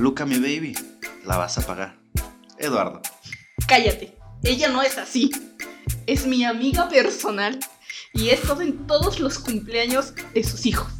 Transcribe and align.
Luca, 0.00 0.24
mi 0.24 0.38
baby, 0.38 0.74
la 1.26 1.36
vas 1.36 1.58
a 1.58 1.66
pagar. 1.66 2.00
Eduardo. 2.56 3.02
Cállate, 3.68 4.16
ella 4.42 4.70
no 4.70 4.80
es 4.80 4.96
así. 4.96 5.30
Es 6.06 6.26
mi 6.26 6.42
amiga 6.42 6.88
personal 6.88 7.60
y 8.14 8.30
esto 8.30 8.58
en 8.62 8.86
todos 8.86 9.20
los 9.20 9.38
cumpleaños 9.38 10.14
de 10.32 10.42
sus 10.42 10.64
hijos. 10.64 10.90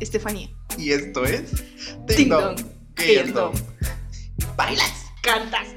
Estefanía. 0.00 0.50
Y 0.76 0.92
esto 0.92 1.24
es 1.24 1.64
Ding 2.06 2.28
Dong. 2.28 2.60
Ding 2.94 3.32
Dong. 3.32 3.56
Bailas, 4.54 5.06
cantas. 5.22 5.68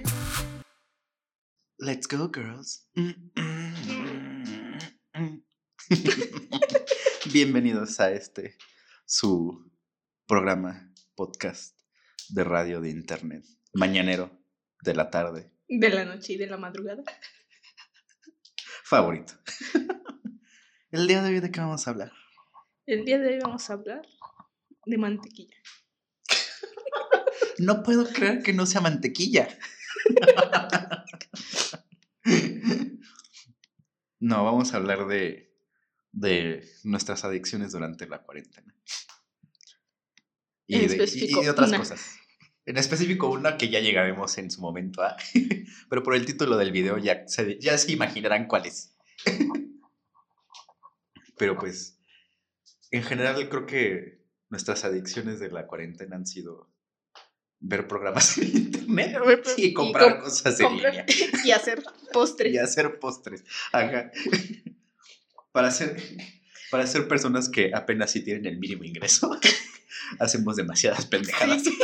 Let's 1.77 2.09
go, 2.09 2.29
girls. 2.29 2.89
Bienvenidos 7.31 8.01
a 8.01 8.11
este, 8.11 8.57
su 9.05 9.71
programa, 10.27 10.91
podcast 11.15 11.74
de 12.29 12.43
radio 12.43 12.81
de 12.81 12.89
internet, 12.89 13.45
mañanero 13.73 14.31
de 14.81 14.93
la 14.93 15.09
tarde, 15.09 15.51
De 15.67 15.89
la 15.89 16.05
noche 16.05 16.33
y 16.33 16.37
de 16.37 16.47
la 16.47 16.57
madrugada. 16.57 17.03
favorito. 18.83 19.33
El 20.91 21.07
día 21.07 21.21
de 21.21 21.29
hoy, 21.29 21.39
¿de 21.39 21.51
qué 21.51 21.59
vamos 21.59 21.87
a 21.87 21.91
hablar? 21.91 22.11
El 22.85 23.03
día 23.03 23.19
de 23.19 23.33
hoy 23.33 23.39
vamos 23.41 23.69
a 23.69 23.73
hablar 23.73 24.07
de 24.85 24.97
mantequilla. 24.97 25.55
No 27.57 27.83
puedo 27.83 28.07
creer 28.07 28.43
que 28.43 28.53
no 28.53 28.65
sea 28.65 28.81
mantequilla. 28.81 29.47
No, 34.19 34.43
vamos 34.43 34.73
a 34.73 34.77
hablar 34.77 35.07
de, 35.07 35.53
de 36.11 36.67
nuestras 36.83 37.23
adicciones 37.25 37.71
durante 37.73 38.07
la 38.07 38.23
cuarentena. 38.23 38.73
Y, 40.67 40.75
En 40.75 40.87
de, 40.97 41.05
y- 41.13 41.31
y 41.43 41.47
otras 41.47 41.69
una. 41.69 41.77
cosas. 41.79 42.01
En 42.65 42.77
específico 42.77 43.29
una 43.29 43.57
que 43.57 43.69
ya 43.69 43.79
llegaremos 43.79 44.37
en 44.39 44.49
su 44.49 44.61
momento 44.61 45.03
a. 45.03 45.15
Pero 45.89 46.01
por 46.03 46.15
el 46.15 46.25
título 46.25 46.57
del 46.57 46.71
video 46.71 46.97
ya 46.97 47.27
se, 47.27 47.59
ya 47.59 47.77
se 47.77 47.91
imaginarán 47.91 48.47
cuál 48.47 48.65
es. 48.65 48.95
Pero 51.37 51.57
pues, 51.57 51.99
en 52.91 53.03
general 53.03 53.49
creo 53.49 53.65
que 53.65 54.23
nuestras 54.49 54.85
adicciones 54.85 55.39
de 55.39 55.49
la 55.51 55.67
cuarentena 55.67 56.15
han 56.15 56.25
sido 56.25 56.71
ver 57.59 57.87
programas 57.87 58.37
en 58.37 58.47
internet 58.57 59.47
y 59.57 59.65
y 59.67 59.73
comprar 59.73 60.15
com- 60.15 60.23
cosas 60.25 60.59
en 60.59 60.65
comprar- 60.67 60.91
línea 60.91 61.05
y 61.43 61.51
hacer 61.51 61.83
postres. 62.13 62.53
y 62.53 62.57
hacer 62.57 62.99
postres. 62.99 63.43
Ajá. 63.71 64.11
Para 65.51 65.71
ser, 65.71 66.01
para 66.71 66.85
ser 66.87 67.07
personas 67.07 67.49
que 67.49 67.71
apenas 67.73 68.11
si 68.11 68.23
tienen 68.23 68.45
el 68.45 68.57
mínimo 68.59 68.83
ingreso, 68.83 69.37
hacemos 70.19 70.55
demasiadas 70.55 71.05
pendejadas. 71.05 71.63
Sí. 71.63 71.77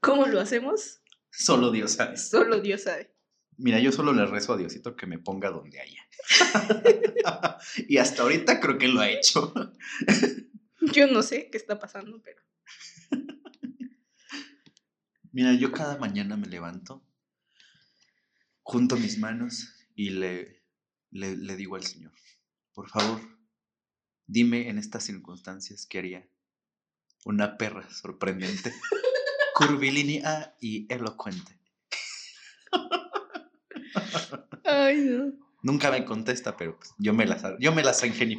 ¿Cómo 0.00 0.26
lo 0.26 0.40
hacemos? 0.40 1.00
Solo 1.30 1.70
Dios 1.70 1.92
sabe. 1.92 2.16
Solo 2.16 2.60
Dios 2.60 2.82
sabe. 2.82 3.14
Mira, 3.56 3.80
yo 3.80 3.90
solo 3.90 4.12
le 4.12 4.24
rezo 4.26 4.52
a 4.52 4.56
Diosito 4.56 4.94
que 4.96 5.06
me 5.06 5.18
ponga 5.18 5.50
donde 5.50 5.80
haya. 5.80 6.02
y 7.88 7.98
hasta 7.98 8.22
ahorita 8.22 8.60
creo 8.60 8.78
que 8.78 8.88
lo 8.88 9.00
ha 9.00 9.10
hecho. 9.10 9.52
Yo 10.92 11.06
no 11.08 11.22
sé 11.22 11.48
qué 11.50 11.58
está 11.58 11.78
pasando, 11.78 12.22
pero 12.22 12.40
Mira, 15.32 15.52
yo 15.54 15.70
cada 15.72 15.98
mañana 15.98 16.36
me 16.36 16.46
levanto, 16.46 17.06
junto 18.62 18.96
mis 18.96 19.18
manos 19.18 19.74
y 19.94 20.10
le, 20.10 20.64
le, 21.10 21.36
le 21.36 21.56
digo 21.56 21.76
al 21.76 21.84
Señor, 21.84 22.12
por 22.72 22.88
favor, 22.88 23.20
dime 24.28 24.68
en 24.68 24.78
estas 24.78 25.02
circunstancias 25.04 25.86
qué 25.86 25.98
haría 25.98 26.28
una 27.24 27.58
perra 27.58 27.90
sorprendente, 27.90 28.72
curvilínea 29.54 30.54
y 30.60 30.86
elocuente. 30.92 31.58
Ay, 34.64 34.98
no. 34.98 35.32
Nunca 35.62 35.90
me 35.90 36.04
contesta, 36.04 36.56
pero 36.56 36.78
pues, 36.78 36.94
yo 36.98 37.12
me 37.12 37.26
las, 37.26 37.42
yo 37.58 37.72
me 37.72 37.82
las 37.82 38.04
ingenio. 38.04 38.38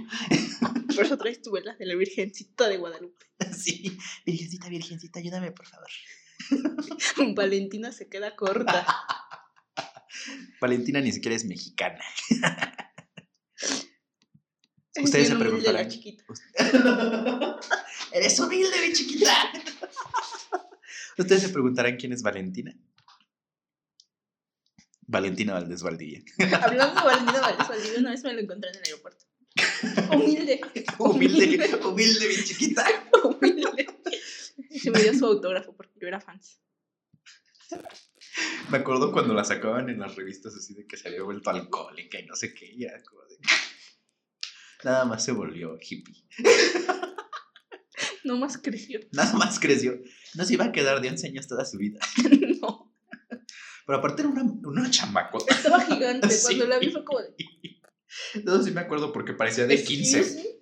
Por 0.95 1.05
eso 1.05 1.17
traes 1.17 1.41
tu 1.41 1.51
velas 1.51 1.77
de 1.77 1.85
la 1.85 1.95
Virgencita 1.95 2.69
de 2.69 2.77
Guadalupe. 2.77 3.25
Sí, 3.53 3.97
virgencita, 4.25 4.69
virgencita, 4.69 5.19
ayúdame, 5.19 5.51
por 5.51 5.65
favor. 5.65 5.89
Valentina 7.35 7.91
se 7.91 8.07
queda 8.07 8.35
corta. 8.35 8.85
Valentina 10.61 11.01
ni 11.01 11.11
siquiera 11.11 11.35
es 11.35 11.45
mexicana. 11.45 11.99
Es 14.95 15.05
Ustedes 15.05 15.27
se 15.27 15.35
preguntarán. 15.35 15.87
Eres 18.11 18.39
humilde, 18.39 18.87
mi 18.87 18.93
chiquita. 18.93 19.31
Ustedes 21.17 21.43
se 21.43 21.49
preguntarán 21.49 21.97
quién 21.97 22.13
es 22.13 22.23
Valentina. 22.23 22.75
Valentina 25.05 25.53
Valdés 25.53 25.83
Valdivia. 25.83 26.23
Hablando 26.61 27.01
de 27.01 27.05
Valentina 27.05 27.41
Valdés 27.41 27.67
Valdivia, 27.67 27.99
una 27.99 28.11
vez 28.11 28.23
me 28.23 28.33
lo 28.33 28.39
encontré 28.41 28.69
en 28.69 28.77
el 28.77 28.83
aeropuerto. 28.83 29.25
Humilde. 30.11 30.61
Humilde, 30.97 31.79
humilde, 31.83 32.27
mi 32.27 32.43
chiquita. 32.43 32.85
Humilde. 33.23 33.87
Se 34.71 34.91
me 34.91 35.01
dio 35.01 35.13
su 35.13 35.25
autógrafo 35.25 35.75
porque 35.75 35.99
yo 35.99 36.07
era 36.07 36.19
fan. 36.19 36.39
Me 38.69 38.77
acuerdo 38.77 39.11
cuando 39.11 39.33
la 39.33 39.43
sacaban 39.43 39.89
en 39.89 39.99
las 39.99 40.15
revistas 40.15 40.55
así 40.55 40.73
de 40.73 40.87
que 40.87 40.97
se 40.97 41.07
había 41.07 41.23
vuelto 41.23 41.49
alcohólica 41.49 42.19
y 42.19 42.25
no 42.25 42.35
sé 42.35 42.53
qué. 42.53 42.71
y 42.71 42.85
era 42.85 43.01
como 43.03 43.21
Nada 44.83 45.05
más 45.05 45.23
se 45.23 45.31
volvió 45.31 45.77
hippie. 45.79 46.25
No 48.23 48.37
más 48.37 48.57
creció. 48.57 48.99
Nada 49.11 49.33
más 49.33 49.59
creció. 49.59 49.99
No 50.35 50.45
se 50.45 50.53
iba 50.53 50.65
a 50.65 50.71
quedar 50.71 51.01
de 51.01 51.09
11 51.09 51.27
años 51.27 51.47
toda 51.47 51.65
su 51.65 51.77
vida. 51.77 51.99
No. 52.61 52.93
Pero 53.85 53.97
aparte 53.99 54.21
era 54.21 54.29
una, 54.29 54.43
una 54.43 54.89
chamacota. 54.91 55.53
Estaba 55.55 55.81
gigante. 55.81 56.29
Sí. 56.29 56.43
Cuando 56.43 56.67
la 56.67 56.77
vi 56.79 56.91
fue 56.91 57.03
como 57.03 57.19
de. 57.21 57.33
No, 58.43 58.61
sí 58.61 58.71
me 58.71 58.81
acuerdo 58.81 59.11
porque 59.11 59.33
parecía 59.33 59.65
de 59.65 59.83
15. 59.83 60.19
"Excuse 60.19 60.59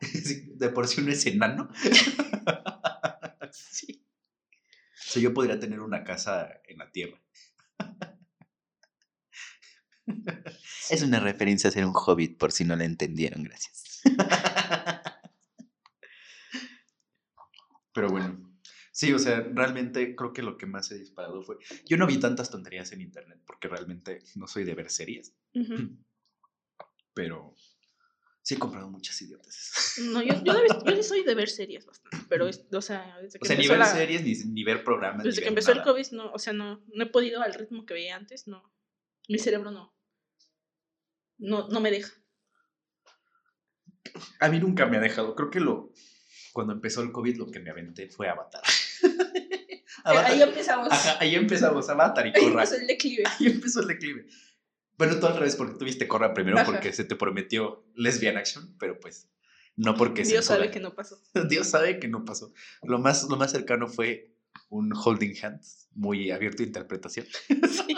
me". 0.00 0.18
Sí, 0.20 0.52
De 0.54 0.68
por 0.70 0.86
sí 0.88 1.00
uno 1.00 1.10
es 1.12 1.26
enano. 1.26 1.68
Sí. 3.52 4.06
O 4.94 5.10
sea, 5.10 5.22
yo 5.22 5.34
podría 5.34 5.58
tener 5.60 5.80
una 5.80 6.04
casa 6.04 6.48
en 6.68 6.78
la 6.78 6.90
tierra. 6.90 7.20
Es 10.90 11.02
una 11.02 11.18
referencia 11.20 11.70
a 11.70 11.72
ser 11.72 11.84
un 11.86 11.94
hobbit, 11.94 12.36
por 12.36 12.52
si 12.52 12.64
no 12.64 12.76
la 12.76 12.84
entendieron, 12.84 13.42
gracias. 13.42 14.02
Pero 17.94 18.08
bueno, 18.08 18.58
sí, 18.90 19.12
o 19.12 19.18
sea, 19.18 19.40
realmente 19.40 20.16
creo 20.16 20.32
que 20.32 20.42
lo 20.42 20.58
que 20.58 20.66
más 20.66 20.90
he 20.90 20.98
disparado 20.98 21.42
fue... 21.42 21.58
Yo 21.86 21.96
no 21.96 22.06
vi 22.08 22.18
tantas 22.18 22.50
tonterías 22.50 22.90
en 22.92 23.00
internet 23.00 23.40
porque 23.46 23.68
realmente 23.68 24.22
no 24.34 24.48
soy 24.48 24.64
de 24.64 24.74
ver 24.74 24.90
series, 24.90 25.32
pero 27.14 27.54
sí 28.42 28.54
he 28.54 28.58
comprado 28.58 28.90
muchas 28.90 29.22
idiotas. 29.22 29.94
No, 30.02 30.22
yo, 30.22 30.34
yo, 30.42 31.02
soy 31.02 31.22
de 31.22 31.34
ver 31.36 31.48
series 31.48 31.86
bastante. 31.86 32.18
Pero, 32.28 32.48
es, 32.48 32.66
o 32.72 32.82
sea, 32.82 33.16
desde 33.22 33.38
que 33.38 33.44
O 33.44 33.46
sea, 33.46 33.56
ni 33.56 33.68
ver 33.68 33.78
la- 33.78 33.86
series, 33.86 34.22
ni, 34.22 34.34
ni 34.52 34.64
ver 34.64 34.82
programas. 34.82 35.24
Desde 35.24 35.40
ni 35.40 35.44
que 35.44 35.50
ver 35.50 35.58
empezó 35.58 35.72
el. 35.72 35.82
COVID, 35.82 36.10
no, 36.10 36.32
o 36.32 36.38
sea, 36.38 36.52
no, 36.52 36.84
no 36.92 37.04
he 37.04 37.06
podido 37.06 37.40
al 37.42 37.54
ritmo 37.54 37.86
que 37.86 37.94
veía 37.94 38.16
antes, 38.16 38.48
no. 38.48 38.74
Mi 39.28 39.38
cerebro 39.38 39.70
no. 39.70 39.93
No, 41.38 41.68
no 41.68 41.80
me 41.80 41.90
deja. 41.90 42.12
A 44.40 44.48
mí 44.48 44.60
nunca 44.60 44.86
me 44.86 44.96
ha 44.96 45.00
dejado. 45.00 45.34
Creo 45.34 45.50
que 45.50 45.60
lo. 45.60 45.92
Cuando 46.52 46.72
empezó 46.72 47.02
el 47.02 47.10
COVID, 47.12 47.36
lo 47.36 47.50
que 47.50 47.60
me 47.60 47.70
aventé 47.70 48.08
fue 48.08 48.28
Avatar. 48.28 48.62
Avatar. 50.04 50.30
Ahí 50.30 50.42
empezamos. 50.42 50.88
Ajá, 50.90 51.16
ahí 51.20 51.34
empezamos, 51.34 51.88
Avatar 51.88 52.26
y 52.26 52.30
Ahí 52.30 52.42
Corra. 52.42 52.62
empezó 52.62 52.76
el 52.76 52.86
declive. 52.86 53.24
Ahí 53.40 53.46
empezó 53.46 53.80
el 53.80 53.88
declive. 53.88 54.26
Bueno, 54.96 55.18
tú 55.18 55.26
al 55.26 55.36
revés, 55.36 55.56
porque 55.56 55.76
tuviste 55.76 56.06
Corra 56.06 56.32
primero 56.34 56.58
Ajá. 56.58 56.70
porque 56.70 56.92
se 56.92 57.04
te 57.04 57.16
prometió 57.16 57.84
lesbian 57.96 58.36
action, 58.36 58.76
pero 58.78 59.00
pues 59.00 59.28
no 59.76 59.96
porque 59.96 60.22
Dios 60.22 60.44
sabe 60.44 60.70
que 60.70 60.78
no 60.78 60.94
pasó. 60.94 61.20
Dios 61.48 61.68
sabe 61.68 61.98
que 61.98 62.06
no 62.08 62.24
pasó. 62.24 62.52
Lo 62.82 62.98
más, 62.98 63.24
lo 63.24 63.36
más 63.36 63.50
cercano 63.50 63.88
fue 63.88 64.36
un 64.68 64.92
holding 64.94 65.34
hands, 65.42 65.88
muy 65.92 66.30
abierto 66.30 66.62
a 66.62 66.66
interpretación. 66.66 67.26
Sí. 67.48 67.96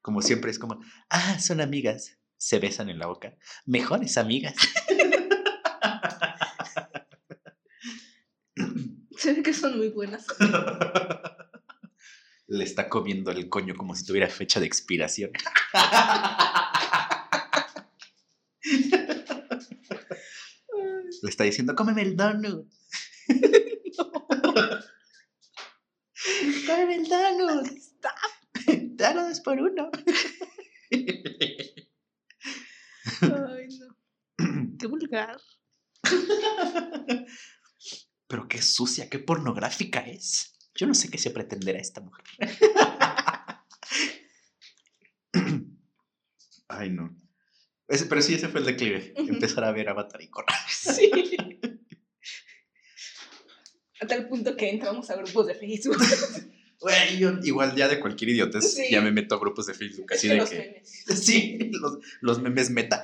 Como 0.00 0.22
siempre 0.22 0.50
es 0.50 0.58
como, 0.58 0.80
ah, 1.10 1.38
son 1.40 1.60
amigas, 1.60 2.18
se 2.42 2.58
besan 2.58 2.90
en 2.90 2.98
la 2.98 3.06
boca, 3.06 3.36
mejores 3.66 4.18
amigas. 4.18 4.56
Se 9.16 9.32
ve 9.34 9.42
que 9.44 9.54
son 9.54 9.78
muy 9.78 9.90
buenas. 9.90 10.26
Le 12.48 12.64
está 12.64 12.88
comiendo 12.88 13.30
el 13.30 13.48
coño 13.48 13.76
como 13.76 13.94
si 13.94 14.04
tuviera 14.04 14.26
fecha 14.26 14.58
de 14.58 14.66
expiración. 14.66 15.30
Le 21.22 21.30
está 21.30 21.44
diciendo, 21.44 21.76
cómeme 21.76 22.02
el 22.02 22.16
donut. 22.16 22.66
cómeme 26.66 26.96
el 26.96 27.08
donut. 27.08 27.68
Dalo 28.96 29.22
dos 29.28 29.40
por 29.40 29.60
uno. 29.60 29.92
Ay, 33.20 33.68
no. 33.78 33.96
Qué 34.78 34.86
vulgar. 35.12 35.40
Pero 38.26 38.48
qué 38.48 38.62
sucia, 38.62 39.10
qué 39.10 39.18
pornográfica 39.18 40.00
es. 40.00 40.54
Yo 40.74 40.86
no 40.86 40.94
sé 40.94 41.10
qué 41.10 41.18
se 41.18 41.30
pretenderá 41.30 41.78
esta 41.78 42.00
mujer. 42.00 42.24
Ay, 46.68 46.88
no. 46.90 47.14
Ese- 47.88 48.06
pero 48.06 48.22
sí, 48.22 48.32
ese 48.34 48.48
fue 48.48 48.60
el 48.60 48.66
declive. 48.66 49.12
Empezar 49.16 49.64
a 49.64 49.72
ver 49.72 49.90
Avatar 49.90 50.22
y 50.22 50.28
correr. 50.28 50.56
Sí. 50.68 51.10
A 54.00 54.06
tal 54.06 54.26
punto 54.28 54.56
que 54.56 54.68
entramos 54.70 55.10
a 55.10 55.16
grupos 55.16 55.46
de 55.46 55.54
Facebook. 55.54 55.96
Güey, 56.80 57.18
yo 57.18 57.34
igual 57.44 57.76
ya 57.76 57.86
de 57.86 58.00
cualquier 58.00 58.30
idiotez 58.30 58.74
Sí. 58.74 58.86
ya 58.90 59.00
me 59.00 59.12
meto 59.12 59.34
a 59.36 59.38
grupos 59.38 59.66
de 59.66 59.74
Facebook 59.74 60.12
así 60.12 60.26
de 60.26 60.34
de 60.34 60.40
los 60.40 60.50
que... 60.50 60.56
memes. 60.58 61.04
Sí, 61.24 61.58
los, 61.70 61.98
los 62.20 62.40
memes 62.42 62.70
meta. 62.70 63.00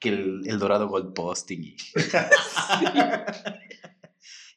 Que 0.00 0.08
el, 0.08 0.42
el 0.46 0.58
dorado 0.58 0.88
gold 0.88 1.14
posting 1.14 1.62
y... 1.62 1.76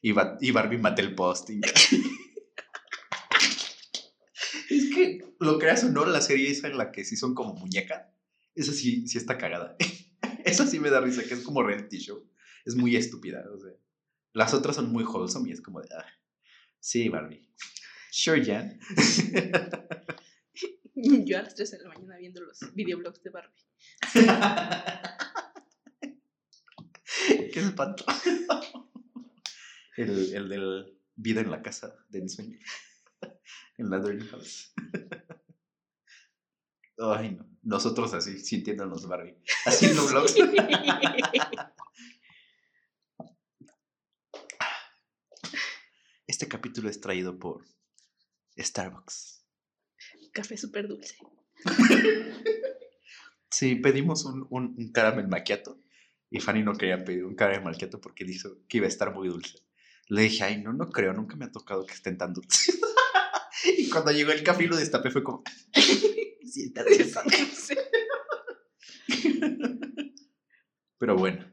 y, 0.02 0.12
Ba- 0.12 0.38
y 0.40 0.50
Barbie 0.50 0.78
Mattel 0.78 1.14
posting. 1.14 1.60
es 4.70 4.94
que, 4.94 5.18
lo 5.38 5.58
creas 5.58 5.84
o 5.84 5.90
no, 5.90 6.06
la 6.06 6.20
serie 6.20 6.50
esa 6.50 6.68
en 6.68 6.78
la 6.78 6.90
que 6.90 7.04
sí 7.04 7.16
son 7.16 7.34
como 7.34 7.54
muñeca, 7.54 8.12
esa 8.54 8.72
sí, 8.72 9.06
sí 9.06 9.18
está 9.18 9.38
cagada. 9.38 9.76
esa 10.44 10.66
sí 10.66 10.80
me 10.80 10.90
da 10.90 11.00
risa, 11.00 11.24
que 11.24 11.34
es 11.34 11.40
como 11.40 11.62
reality 11.62 11.98
show. 11.98 12.26
Es 12.64 12.74
muy 12.74 12.96
estúpida, 12.96 13.44
o 13.54 13.58
sea. 13.60 13.72
Las 14.32 14.52
otras 14.54 14.74
son 14.76 14.90
muy 14.90 15.04
wholesome 15.04 15.50
y 15.50 15.52
es 15.52 15.60
como 15.60 15.80
de... 15.80 15.88
ah, 15.96 16.04
sí, 16.80 17.08
Barbie. 17.08 17.48
Sure, 18.10 18.44
Jan. 18.44 18.80
Yo 21.26 21.38
a 21.38 21.42
las 21.42 21.54
3 21.54 21.70
de 21.70 21.78
la 21.78 21.88
mañana 21.88 22.16
viendo 22.16 22.40
los 22.40 22.58
videoblogs 22.74 23.22
de 23.22 23.30
Barbie. 23.30 23.64
Qué 27.54 27.60
espanto. 27.60 28.04
El, 29.96 30.34
el 30.34 30.48
del 30.48 30.98
vida 31.14 31.40
en 31.40 31.52
la 31.52 31.62
casa 31.62 31.94
de 32.08 32.18
ensueño. 32.18 32.58
En 33.78 33.90
la 33.90 34.00
Dream 34.00 34.26
House. 34.26 34.74
Ay, 36.98 37.36
no. 37.36 37.48
Nosotros 37.62 38.12
así, 38.12 38.40
sintiéndonos 38.40 39.06
Barbie. 39.06 39.40
Haciendo 39.66 40.04
vlogs. 40.04 40.34
Este 46.26 46.48
capítulo 46.48 46.90
es 46.90 47.00
traído 47.00 47.38
por 47.38 47.64
Starbucks. 48.58 49.46
Café 50.32 50.56
súper 50.56 50.88
dulce. 50.88 51.16
Sí, 53.48 53.76
pedimos 53.76 54.24
un, 54.24 54.44
un, 54.50 54.74
un 54.76 54.90
caramel 54.90 55.28
macchiato 55.28 55.83
y 56.34 56.40
Fanny 56.40 56.64
no 56.64 56.74
quería 56.74 57.04
pedir 57.04 57.24
un 57.24 57.36
caramel 57.36 57.62
macchiato 57.62 58.00
porque 58.00 58.24
dijo 58.24 58.58
que 58.66 58.78
iba 58.78 58.86
a 58.86 58.88
estar 58.88 59.14
muy 59.14 59.28
dulce. 59.28 59.60
Le 60.08 60.22
dije, 60.22 60.42
ay, 60.42 60.60
no, 60.60 60.72
no 60.72 60.90
creo, 60.90 61.12
nunca 61.12 61.36
me 61.36 61.44
ha 61.44 61.52
tocado 61.52 61.86
que 61.86 61.94
estén 61.94 62.18
tan 62.18 62.34
dulces. 62.34 62.76
y 63.78 63.88
cuando 63.88 64.10
llegó 64.10 64.32
el 64.32 64.42
café 64.42 64.64
y 64.64 64.66
lo 64.66 64.74
destapé 64.76 65.12
fue 65.12 65.22
como, 65.22 65.44
sí, 65.72 66.64
está 66.64 66.82
dulce". 66.82 67.04
Dulce. 67.04 67.78
Pero 70.98 71.16
bueno, 71.16 71.48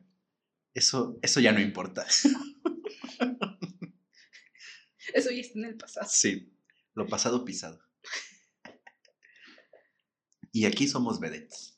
eso, 0.73 1.19
eso 1.21 1.39
ya 1.39 1.51
no 1.51 1.61
importa. 1.61 2.03
Eso 5.13 5.29
ya 5.29 5.41
está 5.41 5.59
en 5.59 5.65
el 5.65 5.75
pasado. 5.75 6.07
Sí, 6.09 6.57
lo 6.93 7.05
pasado 7.05 7.43
pisado. 7.43 7.83
Y 10.53 10.63
aquí 10.65 10.87
somos 10.87 11.19
vedettes. 11.19 11.70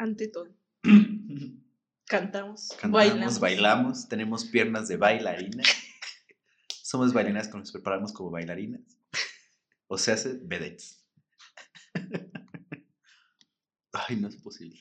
Ante 0.00 0.28
todo. 0.28 0.48
Cantamos, 2.06 2.68
Cantamos, 2.80 2.92
bailamos. 2.92 3.38
bailamos, 3.38 4.08
tenemos 4.08 4.44
piernas 4.46 4.88
de 4.88 4.96
bailarina. 4.96 5.62
Somos 6.82 7.12
bailarinas 7.12 7.48
que 7.48 7.58
nos 7.58 7.70
preparamos 7.70 8.10
como 8.12 8.30
bailarinas. 8.30 8.80
O 9.88 9.98
se 9.98 10.10
hace 10.12 10.38
vedettes. 10.42 11.04
Ay, 13.92 14.16
no 14.16 14.28
es 14.28 14.36
posible. 14.36 14.80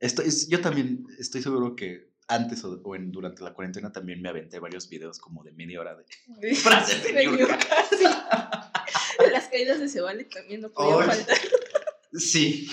Esto 0.00 0.22
es, 0.22 0.48
yo 0.48 0.60
también 0.60 1.04
estoy 1.18 1.42
seguro 1.42 1.76
que 1.76 2.12
antes 2.26 2.64
o, 2.64 2.80
o 2.82 2.96
en, 2.96 3.12
durante 3.12 3.42
la 3.42 3.52
cuarentena 3.52 3.92
también 3.92 4.22
me 4.22 4.28
aventé 4.30 4.58
varios 4.58 4.88
videos 4.88 5.18
como 5.18 5.44
de 5.44 5.52
media 5.52 5.80
hora 5.80 5.94
de 5.96 6.04
De- 6.40 6.54
frases 6.54 7.02
de 7.04 7.12
de 7.12 7.26
sí. 7.26 8.04
Las 9.30 9.48
caídas 9.48 9.78
de 9.80 9.88
Cebale 9.88 10.24
también 10.24 10.62
no 10.62 10.70
podían 10.72 11.06
faltar. 11.10 11.36
Sí, 12.16 12.68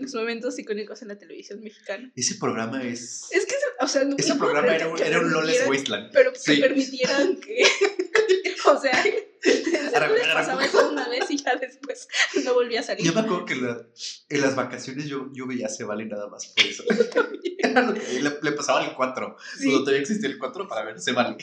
Los 0.00 0.14
momentos 0.14 0.58
icónicos 0.58 1.00
en 1.02 1.08
la 1.08 1.18
televisión 1.18 1.60
mexicana. 1.60 2.10
ese 2.16 2.34
programa 2.36 2.82
es... 2.82 3.26
Es 3.30 3.46
que, 3.46 3.54
o 3.80 3.86
sea, 3.88 4.04
no, 4.04 4.16
Ese 4.18 4.34
programa 4.34 4.74
era 4.74 4.88
un, 4.88 4.98
era 5.00 5.20
un 5.20 5.32
Wasteland. 5.68 6.10
Pero 6.12 6.32
que 6.32 6.38
Sí. 6.38 6.56
permitieran 6.60 7.36
que. 7.40 7.64
o 8.66 8.80
sea, 8.80 9.04
ahora, 9.94 10.10
pasaba 10.34 10.64
eso 10.64 10.90
una 10.90 11.08
vez 11.08 11.30
y 11.30 11.36
ya 11.36 11.54
después 11.56 12.08
no 12.44 12.54
volvía 12.54 12.80
a 12.80 12.82
salir. 12.82 13.04
Yo 13.04 13.12
me 13.14 13.20
acuerdo 13.20 13.44
que 13.44 13.54
la- 13.56 13.86
en 14.28 14.40
las 14.40 14.56
vacaciones 14.56 15.06
yo, 15.06 15.30
yo 15.32 15.46
veía 15.46 15.68
Se 15.68 15.84
Vale 15.84 16.04
nada 16.06 16.28
más 16.28 16.46
por 16.48 16.64
eso. 16.64 16.82
Era 17.58 17.82
lo 17.82 17.94
que 17.94 18.00
le, 18.20 18.30
le 18.42 18.52
pasaba 18.52 18.84
el 18.84 18.94
4. 18.94 19.36
Sí. 19.58 19.64
Cuando 19.64 19.80
todavía 19.80 20.00
existía 20.02 20.28
el 20.28 20.38
4 20.38 20.66
para 20.68 20.84
ver 20.84 21.00
Se 21.00 21.12
Vale. 21.12 21.36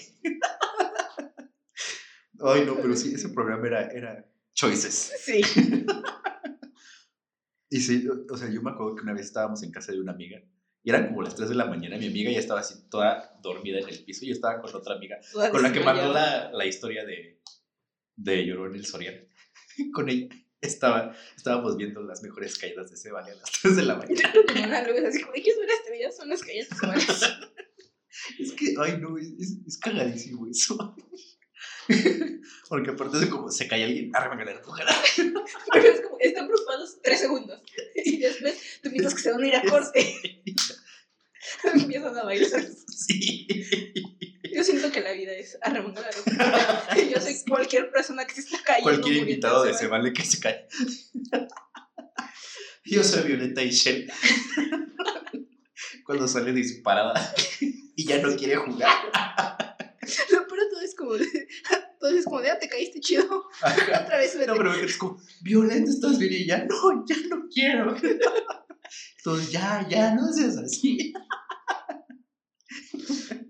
Ay, 2.46 2.66
no, 2.66 2.76
pero 2.76 2.96
sí, 2.96 3.14
ese 3.16 3.30
programa 3.30 3.66
era, 3.68 3.88
era 3.92 4.26
Choices. 4.54 5.14
Sí. 5.24 5.42
Y 7.74 7.80
sí, 7.82 8.08
o- 8.08 8.38
sea, 8.38 8.50
yo 8.50 8.62
me 8.62 8.72
acuerdo 8.72 8.96
que 8.96 9.02
una 9.04 9.14
vez 9.14 9.26
estábamos 9.26 9.64
en 9.64 9.72
casa 9.72 9.92
de 9.92 10.00
una 10.00 10.12
amiga 10.12 10.40
y 10.84 10.90
eran 10.90 11.08
como 11.08 11.22
las 11.24 11.36
3 11.36 11.50
de 11.50 11.56
la 11.56 11.66
mañana. 11.66 11.98
Mi 11.98 12.08
amiga 12.08 12.30
ya 12.32 12.40
estaba 12.40 12.60
así 12.60 12.88
toda 12.90 13.40
dormida 13.42 13.80
en 13.80 13.90
el 13.90 14.04
piso 14.04 14.26
y 14.26 14.28
yo 14.30 14.34
estaba 14.34 14.62
con 14.62 14.74
otra 14.76 14.96
amiga 14.96 15.18
con 15.52 15.62
la 15.64 15.74
que 15.74 15.80
mandó 15.80 16.14
la, 16.14 16.52
la 16.52 16.66
historia 16.66 17.04
de, 17.06 17.42
de 18.16 18.46
Llorón 18.46 18.76
el 18.76 18.86
Soriano. 18.86 19.22
Con 19.94 20.08
ella 20.10 20.28
estaba, 20.62 21.16
estábamos 21.36 21.76
viendo 21.78 22.04
las 22.04 22.22
mejores 22.22 22.58
caídas 22.60 22.90
de 22.90 22.96
ese 22.96 23.12
vale 23.12 23.32
a 23.32 23.36
las 23.36 23.52
3 23.62 23.76
de 23.76 23.84
la 23.84 23.96
mañana. 24.02 24.32
Como 24.48 24.64
una 24.66 24.88
luz, 24.88 25.00
así 25.08 25.22
como, 25.22 25.34
¿de 25.34 25.42
qué 25.42 25.50
es 25.50 25.58
ver 25.58 25.70
este 25.72 25.92
video? 25.92 26.12
Son 26.12 26.30
las 26.30 26.42
caídas 26.44 26.70
de. 26.70 26.78
Es 28.40 28.52
que, 28.54 28.76
ay 28.80 29.00
no, 29.02 29.18
es, 29.18 29.28
es, 29.40 29.58
es 29.66 29.78
cagadísimo 29.80 30.46
eso. 30.48 30.96
Porque 32.70 32.92
aparte 32.92 33.18
de 33.18 33.30
como 33.30 33.52
se 33.52 33.68
cae 33.68 33.84
alguien, 33.84 34.12
arre, 34.16 34.36
me 34.36 34.52
empujada. 34.52 34.96
Pero 35.74 35.88
es 35.94 36.02
como, 36.02 36.18
están 36.20 36.48
preocupados 36.48 36.98
tres 37.02 37.20
segundos. 37.20 37.62
Y 37.96 38.20
después 38.20 38.80
tú 38.82 38.90
piensas 38.90 39.16
que 39.16 39.22
se 39.22 39.32
van 39.32 39.44
a 39.44 39.48
ir 39.48 39.56
a 39.56 39.64
corte. 39.64 40.42
Empiezan 41.74 42.18
a 42.18 42.24
bailar. 42.24 42.66
Sí. 42.88 43.48
Yo 44.54 44.64
siento 44.64 44.92
que 44.92 45.02
la 45.02 45.12
vida 45.12 45.34
es 45.34 45.58
arremangar 45.62 46.10
Yo 47.12 47.20
soy 47.20 47.36
cualquier 47.48 47.92
persona 47.92 48.26
que 48.26 48.36
se 48.36 48.42
está 48.42 48.62
cayendo. 48.64 48.92
Cualquier 48.92 49.18
invitado 49.18 49.64
de 49.64 49.72
ese 49.72 49.88
vale 49.88 50.14
que 50.14 50.24
se 50.24 50.40
cae. 50.40 50.68
Yo 52.86 53.04
soy 53.04 53.24
Violeta 53.24 53.64
y 53.64 53.72
Shell. 53.72 54.12
Cuando 56.06 56.28
sale 56.28 56.54
disparada 56.54 57.14
y 57.96 58.06
ya 58.06 58.20
no 58.20 58.36
quiere 58.36 58.58
jugar. 58.58 58.96
Lo 60.32 60.48
peor 60.48 60.60
todo 60.70 60.82
es 60.82 60.96
como 60.96 61.16
es 61.16 61.28
como 62.34 62.42
de, 62.42 62.50
ah, 62.50 62.58
te 62.58 62.68
caíste 62.68 63.00
chido. 63.00 63.46
Otra 63.62 64.18
vez 64.18 64.34
vete. 64.36 64.48
No, 64.48 64.56
pero 64.56 64.74
es 64.74 64.98
como, 64.98 65.22
Violeta, 65.42 65.88
¿estás 65.88 66.18
bien? 66.18 66.34
Y 66.34 66.48
ya, 66.48 66.66
no, 66.66 67.06
ya 67.06 67.16
no 67.30 67.48
quiero. 67.48 67.96
Entonces, 69.18 69.52
ya, 69.52 69.88
ya, 69.88 70.16
no 70.16 70.34
seas 70.34 70.58
así. 70.58 71.14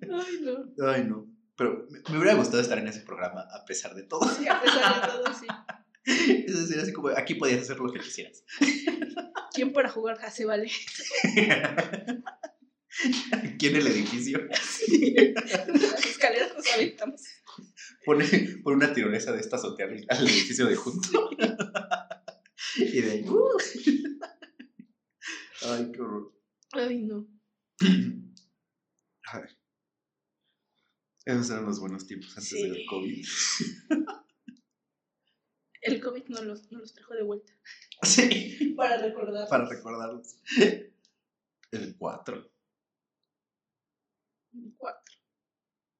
Ay, 0.01 0.41
no. 0.41 0.85
Ay, 0.85 1.05
no. 1.05 1.27
Pero 1.55 1.87
me, 1.89 2.01
me 2.09 2.17
hubiera 2.17 2.33
gustado 2.35 2.61
estar 2.61 2.77
en 2.77 2.89
ese 2.89 2.99
programa 3.01 3.47
a 3.53 3.63
pesar 3.63 3.95
de 3.95 4.03
todo. 4.03 4.27
Sí, 4.27 4.49
a 4.49 4.61
pesar 4.61 5.01
de 5.01 5.07
todo, 5.07 5.33
sí. 5.33 5.47
Es 6.45 6.59
decir, 6.59 6.81
así 6.81 6.91
como, 6.91 7.07
aquí 7.07 7.35
podías 7.35 7.61
hacer 7.61 7.79
lo 7.79 7.89
que 7.89 8.01
quisieras. 8.01 8.43
¿Quién 9.53 9.71
para 9.71 9.87
jugar 9.87 10.17
ja 10.17 10.29
se 10.29 10.43
vale? 10.43 10.69
Aquí 13.31 13.67
en 13.67 13.75
el 13.77 13.87
edificio 13.87 14.39
Sí. 14.61 15.15
Las 15.15 16.05
escaleras 16.05 16.53
nos 16.53 16.73
aventamos. 16.73 17.21
Pone, 18.05 18.25
pone 18.63 18.75
una 18.77 18.93
tirolesa 18.93 19.31
de 19.31 19.39
esta 19.39 19.55
azotea 19.57 19.87
al, 19.87 20.05
al 20.09 20.27
edificio 20.27 20.65
de 20.67 20.75
junto. 20.75 21.29
y 22.77 23.01
de 23.01 23.11
ahí. 23.11 23.25
¡uh! 23.27 23.57
Ay, 25.65 25.91
qué 25.91 26.01
horror. 26.01 26.33
Ay, 26.73 27.03
no. 27.03 27.27
Ay. 29.31 29.43
Esos 31.25 31.49
eran 31.51 31.65
los 31.65 31.79
buenos 31.79 32.05
tiempos 32.05 32.29
antes 32.37 32.49
Sí. 32.49 32.61
del 32.69 32.85
COVID. 32.89 33.25
El 35.85 35.99
COVID 36.01 36.23
no 36.29 36.41
los, 36.43 36.71
no 36.71 36.79
los 36.79 36.93
trajo 36.93 37.13
de 37.13 37.23
vuelta. 37.23 37.53
Sí. 38.03 38.73
Para 38.75 38.97
recordar. 38.97 39.47
Para 39.47 39.67
recordarlos. 39.69 40.35
El 41.71 41.95
4. 41.97 42.51
Cuatro. 44.77 45.13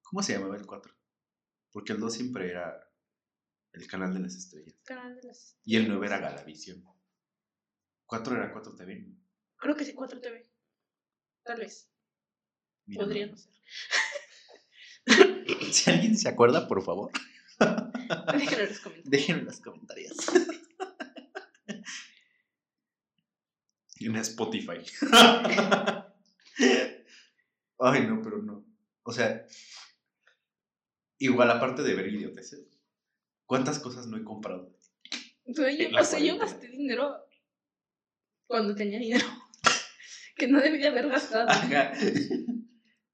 ¿Cómo 0.02 0.22
se 0.22 0.34
llamaba 0.34 0.56
el 0.56 0.66
4? 0.66 0.93
Porque 1.74 1.92
el 1.92 1.98
2 1.98 2.14
siempre 2.14 2.48
era 2.48 2.88
el 3.72 3.86
canal 3.88 4.14
de 4.14 4.20
las 4.20 4.36
estrellas. 4.36 4.76
Canal 4.84 5.16
de 5.16 5.24
las... 5.24 5.58
Y 5.64 5.74
el 5.74 5.88
9 5.88 6.06
era 6.06 6.18
Galavisión. 6.20 6.84
4 8.06 8.36
era 8.36 8.52
4 8.52 8.76
TV. 8.76 9.00
¿no? 9.00 9.16
Creo 9.56 9.74
que 9.74 9.84
sí, 9.84 9.92
4 9.92 10.20
TV. 10.20 10.48
Tal 11.42 11.58
vez. 11.58 11.90
Mira, 12.86 13.02
Podría 13.02 13.26
no. 13.26 13.32
no 13.32 13.38
ser. 13.38 13.52
Si 15.72 15.90
alguien 15.90 16.16
se 16.16 16.28
acuerda, 16.28 16.68
por 16.68 16.84
favor, 16.84 17.10
Déjenlo 17.58 18.62
en 18.62 18.68
los 18.68 18.78
comentarios. 18.78 19.10
déjenlo 19.10 19.40
en 19.40 19.46
los 19.46 19.60
comentarios. 19.60 20.16
En 24.00 24.16
Spotify. 24.16 24.80
Ay, 27.78 28.06
no, 28.06 28.20
pero 28.22 28.42
no. 28.42 28.64
O 29.02 29.12
sea, 29.12 29.46
igual 31.26 31.50
aparte 31.50 31.82
de 31.82 31.94
ver 31.94 32.08
idioteces, 32.08 32.66
¿cuántas 33.46 33.78
cosas 33.78 34.06
no 34.06 34.16
he 34.16 34.24
comprado? 34.24 34.74
Yo- 35.46 35.64
o 35.98 36.04
sea, 36.04 36.18
yo 36.18 36.38
gasté 36.38 36.68
dinero 36.68 37.16
cuando 38.46 38.74
tenía 38.74 38.98
dinero 38.98 39.26
que 40.36 40.48
no 40.48 40.60
debía 40.60 40.88
haber 40.90 41.08
gastado. 41.08 41.48
Ajá. 41.48 41.92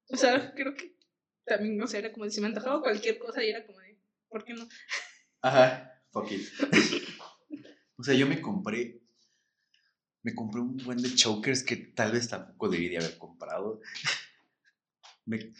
O 0.08 0.16
sea, 0.16 0.52
creo 0.54 0.74
que 0.74 0.96
también, 1.44 1.80
o 1.82 1.86
sea, 1.86 2.00
era 2.00 2.12
como 2.12 2.24
de 2.24 2.30
si 2.30 2.40
me 2.40 2.46
antojaba 2.48 2.80
cualquier 2.82 3.18
cosa 3.18 3.42
y 3.44 3.50
era 3.50 3.64
como 3.66 3.78
de, 3.80 3.98
¿por 4.28 4.44
qué 4.44 4.54
no? 4.54 4.66
Ajá, 5.42 6.00
fuck 6.12 6.30
it. 6.32 6.46
O 7.96 8.02
sea, 8.02 8.14
yo 8.14 8.26
me 8.26 8.40
compré. 8.40 8.98
Me 10.22 10.34
compré 10.34 10.62
un 10.62 10.78
buen 10.78 11.02
de 11.02 11.14
chokers 11.14 11.62
que 11.62 11.76
tal 11.76 12.12
vez 12.12 12.28
tampoco 12.30 12.70
debí 12.70 12.88
de 12.88 12.96
haber 12.96 13.18
comprado. 13.18 13.80
Me- 15.26 15.52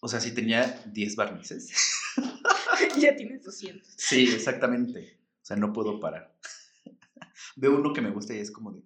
o 0.00 0.08
sea, 0.08 0.20
si 0.20 0.32
tenía 0.32 0.82
10 0.86 1.16
barnices. 1.16 1.70
ya 3.00 3.16
tienes 3.16 3.42
200. 3.44 3.94
Sí, 3.96 4.24
exactamente. 4.32 5.18
O 5.42 5.44
sea, 5.44 5.56
no 5.56 5.72
puedo 5.72 6.00
parar. 6.00 6.36
Veo 7.56 7.76
uno 7.76 7.92
que 7.92 8.00
me 8.02 8.10
gusta 8.10 8.34
y 8.34 8.38
es 8.38 8.50
como 8.50 8.72
de. 8.72 8.82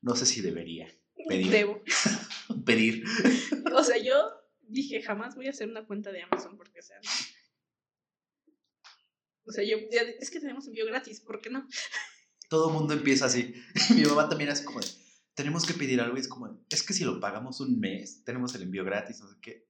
No 0.00 0.14
sé 0.16 0.26
si 0.26 0.40
debería 0.40 0.88
Pedir. 1.28 1.50
Debo. 1.50 1.82
pedir. 2.66 3.04
O 3.74 3.84
sea, 3.84 3.96
yo 3.98 4.14
dije, 4.60 5.02
jamás 5.02 5.34
voy 5.36 5.46
a 5.46 5.50
hacer 5.50 5.68
una 5.68 5.86
cuenta 5.86 6.10
de 6.10 6.22
Amazon 6.22 6.56
porque, 6.56 6.80
o 6.80 6.82
sea, 6.82 6.96
no. 7.02 7.10
O 9.44 9.52
sea, 9.52 9.64
yo, 9.64 9.76
ya- 9.90 10.02
es 10.02 10.30
que 10.30 10.40
tenemos 10.40 10.66
envío 10.66 10.86
gratis, 10.86 11.20
¿por 11.20 11.40
qué 11.40 11.50
no? 11.50 11.66
Todo 12.48 12.68
el 12.68 12.74
mundo 12.74 12.94
empieza 12.94 13.26
así. 13.26 13.54
Mi 13.94 14.02
mamá 14.02 14.28
también 14.28 14.50
es 14.50 14.60
como 14.62 14.80
de. 14.80 14.86
Tenemos 15.34 15.64
que 15.64 15.74
pedir 15.74 16.00
algo 16.00 16.16
y 16.16 16.20
es 16.20 16.28
como 16.28 16.48
de, 16.48 16.58
Es 16.70 16.82
que 16.82 16.92
si 16.92 17.04
lo 17.04 17.18
pagamos 17.18 17.60
un 17.60 17.80
mes, 17.80 18.22
tenemos 18.24 18.54
el 18.54 18.62
envío 18.62 18.84
gratis, 18.84 19.20
no 19.20 19.28
sé 19.28 19.36
qué. 19.40 19.66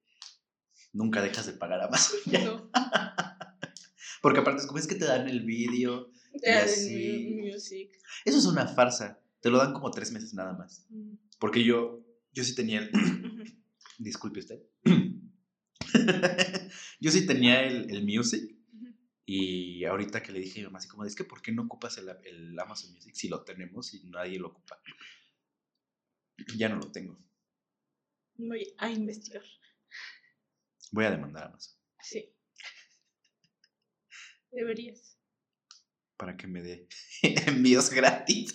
Nunca 0.93 1.21
dejas 1.21 1.47
de 1.47 1.53
pagar 1.53 1.81
Amazon. 1.81 2.19
No. 2.31 2.69
Porque 4.21 4.39
aparte 4.39 4.61
es 4.61 4.67
como 4.67 4.79
es 4.79 4.87
que 4.87 4.95
te 4.95 5.05
dan 5.05 5.27
el 5.27 5.43
vídeo. 5.43 6.09
Music. 6.33 7.91
Eso 8.23 8.37
es 8.37 8.45
una 8.45 8.67
farsa. 8.67 9.19
Te 9.41 9.49
lo 9.49 9.57
dan 9.57 9.73
como 9.73 9.91
tres 9.91 10.11
meses 10.11 10.33
nada 10.33 10.53
más. 10.53 10.85
Mm. 10.89 11.15
Porque 11.39 11.63
yo, 11.63 12.05
yo 12.31 12.43
sí 12.43 12.55
tenía 12.55 12.79
el. 12.79 12.91
Disculpe 13.99 14.39
usted. 14.39 14.61
yo 17.01 17.11
sí 17.11 17.25
tenía 17.25 17.63
el, 17.65 17.89
el 17.89 18.05
Music. 18.05 18.55
Y 19.25 19.85
ahorita 19.85 20.21
que 20.21 20.31
le 20.31 20.39
dije 20.39 20.59
a 20.59 20.61
mi 20.61 20.65
mamá, 20.65 20.79
así 20.79 20.87
como, 20.87 21.05
es 21.05 21.15
que 21.15 21.23
¿por 21.23 21.41
qué 21.41 21.51
no 21.51 21.63
ocupas 21.63 21.97
el, 21.97 22.09
el 22.25 22.59
Amazon 22.59 22.93
Music 22.93 23.15
si 23.15 23.29
lo 23.29 23.43
tenemos 23.43 23.93
y 23.93 24.03
nadie 24.05 24.37
lo 24.37 24.49
ocupa? 24.49 24.79
Ya 26.57 26.69
no 26.69 26.77
lo 26.77 26.91
tengo. 26.91 27.17
Voy 28.35 28.73
a 28.77 28.89
investigar. 28.89 29.43
Voy 30.91 31.05
a 31.05 31.11
demandar 31.11 31.43
a 31.43 31.47
Amazon 31.47 31.75
Sí. 32.01 32.35
Deberías. 34.51 35.17
para 36.17 36.37
que 36.37 36.47
me 36.47 36.61
dé 36.61 36.87
envíos 37.47 37.89
gratis. 37.89 38.53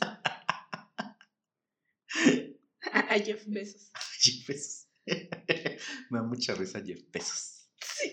A, 2.92 3.18
Jeff 3.18 3.44
Bezos. 3.46 3.90
Jeff 4.20 4.46
Bezos. 4.46 4.88
me 6.10 6.18
da 6.18 6.22
mucha 6.22 6.54
risa 6.54 6.80
Jeff 6.84 7.02
Bezos. 7.10 7.68
Sí. 7.80 8.12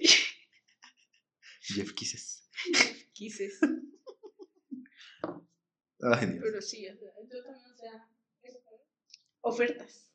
Jeff 1.62 1.93
Kisses. 1.93 2.50
Quises. 3.13 3.60
Ay, 6.01 6.27
Dios. 6.27 6.43
Pero 6.43 6.62
sí, 6.62 6.88
o 6.88 6.95
sea, 6.98 7.10
yo 7.29 7.43
también, 7.43 7.72
o 7.72 7.77
sea, 7.77 8.10
ofertas. 9.41 10.12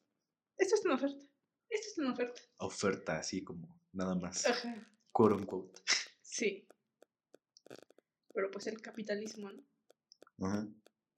Esto 0.56 0.74
es 0.76 0.84
una 0.84 0.94
oferta. 0.94 1.24
Esto 1.68 1.86
es 1.92 1.98
una 1.98 2.12
oferta. 2.12 2.40
Oferta 2.58 3.18
así 3.18 3.42
como 3.42 3.79
nada 3.92 4.14
más. 4.14 4.46
Ajá. 4.46 4.86
Quote 5.12 5.34
unquote. 5.34 5.80
Sí. 6.22 6.66
Pero 8.32 8.50
pues 8.50 8.66
el 8.66 8.80
capitalismo, 8.80 9.50
¿no? 9.50 9.62
Ajá, 10.46 10.66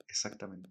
Exactamente. 0.08 0.68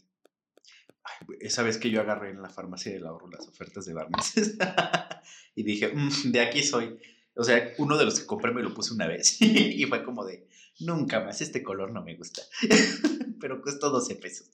Ay, 1.03 1.27
esa 1.39 1.63
vez 1.63 1.77
que 1.77 1.89
yo 1.89 2.01
agarré 2.01 2.29
en 2.29 2.41
la 2.41 2.49
farmacia 2.49 2.91
del 2.91 3.07
ahorro 3.07 3.27
las 3.29 3.47
ofertas 3.47 3.85
de 3.85 3.93
barnices 3.93 4.55
y 5.55 5.63
dije, 5.63 5.91
"Mm, 5.93 6.31
de 6.31 6.41
aquí 6.41 6.61
soy. 6.63 6.99
O 7.35 7.43
sea, 7.43 7.73
uno 7.79 7.97
de 7.97 8.05
los 8.05 8.19
que 8.19 8.25
compré 8.27 8.51
me 8.51 8.61
lo 8.61 8.73
puse 8.73 8.93
una 8.93 9.07
vez 9.07 9.37
y 9.41 9.83
fue 9.85 10.03
como 10.03 10.25
de, 10.25 10.47
nunca 10.79 11.19
más, 11.21 11.41
este 11.41 11.63
color 11.63 11.91
no 11.91 12.03
me 12.03 12.15
gusta. 12.15 12.41
Pero 13.39 13.61
costó 13.61 13.89
12 13.89 14.15
pesos. 14.15 14.51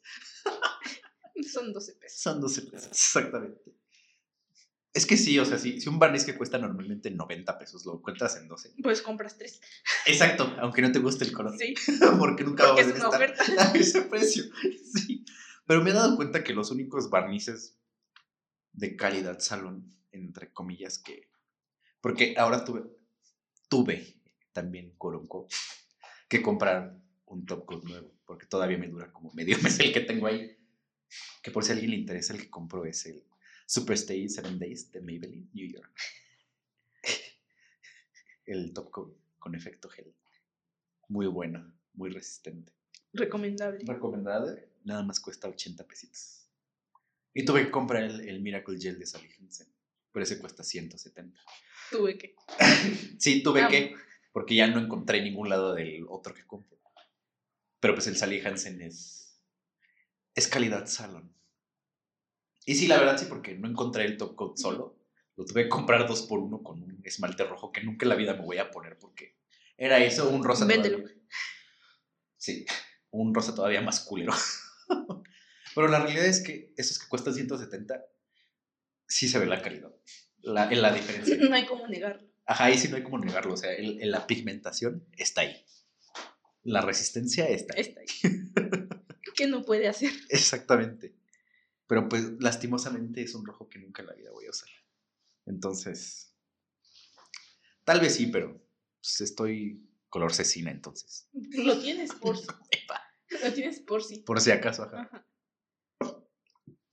Son 1.52 1.74
12 1.74 1.94
pesos. 1.94 2.20
Son 2.22 2.40
12 2.40 2.62
pesos, 2.64 2.88
exactamente. 2.92 3.62
Es 4.98 5.06
que 5.06 5.16
sí, 5.16 5.38
o 5.38 5.46
sea, 5.46 5.60
sí, 5.60 5.80
si 5.80 5.90
un 5.90 6.00
barniz 6.00 6.26
que 6.26 6.36
cuesta 6.36 6.58
normalmente 6.58 7.12
90 7.12 7.60
pesos 7.60 7.86
lo 7.86 7.98
encuentras 7.98 8.36
en 8.38 8.48
12. 8.48 8.74
Pues 8.82 9.04
compras 9.04 9.38
tres. 9.38 9.62
Exacto, 10.08 10.56
aunque 10.60 10.82
no 10.82 10.92
te 10.92 10.98
guste 10.98 11.24
el 11.24 11.34
color. 11.34 11.56
Sí, 11.56 11.76
Porque 12.18 12.44
nunca 12.44 12.64
va 12.64 12.76
a 12.76 12.82
es 12.82 12.88
una 12.88 12.96
estar 12.96 13.14
oferta. 13.14 13.44
a 13.60 13.78
ese 13.78 14.02
precio. 14.02 14.46
Sí. 14.92 15.24
Pero 15.68 15.84
me 15.84 15.92
he 15.92 15.94
dado 15.94 16.16
cuenta 16.16 16.44
que 16.44 16.52
los 16.54 16.72
únicos 16.72 17.12
barnices 17.12 17.78
de 18.74 18.96
calidad 18.96 19.38
salón, 19.38 19.96
entre 20.12 20.52
comillas, 20.52 20.98
que. 20.98 21.30
Porque 22.02 22.34
ahora 22.36 22.66
tuve. 22.66 22.86
Tuve 23.70 24.20
también, 24.52 24.96
Coronco, 24.98 25.48
que 26.28 26.42
comprar 26.42 27.00
un 27.28 27.46
top 27.46 27.68
coat 27.68 27.84
nuevo. 27.84 28.12
Porque 28.26 28.48
todavía 28.48 28.80
me 28.80 28.88
dura 28.88 29.14
como 29.14 29.32
medio 29.34 29.60
mes 29.62 29.80
el 29.80 29.94
que 29.94 30.02
tengo 30.02 30.26
ahí. 30.26 30.58
Que 31.44 31.52
por 31.52 31.64
si 31.64 31.70
a 31.70 31.74
alguien 31.74 31.92
le 31.92 31.98
interesa, 31.98 32.34
el 32.34 32.42
que 32.42 32.50
compro 32.50 32.84
es 32.84 33.06
el 33.06 33.27
Superstay 33.68 34.30
7 34.30 34.58
Days 34.58 34.90
de 34.94 35.02
Maybelline, 35.02 35.50
New 35.54 35.68
York. 35.68 36.00
El 38.46 38.74
top 38.74 38.90
coat 38.92 39.18
con 39.40 39.56
efecto 39.56 39.90
gel. 39.90 40.16
Muy 41.10 41.28
bueno, 41.28 41.74
muy 41.94 42.10
resistente. 42.10 42.72
Recomendable. 43.12 43.84
Recomendada, 43.86 44.58
nada 44.86 45.04
más 45.04 45.20
cuesta 45.20 45.50
80 45.50 45.86
pesitos. 45.86 46.48
Y 47.34 47.44
tuve 47.44 47.66
que 47.66 47.72
comprar 47.72 48.04
el, 48.04 48.22
el 48.30 48.40
Miracle 48.42 48.80
Gel 48.80 49.00
de 49.00 49.06
Sally 49.06 49.30
Hansen, 49.38 49.68
pero 50.14 50.24
ese 50.24 50.40
cuesta 50.40 50.64
170. 50.64 51.38
Tuve 51.92 52.18
que. 52.18 52.36
Sí, 53.20 53.44
tuve 53.44 53.62
Amo. 53.62 53.70
que, 53.70 53.96
porque 54.32 54.56
ya 54.56 54.68
no 54.68 54.80
encontré 54.80 55.18
en 55.18 55.26
ningún 55.26 55.50
lado 55.50 55.76
del 55.76 56.06
otro 56.08 56.34
que 56.34 56.48
compro. 56.48 56.78
Pero 57.82 57.94
pues 57.96 58.08
el 58.08 58.16
Sally 58.16 58.40
Hansen 58.40 58.82
es, 58.82 59.42
es 60.36 60.48
calidad 60.48 60.88
salon. 60.88 61.37
Y 62.70 62.76
sí, 62.76 62.86
la 62.88 62.98
verdad 63.00 63.18
sí, 63.18 63.26
porque 63.30 63.56
no 63.56 63.68
encontré 63.70 64.04
el 64.04 64.18
top 64.18 64.36
coat 64.36 64.58
solo. 64.58 65.00
Lo 65.38 65.46
tuve 65.46 65.64
que 65.64 65.70
comprar 65.70 66.06
dos 66.06 66.24
por 66.24 66.40
uno 66.40 66.62
con 66.62 66.84
un 66.84 67.00
esmalte 67.06 67.46
rojo 67.46 67.72
que 67.72 67.82
nunca 67.82 68.04
en 68.06 68.10
la 68.10 68.16
vida 68.16 68.34
me 68.34 68.42
voy 68.42 68.58
a 68.58 68.70
poner 68.72 68.98
porque 69.00 69.38
era 69.78 70.00
eso, 70.04 70.30
un 70.30 70.44
rosa 70.44 70.66
Véndelo. 70.66 70.98
todavía. 70.98 71.18
Sí, 72.36 72.66
un 73.12 73.34
rosa 73.34 73.56
todavía 73.56 73.80
más 73.82 74.02
culero. 74.02 74.34
Pero 75.76 75.88
la 75.88 76.00
realidad 76.00 76.26
es 76.26 76.42
que 76.44 76.74
esos 76.76 77.00
que 77.00 77.08
cuestan 77.08 77.34
170, 77.36 78.04
sí 79.08 79.30
se 79.30 79.40
ve 79.40 79.46
la 79.46 79.62
calidad. 79.62 79.94
La, 80.42 80.70
la 80.70 80.92
diferencia. 80.94 81.38
No 81.50 81.56
hay 81.56 81.66
como 81.66 81.88
negarlo. 81.88 82.28
Ajá, 82.46 82.66
ahí 82.66 82.78
sí 82.78 82.90
no 82.90 82.98
hay 82.98 83.04
como 83.04 83.18
negarlo. 83.20 83.54
O 83.54 83.58
sea, 83.58 83.72
el- 83.74 84.02
el- 84.02 84.12
la 84.12 84.28
pigmentación 84.28 85.06
está 85.18 85.42
ahí. 85.42 85.56
La 86.64 86.82
resistencia 86.82 87.46
está 87.48 87.76
ahí. 87.76 87.82
Está 87.82 88.02
ahí. 88.02 88.08
¿Qué 89.36 89.48
no 89.48 89.64
puede 89.64 89.88
hacer? 89.88 90.12
Exactamente. 90.30 91.14
Pero 91.88 92.10
pues 92.10 92.24
lastimosamente 92.40 93.22
es 93.22 93.34
un 93.34 93.46
rojo 93.46 93.70
que 93.70 93.80
nunca 93.80 94.02
en 94.02 94.10
la 94.10 94.14
vida 94.14 94.32
voy 94.32 94.46
a 94.46 94.52
usar. 94.52 94.70
Entonces, 95.46 96.34
tal 97.86 98.02
vez 98.02 98.16
sí, 98.16 98.28
pero 98.28 98.62
pues, 99.00 99.22
estoy 99.22 99.88
color 100.10 100.34
cecina 100.34 100.72
entonces. 100.72 101.30
Lo 101.32 101.80
tienes 101.80 102.14
por 102.14 102.38
si. 102.38 102.48
Lo 103.44 103.54
tienes 103.54 103.80
por 103.80 104.04
si. 104.04 104.20
Por 104.20 104.42
si 104.42 104.52
acaso, 104.52 104.84
ajá. 104.84 105.02
Ajá. 105.02 105.28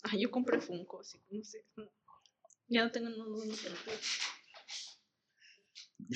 Ah, 0.04 0.16
yo 0.18 0.30
compré 0.30 0.60
Funko, 0.60 1.00
así 1.00 1.18
no 1.30 1.42
sé. 1.42 1.64
Ya 2.68 2.84
no 2.84 2.92
tengo 2.92 3.08
no, 3.08 3.26
no, 3.26 3.44
no, 3.44 3.54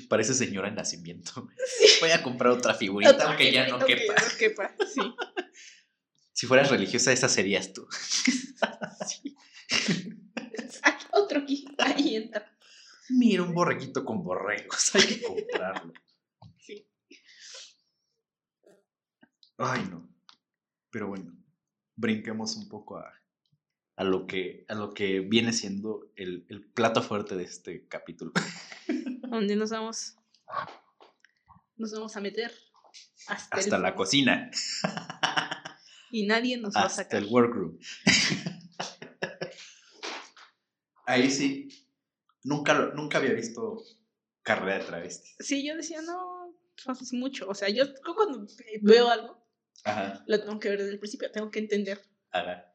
Parece 0.08 0.34
señora 0.34 0.68
en 0.68 0.74
nacimiento. 0.74 1.48
Sí. 1.78 1.86
Voy 2.00 2.10
a 2.10 2.22
comprar 2.22 2.52
otra 2.52 2.74
figurita 2.74 3.12
Otra 3.12 3.28
aunque 3.28 3.50
ya 3.50 3.66
no 3.68 3.78
quepa. 3.78 4.14
que 4.14 4.22
no 4.22 4.38
quepa, 4.38 4.76
sí. 4.86 5.00
Si 6.38 6.46
fueras 6.46 6.70
religiosa, 6.70 7.10
esa 7.10 7.28
serías 7.28 7.72
tú. 7.72 7.88
Aquí, 9.00 9.36
otro 11.10 11.40
aquí. 11.40 11.66
Ahí 11.78 12.14
entra. 12.14 12.56
Mira, 13.08 13.42
un 13.42 13.52
borreguito 13.52 14.04
con 14.04 14.22
borregos. 14.22 14.94
Hay 14.94 15.02
que 15.02 15.20
comprarlo. 15.20 15.92
Sí. 16.58 16.88
Ay, 19.56 19.84
no. 19.90 20.08
Pero 20.90 21.08
bueno, 21.08 21.36
brinquemos 21.96 22.54
un 22.54 22.68
poco 22.68 22.98
a, 22.98 23.12
a 23.96 24.04
lo 24.04 24.28
que, 24.28 24.64
a 24.68 24.76
lo 24.76 24.94
que 24.94 25.18
viene 25.18 25.52
siendo 25.52 26.12
el, 26.14 26.46
el 26.50 26.70
plato 26.70 27.02
fuerte 27.02 27.34
de 27.34 27.42
este 27.42 27.88
capítulo. 27.88 28.30
Donde 29.28 29.56
nos 29.56 29.70
vamos. 29.70 30.14
Nos 31.76 31.90
vamos 31.90 32.16
a 32.16 32.20
meter 32.20 32.52
hasta, 33.26 33.76
el 33.76 33.82
la 33.82 33.94
cocina, 33.94 34.50
Y 36.10 36.26
nadie 36.26 36.56
nos 36.56 36.74
va 36.74 36.82
a 36.82 36.84
hasta 36.86 37.02
sacar. 37.04 37.22
el 37.22 37.28
workroom. 37.28 37.78
Ahí 41.06 41.30
sí, 41.30 41.68
nunca, 42.44 42.74
lo- 42.74 42.92
nunca 42.94 43.18
había 43.18 43.32
visto 43.32 43.82
carrera 44.42 44.78
de 44.78 44.84
travestis. 44.84 45.36
Sí, 45.40 45.66
yo 45.66 45.74
decía, 45.76 46.02
no, 46.02 46.54
pues 46.84 47.00
es 47.02 47.12
mucho. 47.12 47.48
O 47.48 47.54
sea, 47.54 47.68
yo 47.70 47.84
cuando 48.14 48.46
veo 48.82 49.08
algo, 49.10 49.38
Ajá, 49.84 50.22
lo 50.26 50.40
tengo 50.40 50.58
que 50.60 50.68
ver 50.68 50.78
desde 50.78 50.92
el 50.92 50.98
principio, 50.98 51.30
tengo 51.30 51.50
que 51.50 51.60
entender. 51.60 52.00
ajá, 52.30 52.74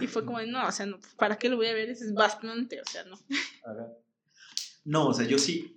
Y 0.00 0.06
fue 0.06 0.24
como, 0.24 0.40
no, 0.42 0.66
o 0.66 0.72
sea, 0.72 0.86
no, 0.86 0.98
¿para 1.16 1.36
qué 1.36 1.48
lo 1.48 1.56
voy 1.56 1.66
a 1.66 1.74
ver? 1.74 1.90
Es 1.90 2.12
bastante, 2.14 2.80
o 2.80 2.84
sea, 2.90 3.04
no. 3.04 3.16
ajá. 3.64 3.88
No, 4.84 5.08
o 5.08 5.14
sea, 5.14 5.26
yo 5.26 5.38
sí 5.38 5.74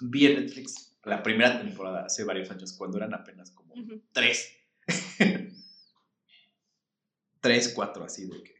vi 0.00 0.26
en 0.26 0.40
Netflix 0.44 0.96
la 1.04 1.22
primera 1.22 1.60
temporada 1.60 2.06
hace 2.06 2.24
varios 2.24 2.50
años, 2.50 2.72
cuando 2.72 2.96
eran 2.96 3.12
apenas 3.12 3.50
como 3.50 3.74
tres. 4.12 4.48
tres, 7.40 7.72
cuatro, 7.74 8.04
así 8.04 8.26
de 8.26 8.42
que 8.42 8.54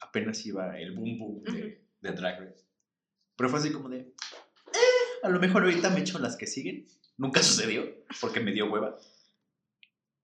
apenas 0.00 0.44
iba 0.46 0.78
el 0.78 0.92
boom 0.92 1.18
boom 1.18 1.42
de, 1.44 1.84
de 2.00 2.12
Drag 2.12 2.40
Race. 2.40 2.64
Pero 3.36 3.50
fue 3.50 3.58
así 3.58 3.72
como 3.72 3.88
de, 3.88 3.98
"Eh, 4.00 5.20
a 5.22 5.28
lo 5.28 5.40
mejor 5.40 5.62
ahorita 5.64 5.90
me 5.90 6.00
echo 6.00 6.18
las 6.18 6.36
que 6.36 6.46
siguen. 6.46 6.86
Nunca 7.16 7.42
sucedió, 7.42 7.84
porque 8.20 8.40
me 8.40 8.52
dio 8.52 8.70
hueva. 8.70 8.96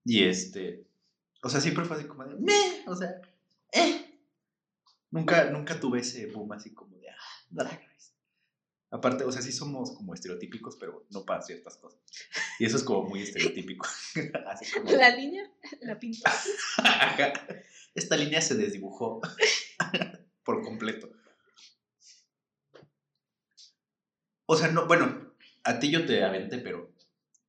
Y 0.05 0.23
este, 0.23 0.85
o 1.43 1.49
sea, 1.49 1.61
siempre 1.61 1.85
fue 1.85 1.97
así 1.97 2.05
como 2.07 2.25
de, 2.25 2.35
"Meh", 2.35 2.83
o 2.87 2.95
sea, 2.95 3.21
eh. 3.73 4.19
Nunca, 5.11 5.49
nunca 5.51 5.79
tuve 5.79 5.99
ese 5.99 6.27
boom 6.27 6.53
así 6.53 6.73
como 6.73 6.97
de, 6.97 7.09
ah, 7.09 7.15
Drag 7.49 7.71
Race. 7.85 8.10
Aparte, 8.93 9.23
o 9.23 9.31
sea, 9.31 9.41
sí 9.41 9.53
somos 9.53 9.91
como 9.93 10.13
estereotípicos, 10.13 10.75
pero 10.75 11.07
no 11.11 11.25
para 11.25 11.41
ciertas 11.41 11.77
cosas. 11.77 12.01
Y 12.59 12.65
eso 12.65 12.75
es 12.75 12.83
como 12.83 13.07
muy 13.07 13.21
estereotípico. 13.21 13.87
Así 14.47 14.69
como, 14.69 14.91
La 14.91 15.15
línea 15.15 15.49
la 15.79 15.97
pintó. 15.97 16.29
Ajá. 16.77 17.33
Esta 17.95 18.17
línea 18.17 18.41
se 18.41 18.55
desdibujó 18.55 19.21
por 20.43 20.61
completo. 20.61 21.09
O 24.45 24.57
sea, 24.57 24.67
no, 24.67 24.85
bueno, 24.87 25.35
a 25.63 25.79
ti 25.79 25.89
yo 25.89 26.05
te 26.05 26.25
aventé, 26.25 26.57
pero 26.57 26.93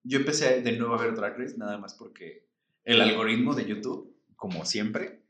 yo 0.04 0.20
empecé 0.20 0.62
de 0.62 0.72
nuevo 0.76 0.94
a 0.94 1.02
ver 1.02 1.16
Drag 1.16 1.36
Race 1.36 1.58
nada 1.58 1.76
más 1.76 1.94
porque 1.94 2.46
el 2.84 3.00
algoritmo 3.00 3.56
de 3.56 3.64
YouTube, 3.64 4.16
como 4.36 4.64
siempre, 4.64 5.24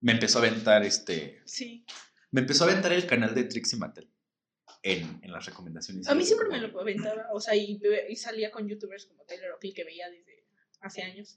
me 0.00 0.12
empezó 0.12 0.38
a 0.38 0.46
aventar 0.46 0.82
este. 0.82 1.42
Sí. 1.44 1.84
Me 2.30 2.40
empezó 2.40 2.64
a 2.64 2.68
aventar 2.70 2.94
el 2.94 3.06
canal 3.06 3.34
de 3.34 3.44
Trixie 3.44 3.78
Mattel 3.78 4.08
en, 4.82 5.20
en 5.22 5.32
las 5.32 5.44
recomendaciones. 5.46 6.08
A 6.08 6.14
mí 6.14 6.24
siempre 6.24 6.48
me 6.48 6.58
lo 6.60 6.80
aventaba, 6.80 7.26
o 7.32 7.40
sea, 7.40 7.54
y, 7.56 7.80
salía 8.16 8.50
con 8.50 8.68
youtubers 8.68 9.06
como 9.06 9.24
Taylor 9.24 9.52
O'Keefe 9.52 9.74
que 9.74 9.84
veía 9.84 10.08
desde 10.10 10.44
hace 10.80 11.02
años. 11.02 11.36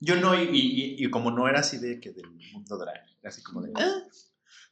Yo 0.00 0.16
no, 0.16 0.40
y, 0.40 0.46
y- 0.52 1.04
y 1.04 1.10
como 1.10 1.30
no 1.30 1.48
era 1.48 1.60
así 1.60 1.78
de 1.78 2.00
que 2.00 2.12
del 2.12 2.30
mundo 2.30 2.78
drag, 2.78 3.04
así 3.24 3.42
como 3.42 3.62
de. 3.62 3.72
"Ah". 3.76 4.02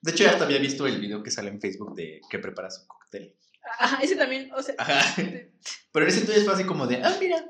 De 0.01 0.13
hecho, 0.13 0.25
ya 0.25 0.31
hasta 0.31 0.45
había 0.45 0.59
visto 0.59 0.87
el 0.87 1.01
video 1.01 1.23
que 1.23 1.31
sale 1.31 1.49
en 1.51 1.61
Facebook 1.61 1.95
de 1.97 2.21
que 2.31 2.39
prepara 2.39 2.71
su 2.71 2.87
cóctel. 2.87 3.35
Ajá, 3.79 3.99
ese 4.03 4.15
también, 4.15 4.53
o 4.53 4.63
sea, 4.63 4.75
Ajá. 4.79 5.17
Pero 5.93 6.07
ese 6.07 6.21
entonces 6.21 6.45
fue 6.45 6.55
así 6.55 6.65
como 6.65 6.87
de, 6.87 7.03
ah, 7.03 7.17
mira, 7.21 7.45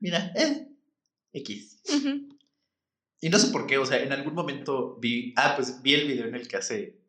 mira, 0.00 0.32
eh, 0.36 0.68
X. 1.32 1.80
ujú. 1.88 2.28
Y 3.20 3.30
no 3.30 3.38
sé 3.38 3.50
por 3.50 3.66
qué, 3.66 3.78
o 3.78 3.86
sea, 3.86 4.02
en 4.02 4.12
algún 4.12 4.34
momento 4.34 4.96
vi, 5.00 5.32
ah, 5.36 5.54
pues 5.56 5.80
vi 5.82 5.94
el 5.94 6.06
video 6.06 6.26
en 6.26 6.34
el 6.34 6.46
que 6.46 6.58
hace 6.58 7.00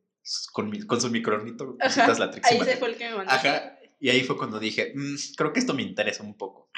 con, 0.51 0.69
mi- 0.69 0.81
con 0.81 0.99
su 1.01 1.09
micronito, 1.09 1.75
Ajá, 1.79 1.87
cositas 1.93 2.19
la 2.19 2.31
Trixie 2.31 2.55
ahí 2.55 2.61
ese 2.61 2.77
fue 2.77 2.89
el 2.89 2.97
que 2.97 3.09
me 3.09 3.15
mandó. 3.15 3.31
Ajá. 3.31 3.77
Y 3.99 4.09
ahí 4.09 4.23
fue 4.23 4.37
cuando 4.37 4.59
dije, 4.59 4.93
"Mm, 4.95 5.15
creo 5.35 5.53
que 5.53 5.59
esto 5.59 5.73
me 5.73 5.81
interesa 5.83 6.23
un 6.23 6.37
poco. 6.37 6.69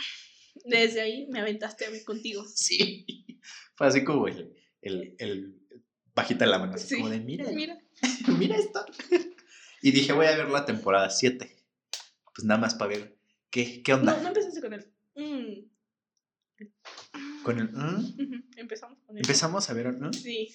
Desde 0.66 1.02
ahí 1.02 1.28
me 1.28 1.40
aventaste 1.40 1.86
a 1.86 1.90
mí 1.92 2.04
contigo. 2.04 2.46
Sí. 2.48 3.06
Fue 3.76 3.88
así 3.88 4.04
como 4.04 4.28
el, 4.28 4.54
el, 4.82 5.16
el 5.20 5.56
bajita 6.14 6.44
de 6.46 6.52
la 6.52 6.60
mano, 6.60 6.74
así 6.74 6.88
Sí. 6.90 6.96
como 6.96 7.10
de, 7.10 7.20
mira, 7.22 7.46
Mira, 7.52 7.78
mira 8.40 8.56
esto. 8.58 8.86
Y 9.82 9.92
dije, 9.92 10.12
voy 10.12 10.26
a 10.26 10.36
ver 10.36 10.50
la 10.50 10.66
temporada 10.66 11.10
7. 11.10 11.56
Pues 12.36 12.44
nada 12.46 12.60
más 12.60 12.76
para 12.76 12.90
ver 12.90 13.18
qué, 13.50 13.82
qué 13.82 13.94
onda. 13.94 14.14
no, 14.18 14.22
no 14.24 14.28
empezaste 14.28 14.60
con 14.60 14.74
el. 14.74 14.94
mm, 15.16 15.70
Con 17.44 17.60
el, 17.60 17.70
¿mm? 17.72 18.44
Empezamos 18.58 19.00
con 19.06 19.18
el. 19.18 19.22
Empezamos 19.24 19.70
a 19.70 19.74
ver, 19.74 19.94
¿no? 19.98 20.12
Sí, 20.12 20.54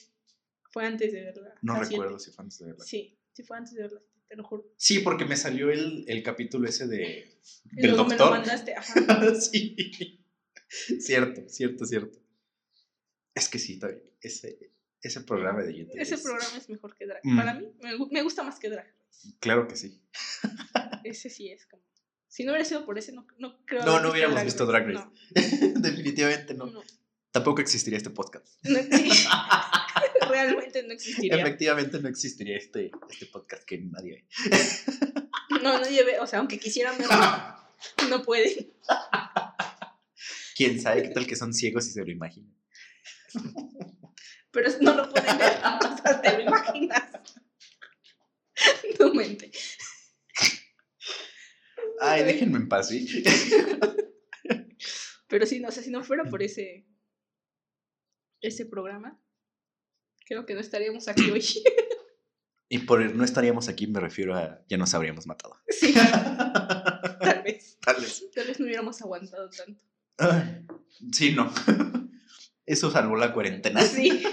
fue 0.74 0.84
antes 0.86 1.12
de 1.12 1.22
verla. 1.22 1.54
No 1.62 1.74
siete. 1.76 1.90
recuerdo 1.90 2.18
si 2.18 2.32
fue 2.32 2.42
antes 2.42 2.58
de 2.58 2.66
verla. 2.66 2.84
Sí, 2.84 3.16
sí 3.32 3.42
fue 3.44 3.56
antes 3.56 3.74
de 3.74 3.82
verla, 3.82 4.00
te 4.28 4.36
lo 4.36 4.42
juro. 4.44 4.64
Sí, 4.76 4.98
porque 4.98 5.24
me 5.24 5.36
salió 5.36 5.70
el, 5.70 6.04
el 6.08 6.22
capítulo 6.24 6.68
ese 6.68 6.88
de, 6.88 7.38
del 7.72 7.90
luego 7.92 8.04
me 8.08 8.16
lo 8.16 8.24
doctor. 8.24 8.30
mandaste, 8.38 8.74
ajá. 8.74 9.34
sí. 9.40 10.20
Cierto, 11.00 11.48
cierto, 11.48 11.84
cierto. 11.86 12.18
Es 13.34 13.48
que 13.48 13.58
sí, 13.60 13.74
está 13.74 13.86
bien. 13.88 14.02
Ese, 14.20 14.72
ese 15.00 15.20
programa 15.20 15.62
de 15.62 15.74
YouTube. 15.76 15.94
Ese 16.00 16.16
es- 16.16 16.22
programa 16.22 16.56
es 16.58 16.68
mejor 16.68 16.96
que 16.96 17.06
Drag. 17.06 17.20
Mm. 17.22 17.36
Para 17.36 17.54
mí, 17.54 17.72
me, 17.80 17.94
gu- 17.96 18.10
me 18.10 18.22
gusta 18.22 18.42
más 18.42 18.58
que 18.58 18.68
Drag. 18.70 18.86
Race. 18.86 19.36
Claro 19.40 19.68
que 19.68 19.76
sí. 19.76 20.02
Ese 21.04 21.30
sí 21.30 21.48
es 21.50 21.66
como. 21.66 21.82
Si 22.26 22.42
no 22.44 22.50
hubiera 22.50 22.64
sido 22.64 22.84
por 22.84 22.98
ese, 22.98 23.12
no, 23.12 23.24
no 23.38 23.64
creo. 23.64 23.84
No, 23.84 24.00
no 24.00 24.10
hubiéramos 24.10 24.42
visto 24.42 24.66
Drag 24.66 24.88
No, 24.88 25.12
Definitivamente 25.30 26.52
no. 26.54 26.66
no, 26.66 26.82
Tampoco 27.30 27.60
existiría 27.60 27.96
este 27.98 28.10
podcast. 28.10 28.46
no, 28.64 28.78
sí. 28.82 29.10
Realmente 30.34 30.82
no 30.82 30.92
existiría. 30.92 31.36
Efectivamente 31.36 32.00
no 32.00 32.08
existiría 32.08 32.56
este, 32.56 32.90
este 33.08 33.26
podcast 33.26 33.64
que 33.64 33.78
nadie 33.78 34.12
ve. 34.12 34.24
No, 35.62 35.78
nadie 35.78 36.02
ve, 36.04 36.18
o 36.18 36.26
sea, 36.26 36.40
aunque 36.40 36.58
quisieran 36.58 36.98
verlo, 36.98 37.14
no 38.10 38.22
pueden. 38.22 38.72
¿Quién 40.56 40.80
sabe 40.80 41.02
qué 41.02 41.08
tal 41.10 41.26
que 41.26 41.36
son 41.36 41.54
ciegos 41.54 41.86
y 41.86 41.92
se 41.92 42.04
lo 42.04 42.10
imaginan? 42.10 42.54
Pero 44.50 44.70
no 44.80 44.94
lo 44.94 45.10
pueden 45.10 45.38
ver, 45.38 45.52
o 45.90 45.96
sea, 45.96 46.20
te 46.20 46.32
lo 46.36 46.42
imaginas. 46.42 47.02
Tu 48.98 49.14
mente. 49.14 49.50
Ay, 52.00 52.24
déjenme 52.24 52.58
en 52.58 52.68
paz, 52.68 52.88
¿sí? 52.88 53.24
Pero 55.28 55.46
sí, 55.46 55.60
no, 55.60 55.68
o 55.68 55.72
sea, 55.72 55.82
si 55.82 55.90
no 55.90 56.04
fuera 56.04 56.24
por 56.24 56.42
ese. 56.42 56.86
ese 58.40 58.66
programa, 58.66 59.20
creo 60.24 60.46
que 60.46 60.54
no 60.54 60.60
estaríamos 60.60 61.08
aquí 61.08 61.30
hoy. 61.30 61.44
Y 62.66 62.78
por 62.78 63.04
no 63.14 63.22
estaríamos 63.24 63.68
aquí 63.68 63.86
me 63.86 64.00
refiero 64.00 64.34
a 64.34 64.64
ya 64.68 64.76
nos 64.78 64.94
habríamos 64.94 65.26
matado. 65.26 65.54
Sí, 65.68 65.92
tal 67.20 67.42
vez. 67.44 67.78
Tal 67.80 68.00
vez. 68.00 68.30
Tal 68.34 68.46
vez 68.48 68.58
no 68.58 68.66
hubiéramos 68.66 69.00
aguantado 69.02 69.48
tanto. 69.50 69.84
Ay, 70.18 70.66
sí, 71.12 71.32
no. 71.32 71.52
Eso 72.66 72.90
salvó 72.90 73.16
la 73.16 73.32
cuarentena. 73.32 73.80
Sí, 73.82 74.24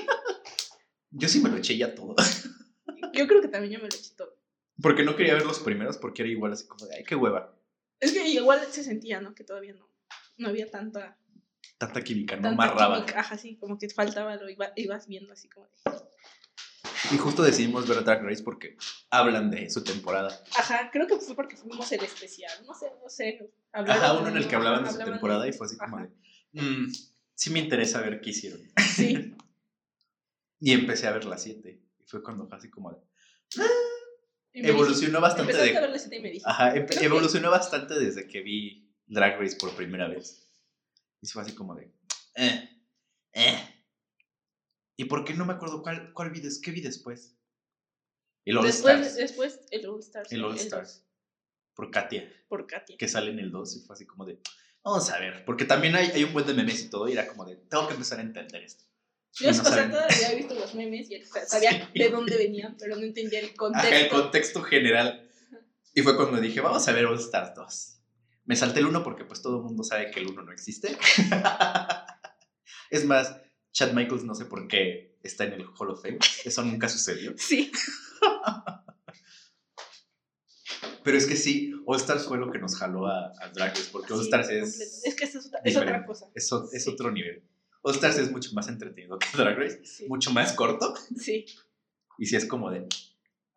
Yo 1.12 1.27
sí 1.27 1.41
me 1.41 1.49
lo 1.49 1.58
eché 1.58 1.77
ya 1.77 1.93
todo. 1.93 2.15
yo 3.13 3.27
creo 3.27 3.41
que 3.41 3.49
también 3.49 3.73
yo 3.73 3.80
me 3.80 3.89
lo 3.89 3.95
eché 3.95 4.15
todo. 4.15 4.34
Porque 4.82 5.04
no 5.04 5.15
quería 5.15 5.34
ver 5.34 5.45
los 5.45 5.60
primeros 5.60 5.97
porque 5.97 6.21
era 6.23 6.32
igual 6.32 6.54
así 6.54 6.65
como 6.65 6.88
de, 6.88 6.95
ay, 6.95 7.04
qué 7.04 7.15
hueva. 7.15 7.56
Es 7.99 8.13
que 8.13 8.27
igual 8.27 8.62
se 8.71 8.84
sentía, 8.84 9.19
¿no? 9.21 9.36
Que 9.36 9.43
todavía 9.43 9.73
no, 9.73 9.88
no 10.38 10.47
había 10.49 10.71
tanta. 10.71 11.19
Tanta 11.78 12.02
química, 12.04 12.36
no 12.38 12.50
amarraba. 12.50 13.06
Ajá, 13.15 13.38
sí, 13.38 13.58
como 13.58 13.78
que 13.78 13.89
faltaba, 13.89 14.36
lo 14.36 14.50
iba- 14.50 14.71
ibas 14.76 15.08
viendo 15.08 15.34
así 15.34 15.50
como. 15.50 15.67
Y 17.12 17.17
justo 17.17 17.41
decidimos 17.43 17.88
ver 17.88 18.04
Drag 18.04 18.24
Race 18.24 18.43
porque 18.43 18.78
hablan 19.10 19.50
de 19.52 19.69
su 19.69 19.84
temporada. 19.84 20.30
Ajá, 20.58 20.89
creo 20.91 21.08
que 21.08 21.17
fue 21.17 21.36
porque 21.36 21.58
fuimos 21.58 21.91
el 21.91 22.04
especial. 22.04 22.52
No 22.67 22.74
sé, 22.74 22.88
no 23.02 23.10
sé. 23.10 23.50
Ajá, 23.74 24.13
uno 24.13 24.28
en 24.30 24.38
el 24.38 24.47
que 24.47 24.56
hablaban 24.56 24.84
de 24.84 24.91
su 24.91 24.97
temporada 25.00 25.47
y 25.47 25.54
fue 25.54 25.65
así 25.67 25.78
como 25.78 25.97
de, 25.97 26.10
"Mm, 26.54 26.91
sí 27.34 27.50
me 27.50 27.60
interesa 27.60 28.02
ver 28.02 28.21
qué 28.21 28.30
hicieron. 28.30 28.62
Sí. 28.95 29.36
Y 30.63 30.74
empecé 30.74 31.08
a 31.08 31.12
ver 31.12 31.26
la 31.26 31.39
7. 31.39 31.82
Y 32.00 32.04
fue 32.06 32.21
cuando 32.21 32.47
fue 32.47 32.56
así 32.56 32.69
como 32.69 32.91
de, 32.91 32.97
me 34.54 34.67
evolucionó 34.69 35.19
dijiste- 35.19 35.21
bastante 35.21 35.54
de... 35.58 35.76
a 35.78 35.82
ver 35.82 35.89
la 35.89 35.97
siete 35.97 36.17
y 36.17 36.21
me 36.21 36.28
dijiste. 36.28 36.47
Ajá, 36.50 36.71
Creo 36.74 36.86
que- 36.86 37.06
evolucionó 37.06 37.50
bastante 37.50 37.95
desde 38.00 38.28
que 38.28 38.41
vi 38.41 38.93
Drag 39.08 39.39
Race 39.39 39.56
por 39.60 39.76
primera 39.76 40.08
vez. 40.08 40.40
Y 41.22 41.28
fue 41.28 41.42
así 41.44 41.54
como 41.54 41.76
de, 41.76 41.94
eh, 42.36 42.70
eh. 43.34 43.84
¿Y 44.98 45.06
por 45.06 45.24
qué 45.24 45.34
no 45.34 45.46
me 45.46 45.54
acuerdo 45.54 45.82
cuál, 45.82 46.14
cuál 46.14 46.32
vi, 46.32 46.42
qué 46.62 46.72
vi 46.72 46.82
después? 46.82 47.38
El 48.46 48.58
All 48.58 48.66
Después, 48.66 48.96
Stars, 48.96 49.16
después 49.18 49.60
el 49.70 49.86
All 49.88 50.00
Stars. 50.00 50.32
El 50.32 50.44
All 50.44 50.52
dos, 50.54 50.62
Stars. 50.62 51.06
por 51.76 51.92
Katia, 51.92 52.28
Por 52.48 52.66
Katia. 52.68 52.98
que 52.98 53.08
sale 53.08 53.32
en 53.32 53.40
el 53.40 53.52
2 53.52 53.76
y 53.78 53.80
fue 53.82 53.94
así 53.94 54.06
como 54.06 54.26
de, 54.26 54.40
vamos 54.84 55.10
a 55.12 55.20
ver, 55.20 55.46
porque 55.46 55.66
también 55.66 55.96
hay, 55.96 56.08
hay 56.10 56.24
un 56.24 56.34
buen 56.34 56.46
de 56.48 56.54
memes 56.56 56.82
y 56.82 56.90
todo, 56.90 57.08
y 57.08 57.14
era 57.14 57.28
como 57.28 57.46
de, 57.46 57.56
tengo 57.56 57.88
que 57.88 57.94
empezar 57.94 58.20
a 58.20 58.24
entender 58.24 58.64
esto. 58.64 58.84
Yo, 59.34 59.52
no 59.52 59.62
o 59.62 59.64
sea, 59.64 59.90
todavía 59.90 60.32
he 60.32 60.36
visto 60.36 60.56
los 60.56 60.74
memes 60.76 61.10
y 61.12 61.22
sabía 61.48 61.90
Sí. 61.94 62.00
de 62.00 62.10
dónde 62.10 62.36
venían, 62.36 62.76
pero 62.78 62.96
no 62.96 63.04
entendía 63.04 63.40
el 63.40 63.56
contexto. 63.56 63.88
Ajá, 63.88 64.00
el 64.00 64.10
contexto 64.10 64.62
general. 64.64 65.30
Y 65.94 66.02
fue 66.02 66.16
cuando 66.16 66.40
dije, 66.42 66.62
vamos 66.62 66.88
a 66.88 66.92
ver 66.94 67.06
All 67.06 67.20
Stars 67.20 67.54
2. 67.56 68.01
Me 68.52 68.58
salté 68.58 68.82
el 68.82 68.88
1 68.88 69.02
porque 69.02 69.24
pues 69.24 69.42
todo 69.42 69.60
el 69.60 69.64
mundo 69.64 69.82
sabe 69.82 70.12
que 70.12 70.20
el 70.20 70.28
1 70.28 70.42
no 70.44 70.52
existe. 70.52 70.98
es 72.90 73.06
más, 73.06 73.34
Chad 73.72 73.94
Michaels 73.94 74.26
no 74.26 74.36
sé 74.36 74.44
por 74.44 74.68
qué 74.68 75.18
está 75.24 75.46
en 75.46 75.54
el 75.54 75.66
Hall 75.80 75.90
of 75.92 76.02
Fame. 76.02 76.20
Eso 76.44 76.62
nunca 76.66 76.90
sucedió. 76.90 77.34
Sí. 77.38 77.72
Pero 81.06 81.18
es 81.18 81.26
que 81.28 81.38
sí, 81.38 81.74
All 81.86 81.96
Stars 81.96 82.26
fue 82.26 82.38
lo 82.38 82.52
que 82.52 82.60
nos 82.60 82.76
jaló 82.76 83.08
a, 83.08 83.28
a 83.42 83.50
Drag 83.54 83.70
Race, 83.70 83.88
porque 83.90 84.12
All 84.12 84.20
Sí, 84.20 84.26
Stars 84.26 84.50
es, 84.50 85.02
Es 85.06 85.16
que 85.16 85.24
es, 85.24 85.36
es 85.64 85.78
otra 85.78 86.06
cosa. 86.06 86.26
es, 86.36 86.52
o- 86.52 86.70
es 86.74 86.84
Sí. 86.84 86.90
otro 86.90 87.10
nivel. 87.10 87.44
All 87.84 87.96
Stars 87.96 88.18
es 88.18 88.32
mucho 88.32 88.52
más 88.52 88.68
entretenido 88.68 89.18
que 89.18 89.28
Drag 89.34 89.58
Race, 89.58 89.86
Sí. 89.86 90.08
mucho 90.10 90.32
más 90.32 90.52
corto, 90.52 90.94
sí. 91.18 91.46
y 92.18 92.26
si 92.26 92.36
es 92.36 92.46
como 92.46 92.70
de, 92.70 92.86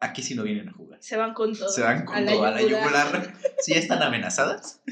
aquí 0.04 0.22
sí 0.22 0.34
no 0.34 0.42
vienen 0.42 0.68
a 0.68 0.72
jugar. 0.72 1.02
Se 1.02 1.16
van 1.16 1.34
con 1.34 1.56
todo. 1.56 1.68
Se 1.68 1.82
van 1.82 2.04
con 2.04 2.16
a 2.16 2.20
la 2.20 2.32
todo 2.32 2.44
a 2.44 2.50
la 2.50 2.60
yugular. 2.62 3.06
yugular. 3.12 3.34
Sí, 3.60 3.72
están 3.72 4.02
amenazadas. 4.02 4.82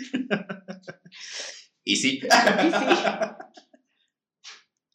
y 1.84 1.96
sí. 1.96 2.20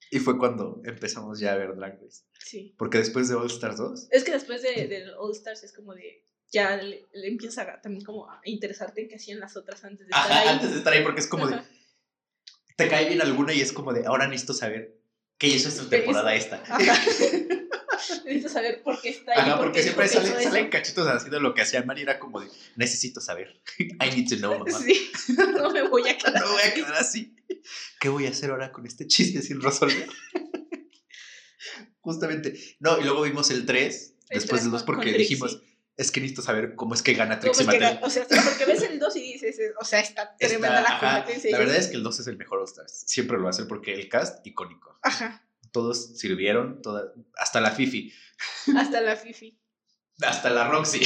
y 0.10 0.20
fue 0.20 0.38
cuando 0.38 0.82
empezamos 0.86 1.40
ya 1.40 1.54
a 1.54 1.58
ver 1.58 1.76
Drag 1.76 2.00
Race. 2.02 2.24
Sí. 2.40 2.74
Porque 2.78 2.98
después 3.00 3.28
de 3.28 3.36
All 3.36 3.48
Stars 3.48 3.78
2, 3.78 4.08
Es 4.12 4.24
que 4.24 4.32
después 4.32 4.62
de, 4.62 5.12
All 5.20 5.32
Stars 5.34 5.64
es 5.64 5.74
como 5.74 5.94
de. 5.94 6.24
Ya 6.50 6.78
le, 6.78 7.06
le 7.12 7.28
empieza 7.28 7.64
a- 7.64 7.82
también 7.82 8.06
como 8.06 8.30
a 8.32 8.40
interesarte 8.46 9.02
en 9.02 9.10
qué 9.10 9.16
hacían 9.16 9.42
las 9.42 9.58
otras 9.58 9.84
antes 9.84 10.08
de 10.08 10.12
estar 10.12 10.32
ajá, 10.32 10.40
ahí. 10.42 10.48
antes 10.48 10.72
de 10.72 10.78
estar 10.78 10.94
ahí, 10.94 11.04
porque 11.04 11.20
es 11.20 11.28
como 11.28 11.46
de, 11.46 11.60
te 12.78 12.88
cae 12.88 13.10
bien 13.10 13.22
alguna 13.22 13.54
y 13.54 13.60
es 13.60 13.74
como 13.74 13.92
de, 13.92 14.06
ahora 14.06 14.28
necesito 14.28 14.54
saber 14.54 14.98
qué 15.38 15.48
hizo 15.48 15.68
esta 15.68 15.84
¿Qué 15.90 15.98
temporada 15.98 16.34
esta. 16.34 16.64
Necesito 18.28 18.50
saber 18.50 18.84
por 18.84 19.02
qué 19.02 19.10
está 19.10 19.32
ahí. 19.32 19.40
Ajá, 19.40 19.56
por 19.58 19.66
porque 19.66 19.80
qué 19.80 19.84
siempre 19.84 20.08
dijo 20.10 20.22
que 20.22 20.28
sale- 20.28 20.44
salen 20.44 20.70
cachitos 20.70 21.30
de 21.32 21.40
lo 21.40 21.54
que 21.54 21.62
hacía 21.62 21.82
Mari, 21.84 22.02
era 22.04 22.20
como 22.20 22.40
de, 22.42 22.48
necesito 22.76 23.22
saber. 23.22 23.62
I 23.80 24.10
need 24.16 24.30
to 24.30 24.36
know, 24.38 24.60
mamá. 24.60 24.78
Sí, 24.80 25.10
no 25.38 25.72
me 25.72 25.88
voy 25.88 26.08
a 26.08 26.18
quedar. 26.18 26.34
No 26.42 26.52
voy 26.52 26.62
a 26.62 26.74
quedar 26.74 26.94
así. 26.96 27.36
¿Qué 28.00 28.10
voy 28.10 28.26
a 28.28 28.30
hacer 28.30 28.52
ahora 28.52 28.72
con 28.72 28.86
este 28.86 29.08
chiste 29.08 29.42
sin 29.42 29.62
resolver? 29.62 30.08
Justamente. 32.02 32.54
No, 32.80 33.00
y 33.00 33.04
luego 33.04 33.24
vimos 33.24 33.50
el 33.52 33.66
3, 33.66 34.16
después 34.30 34.62
del 34.64 34.72
2, 34.72 34.84
Con- 34.84 34.96
porque 34.96 35.12
Trixie. 35.14 35.36
dijimos, 35.36 35.62
es 35.98 36.12
que 36.12 36.22
necesito 36.22 36.42
saber 36.42 36.76
cómo 36.76 36.94
es 36.94 37.02
que 37.02 37.14
gana 37.14 37.40
¿Cómo 37.40 37.52
Trixie 37.54 37.64
es 37.64 37.70
que 37.70 37.80
Mattel. 37.80 38.00
O 38.04 38.10
sea, 38.10 38.28
porque 38.28 38.66
ves 38.66 38.82
el 38.84 39.00
2 39.00 39.16
y 39.16 39.34
dices, 39.34 39.60
o 39.80 39.84
sea, 39.86 40.00
está 40.00 40.24
Está- 40.24 40.38
tremenda 40.38 40.82
la 40.82 40.88
ajá, 40.90 41.16
competencia. 41.20 41.52
la 41.52 41.58
verdad 41.60 41.76
es 41.78 41.88
que 41.88 41.96
el 41.96 42.04
2 42.04 42.20
es 42.20 42.28
el 42.28 42.38
mejor 42.38 42.60
All 42.60 42.66
Stars. 42.66 43.04
Siempre 43.08 43.38
lo 43.38 43.44
va 43.44 43.50
a 43.50 43.52
hacer 43.52 43.68
porque 43.68 43.94
el 43.94 44.08
cast 44.08 44.46
icónico. 44.46 44.98
Ajá, 45.02 45.47
Todos 45.78 46.18
sirvieron, 46.18 46.82
toda- 46.82 47.14
hasta 47.36 47.62
la 47.62 47.70
Fifi, 47.70 48.12
hasta 48.76 49.00
la 49.00 49.16
Fifi. 49.16 49.60
hasta 50.24 50.50
la 50.50 50.68
Roxy. 50.72 51.02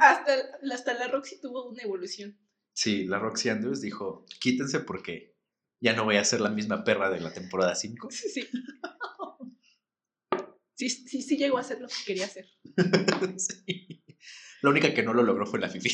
Hasta, 0.00 0.34
hasta 0.72 0.94
la 0.94 1.06
Roxy 1.06 1.40
tuvo 1.40 1.68
una 1.68 1.80
evolución. 1.80 2.36
Sí, 2.72 3.04
la 3.04 3.20
Roxy 3.20 3.50
Andrews 3.50 3.80
dijo, 3.80 4.26
quítense 4.40 4.80
porque 4.80 5.36
ya 5.80 5.92
no 5.92 6.02
voy 6.04 6.16
a 6.16 6.24
ser 6.24 6.40
la 6.40 6.50
misma 6.50 6.82
perra 6.82 7.08
de 7.08 7.20
la 7.20 7.32
temporada 7.32 7.76
5. 7.76 8.08
Sí, 8.10 8.28
sí. 8.30 8.48
Sí, 10.74 10.90
sí, 10.90 11.22
sí 11.22 11.36
llegó 11.36 11.58
a 11.58 11.60
hacer 11.60 11.80
lo 11.80 11.86
que 11.86 11.94
quería 12.04 12.24
hacer. 12.24 12.48
Sí. 13.38 14.02
La 14.62 14.70
única 14.70 14.92
que 14.92 15.04
no 15.04 15.14
lo 15.14 15.22
logró 15.22 15.46
fue 15.46 15.60
la 15.60 15.68
Fifi. 15.68 15.88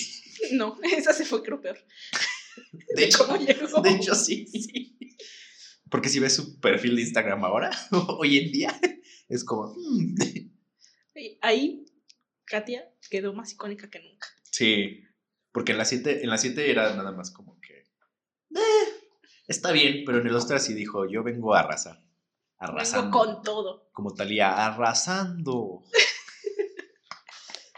No, 0.53 0.79
esa 0.97 1.13
se 1.13 1.27
fue 1.27 1.43
creo 1.43 1.61
peor. 1.61 1.77
De 2.95 3.05
hecho, 3.05 3.27
de 3.27 3.91
hecho 3.91 4.15
sí. 4.15 4.96
Porque 5.91 6.09
si 6.09 6.19
ves 6.19 6.35
su 6.35 6.61
perfil 6.61 6.97
de 6.97 7.03
Instagram 7.03 7.45
ahora, 7.45 7.71
hoy 8.19 8.39
en 8.39 8.53
día, 8.53 8.81
es 9.29 9.45
como... 9.45 9.75
hmm. 9.75 10.15
Ahí, 11.41 11.87
Katia 12.45 12.85
quedó 13.11 13.33
más 13.33 13.53
icónica 13.53 13.89
que 13.89 14.01
nunca. 14.01 14.29
Sí, 14.43 15.03
porque 15.53 15.73
en 15.73 15.79
la 15.79 15.85
7 15.85 16.23
en 16.23 16.31
la 16.31 16.37
7 16.39 16.71
era 16.71 16.95
nada 16.95 17.13
más 17.13 17.31
como 17.31 17.59
que... 17.61 17.87
"Eh, 18.55 18.89
está 19.47 19.73
bien, 19.73 20.03
pero 20.05 20.19
en 20.21 20.27
el 20.27 20.35
Ostra 20.35 20.59
sí 20.59 20.75
dijo, 20.75 21.09
yo 21.09 21.23
vengo 21.23 21.55
a 21.55 21.61
arrasar. 21.61 22.05
Arrasando. 22.59 23.19
Vengo 23.19 23.35
con 23.35 23.43
todo. 23.43 23.89
Como 23.93 24.15
Talía, 24.15 24.67
arrasando. 24.67 25.85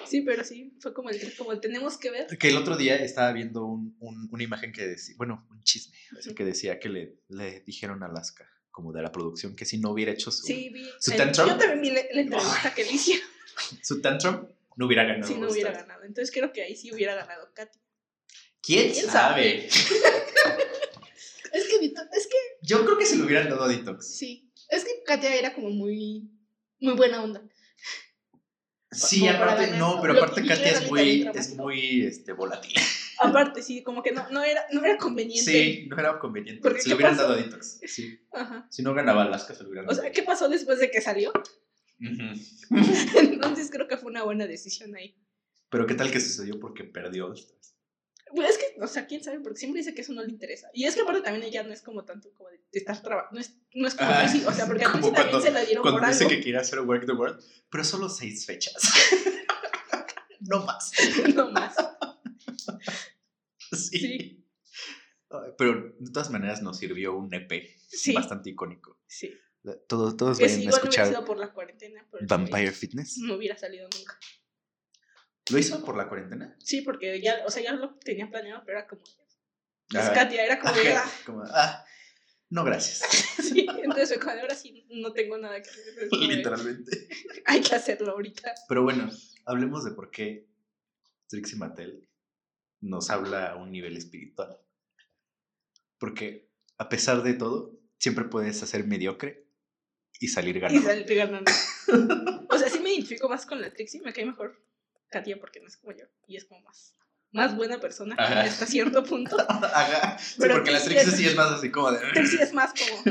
Sí, 0.08 0.22
pero 0.22 0.42
sí, 0.44 0.74
fue 0.80 0.94
como 0.94 1.10
el, 1.10 1.36
como 1.36 1.52
el 1.52 1.60
tenemos 1.60 1.98
que 1.98 2.10
ver. 2.10 2.26
Que 2.38 2.48
el 2.48 2.56
otro 2.56 2.76
día 2.76 2.96
estaba 2.96 3.32
viendo 3.32 3.64
un- 3.66 3.96
un- 4.00 4.28
una 4.32 4.42
imagen 4.42 4.72
que 4.72 4.86
decía, 4.86 5.14
bueno, 5.18 5.46
un 5.50 5.62
chisme, 5.62 5.96
así 6.18 6.34
que 6.34 6.44
decía 6.44 6.78
que 6.80 6.88
le, 6.88 7.16
le 7.28 7.60
dijeron 7.60 8.02
a 8.02 8.06
Alaska, 8.06 8.48
como 8.70 8.92
de 8.92 9.02
la 9.02 9.10
producción, 9.12 9.54
que 9.56 9.64
si 9.64 9.78
no 9.78 9.90
hubiera 9.90 10.12
hecho 10.12 10.30
su, 10.30 10.44
Sí, 10.46 10.70
vi. 10.70 10.86
¿Su 11.00 11.10
el- 11.12 11.16
tantrum? 11.18 11.48
Yo 11.48 11.56
también 11.58 11.80
vi 11.80 11.90
la, 11.90 12.02
la 12.14 12.20
entrevista 12.22 12.74
que 12.74 12.84
le 12.84 12.92
hicieron 12.92 13.28
su 13.82 14.00
tantrum, 14.00 14.46
no 14.76 14.86
hubiera 14.86 15.04
ganado. 15.04 15.26
si 15.32 15.38
no 15.38 15.48
hubiera 15.50 15.72
ganado. 15.72 16.04
Entonces 16.04 16.32
creo 16.34 16.52
que 16.52 16.62
ahí 16.62 16.76
sí 16.76 16.92
hubiera 16.92 17.14
ganado 17.14 17.52
Katia. 17.54 17.80
¿Quién, 18.62 18.92
¿Quién 18.92 19.06
sabe? 19.06 19.68
Es 21.52 21.66
que, 21.66 21.78
Vito- 21.80 22.02
es 22.12 22.26
que 22.26 22.36
Yo 22.62 22.84
creo 22.84 22.98
que 22.98 23.06
se 23.06 23.16
lo 23.16 23.24
hubieran 23.24 23.48
dado 23.48 23.64
a 23.64 23.68
Detox. 23.68 24.06
sí. 24.16 24.44
Es 24.68 24.84
que 24.84 25.02
Katia 25.06 25.34
era 25.34 25.54
como 25.54 25.70
muy, 25.70 26.28
muy 26.78 26.92
buena 26.94 27.22
onda. 27.22 27.42
Sí, 28.90 29.28
aparte, 29.28 29.76
no, 29.76 30.00
pero 30.00 30.14
aparte 30.14 30.44
Katia 30.46 30.70
es 30.70 30.90
muy, 30.90 31.28
es 31.34 31.54
muy 31.56 32.06
este, 32.06 32.32
volátil. 32.32 32.72
Aparte, 33.20 33.62
sí, 33.64 33.82
como 33.82 34.00
que 34.00 34.12
no, 34.12 34.30
no, 34.30 34.44
era, 34.44 34.64
no 34.70 34.84
era 34.84 34.96
conveniente. 34.96 35.50
Sí, 35.50 35.88
no 35.90 35.98
era 35.98 36.20
conveniente. 36.20 36.62
Porque, 36.62 36.80
Se 36.80 36.88
¿qué 36.88 36.94
hubieran 36.94 37.16
pasó? 37.16 37.28
dado 37.28 37.40
a 37.40 37.42
Detox. 37.42 37.80
Sí. 37.84 38.16
Ajá. 38.32 38.68
Si 38.70 38.80
no 38.84 38.94
ganaba 38.94 39.24
Alaska, 39.24 39.54
se 39.54 39.64
lo 39.64 39.70
hubieran 39.70 39.86
O 39.86 39.90
dado. 39.90 40.02
sea, 40.02 40.12
¿qué 40.12 40.22
pasó 40.22 40.48
después 40.48 40.78
de 40.78 40.88
que 40.88 41.00
salió? 41.00 41.32
Entonces 41.98 43.70
creo 43.72 43.88
que 43.88 43.96
fue 43.96 44.10
una 44.12 44.22
buena 44.22 44.46
decisión 44.46 44.94
ahí. 44.94 45.16
Pero 45.68 45.86
¿qué 45.86 45.94
tal 45.94 46.12
que 46.12 46.20
sucedió 46.20 46.60
porque 46.60 46.84
perdió 46.84 47.34
es 48.34 48.58
que, 48.58 48.76
o 48.80 48.86
sea, 48.86 49.06
quién 49.06 49.22
sabe, 49.24 49.40
porque 49.40 49.58
siempre 49.58 49.80
dice 49.80 49.94
que 49.94 50.02
eso 50.02 50.12
no 50.12 50.22
le 50.22 50.30
interesa. 50.30 50.68
Y 50.74 50.84
es 50.84 50.94
que 50.94 51.00
aparte 51.02 51.22
también 51.22 51.44
ella 51.44 51.62
no 51.62 51.72
es 51.72 51.82
como 51.82 52.04
tanto 52.04 52.32
como 52.34 52.50
de, 52.50 52.60
estar 52.72 53.00
trabajando. 53.02 53.34
No 53.34 53.40
es, 53.40 53.54
no 53.74 53.88
es 53.88 53.94
como 53.94 54.10
Ah, 54.10 54.20
Trixie, 54.26 54.46
o 54.46 54.52
sea, 54.52 54.66
porque 54.66 54.84
a 54.84 54.92
también 54.92 55.14
cuando- 55.14 55.40
se 55.40 55.50
la 55.50 55.64
dieron 55.64 55.82
por 55.82 55.92
Cuando 55.92 56.08
dice 56.08 56.24
algo. 56.24 56.36
que 56.36 56.42
quiere 56.42 56.58
hacer 56.58 56.80
Work 56.80 57.06
the 57.06 57.12
World, 57.12 57.42
pero 57.70 57.84
solo 57.84 58.08
seis 58.08 58.44
fechas. 58.46 58.74
no 60.40 60.64
más. 60.64 60.92
No 61.34 61.50
más. 61.50 61.74
Sí. 63.72 63.98
Sí. 63.98 64.44
Pero 65.58 65.94
de 65.98 66.10
todas 66.10 66.30
maneras 66.30 66.62
nos 66.62 66.78
sirvió 66.78 67.14
un 67.16 67.32
EP 67.34 67.76
Sí. 67.88 68.12
bastante 68.14 68.50
icónico. 68.50 68.98
Sí. 69.06 69.30
Todos, 69.86 70.16
todos 70.16 70.38
vayan 70.38 70.60
a 70.60 70.62
igual 70.62 70.64
no 70.64 70.70
hubiera 70.70 70.76
escuchar 70.78 71.08
sido 71.08 71.24
por 71.26 71.36
la 71.38 71.52
cuarentena. 71.52 72.06
pero 72.10 72.26
Vampire 72.26 72.72
Fitness. 72.72 73.18
No 73.18 73.34
hubiera 73.34 73.56
salido 73.58 73.88
nunca. 73.94 74.18
¿Lo 75.50 75.58
hizo 75.58 75.84
por 75.84 75.96
la 75.96 76.08
cuarentena? 76.08 76.54
Sí, 76.58 76.82
porque 76.82 77.20
ya, 77.20 77.42
o 77.46 77.50
sea, 77.50 77.62
ya 77.62 77.72
lo 77.72 77.94
tenía 77.96 78.28
planeado, 78.28 78.62
pero 78.64 78.78
era 78.78 78.86
como. 78.86 79.02
Es 79.02 79.96
Ajá. 79.96 80.12
Katia, 80.12 80.44
era 80.44 80.58
como. 80.58 80.72
Ajá, 80.72 81.04
ah, 81.04 81.10
como, 81.24 81.42
ah, 81.44 81.86
no, 82.50 82.64
gracias. 82.64 83.00
sí, 83.42 83.66
entonces 83.82 84.10
de, 84.10 84.40
ahora 84.40 84.54
sí 84.54 84.86
no 84.90 85.12
tengo 85.12 85.38
nada 85.38 85.60
que 85.62 85.68
hacer. 85.68 86.08
Literalmente. 86.12 87.08
Hay 87.46 87.60
que 87.60 87.74
hacerlo 87.74 88.12
ahorita. 88.12 88.54
Pero 88.68 88.82
bueno, 88.82 89.10
hablemos 89.44 89.84
de 89.84 89.92
por 89.92 90.10
qué 90.10 90.46
Trixie 91.28 91.58
Mattel 91.58 92.08
nos 92.80 93.10
habla 93.10 93.52
a 93.52 93.56
un 93.56 93.70
nivel 93.70 93.96
espiritual. 93.96 94.58
Porque 95.98 96.48
a 96.78 96.88
pesar 96.88 97.22
de 97.22 97.34
todo, 97.34 97.78
siempre 97.98 98.24
puedes 98.24 98.62
hacer 98.62 98.86
mediocre 98.86 99.46
y 100.20 100.28
salir 100.28 100.56
Y 100.56 100.60
ganando. 100.60 100.88
salir 100.88 101.16
ganando. 101.16 101.52
O 102.50 102.58
sea, 102.58 102.68
sí 102.70 102.80
me 102.80 102.92
identifico 102.92 103.28
más 103.28 103.46
con 103.46 103.60
la 103.60 103.72
Trixie, 103.72 104.00
me 104.00 104.12
cae 104.12 104.24
mejor 104.24 104.58
Katia 105.10 105.38
porque 105.40 105.60
no 105.60 105.68
es 105.68 105.76
como 105.76 105.92
yo. 105.96 106.04
Y 106.26 106.36
es 106.36 106.44
como 106.44 106.60
más, 106.62 106.96
más 107.32 107.56
buena 107.56 107.80
persona 107.80 108.14
Ajá. 108.18 108.42
hasta 108.42 108.66
cierto 108.66 109.02
punto. 109.04 109.36
Ajá. 109.48 110.18
Sí, 110.18 110.36
Pero 110.38 110.56
porque 110.56 110.70
la 110.70 110.82
Trixie 110.82 111.12
sí 111.12 111.26
es 111.26 111.34
más 111.34 111.50
así 111.52 111.70
como 111.70 111.92
de. 111.92 111.98
Trixie 112.12 112.42
es 112.42 112.52
más 112.52 112.72
como. 112.72 113.02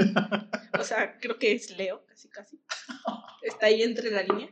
O 0.79 0.83
sea, 0.83 1.17
creo 1.19 1.37
que 1.39 1.53
es 1.53 1.71
Leo, 1.71 2.05
casi 2.05 2.29
casi. 2.29 2.61
Está 3.41 3.67
ahí 3.67 3.83
entre 3.83 4.11
la 4.11 4.23
línea. 4.23 4.49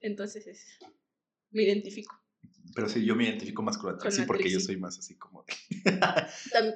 Entonces 0.00 0.46
es. 0.46 0.78
Me 1.50 1.62
identifico. 1.62 2.14
Pero 2.74 2.88
sí, 2.88 3.04
yo 3.04 3.16
me 3.16 3.24
identifico 3.24 3.62
más 3.62 3.78
con 3.78 3.92
la 3.92 3.98
Trixie 3.98 4.24
porque 4.24 4.50
yo 4.50 4.60
soy 4.60 4.76
más 4.76 4.98
así 4.98 5.16
como 5.16 5.44
de. 5.44 5.54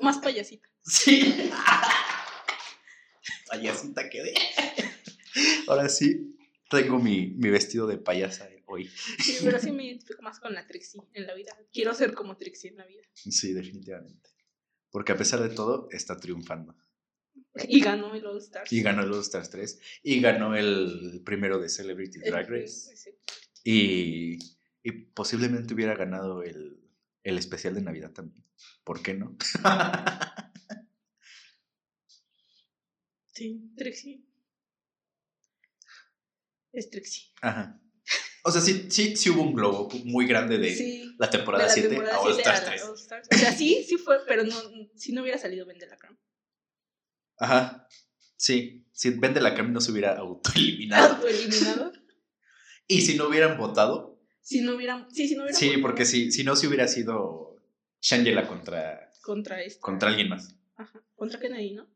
Más 0.01 0.19
payasita. 0.19 0.69
Sí. 0.85 1.51
Payasita 3.49 4.09
quedé. 4.09 4.35
Ahora 5.69 5.89
sí, 5.89 6.37
tengo 6.71 6.99
mi, 6.99 7.29
mi 7.37 7.51
vestido 7.51 7.87
de 7.87 7.99
payasa 7.99 8.49
hoy. 8.73 8.89
Sí, 8.89 9.37
pero 9.45 9.59
sí 9.59 9.71
me 9.73 9.85
identifico 9.87 10.23
más 10.23 10.41
con 10.41 10.53
la 10.55 10.67
Trixie 10.67 11.01
en 11.15 11.27
la 11.27 11.35
vida. 11.35 11.57
Quiero 11.73 11.95
ser 11.95 12.15
como 12.15 12.37
Trixie 12.37 12.71
en 12.71 12.77
la 12.77 12.87
vida. 12.87 13.03
Sí, 13.15 13.53
definitivamente. 13.53 14.31
Porque 14.91 15.13
a 15.13 15.17
pesar 15.17 15.41
de 15.41 15.55
todo, 15.55 15.89
está 15.91 16.19
triunfando. 16.19 16.77
Y 17.69 17.81
ganó 17.81 18.15
el 18.15 18.27
All 18.27 18.39
Stars. 18.39 18.73
Y 18.73 18.83
ganó 18.83 19.03
el 19.03 19.13
All 19.13 19.21
Stars 19.21 19.51
3. 19.51 19.81
Y 20.03 20.21
ganó 20.21 20.55
el 20.57 21.23
primero 21.25 21.59
de 21.59 21.69
Celebrity 21.69 22.19
El- 22.23 22.31
Drag 22.31 22.49
Race. 22.51 22.97
sí. 22.97 23.11
Y, 23.65 24.39
y 24.83 24.93
posiblemente 25.15 25.73
hubiera 25.75 25.95
ganado 25.95 26.43
el, 26.43 26.81
el 27.23 27.39
especial 27.39 27.75
de 27.75 27.83
Navidad 27.83 28.11
también. 28.13 28.45
¿Por 28.85 29.03
qué 29.03 29.15
no? 29.15 29.37
Sí, 33.35 33.73
Trixie. 33.77 34.23
Es 36.73 36.91
Trixie. 36.91 37.33
Ajá. 37.41 37.81
O 38.45 38.51
sea, 38.51 38.61
sí, 38.61 38.87
sí, 38.91 39.15
sí 39.17 39.31
hubo 39.31 39.43
un 39.43 39.55
globo 39.55 39.89
muy 40.05 40.27
grande 40.27 40.59
de 40.59 40.75
sí. 40.75 41.15
la 41.19 41.31
temporada 41.31 41.65
de 41.65 41.69
la 41.69 41.75
7 41.75 41.89
temporada 41.89 42.17
a 42.17 42.21
All 42.21 42.35
7 42.35 42.49
a 42.49 42.53
Stars 42.55 42.65
la 42.65 42.71
3. 42.73 42.83
All 42.89 42.99
Stars. 42.99 43.29
O 43.33 43.39
sea, 43.39 43.53
sí, 43.53 43.85
sí 43.89 43.97
fue, 43.99 44.19
pero 44.27 44.43
no, 44.45 44.57
si 44.97 45.13
no 45.13 45.23
hubiera 45.23 45.39
salido 45.39 45.65
Ben 45.65 45.79
de 45.79 45.87
la 45.87 45.97
Crown. 45.97 46.19
Ajá. 47.39 47.87
Sí, 48.37 48.85
si 48.93 49.11
Ben 49.11 49.35
de 49.35 49.41
la 49.41 49.55
Creme 49.55 49.71
no 49.71 49.81
se 49.81 49.93
hubiera 49.93 50.17
autoeliminado. 50.19 51.15
Autoeliminado. 51.17 51.93
y 52.89 53.01
si 53.03 53.17
no 53.17 53.29
hubieran 53.29 53.57
votado, 53.59 54.21
Si 54.41 54.61
no 54.61 54.75
hubieran. 54.75 55.09
Sí, 55.13 55.29
si 55.29 55.35
no 55.37 55.43
hubieran. 55.43 55.59
sí, 55.59 55.67
votado 55.69 55.83
porque 55.83 56.05
si, 56.05 56.33
si 56.33 56.43
no, 56.43 56.57
se 56.57 56.67
hubiera 56.67 56.89
sido 56.89 57.63
Shangela 58.01 58.49
contra, 58.49 59.13
Contra 59.23 59.63
este. 59.63 59.81
contra 59.81 60.09
alguien 60.09 60.29
más. 60.29 60.57
Ajá. 60.75 61.01
Contra 61.15 61.39
Kennedy, 61.39 61.75
¿no? 61.75 61.89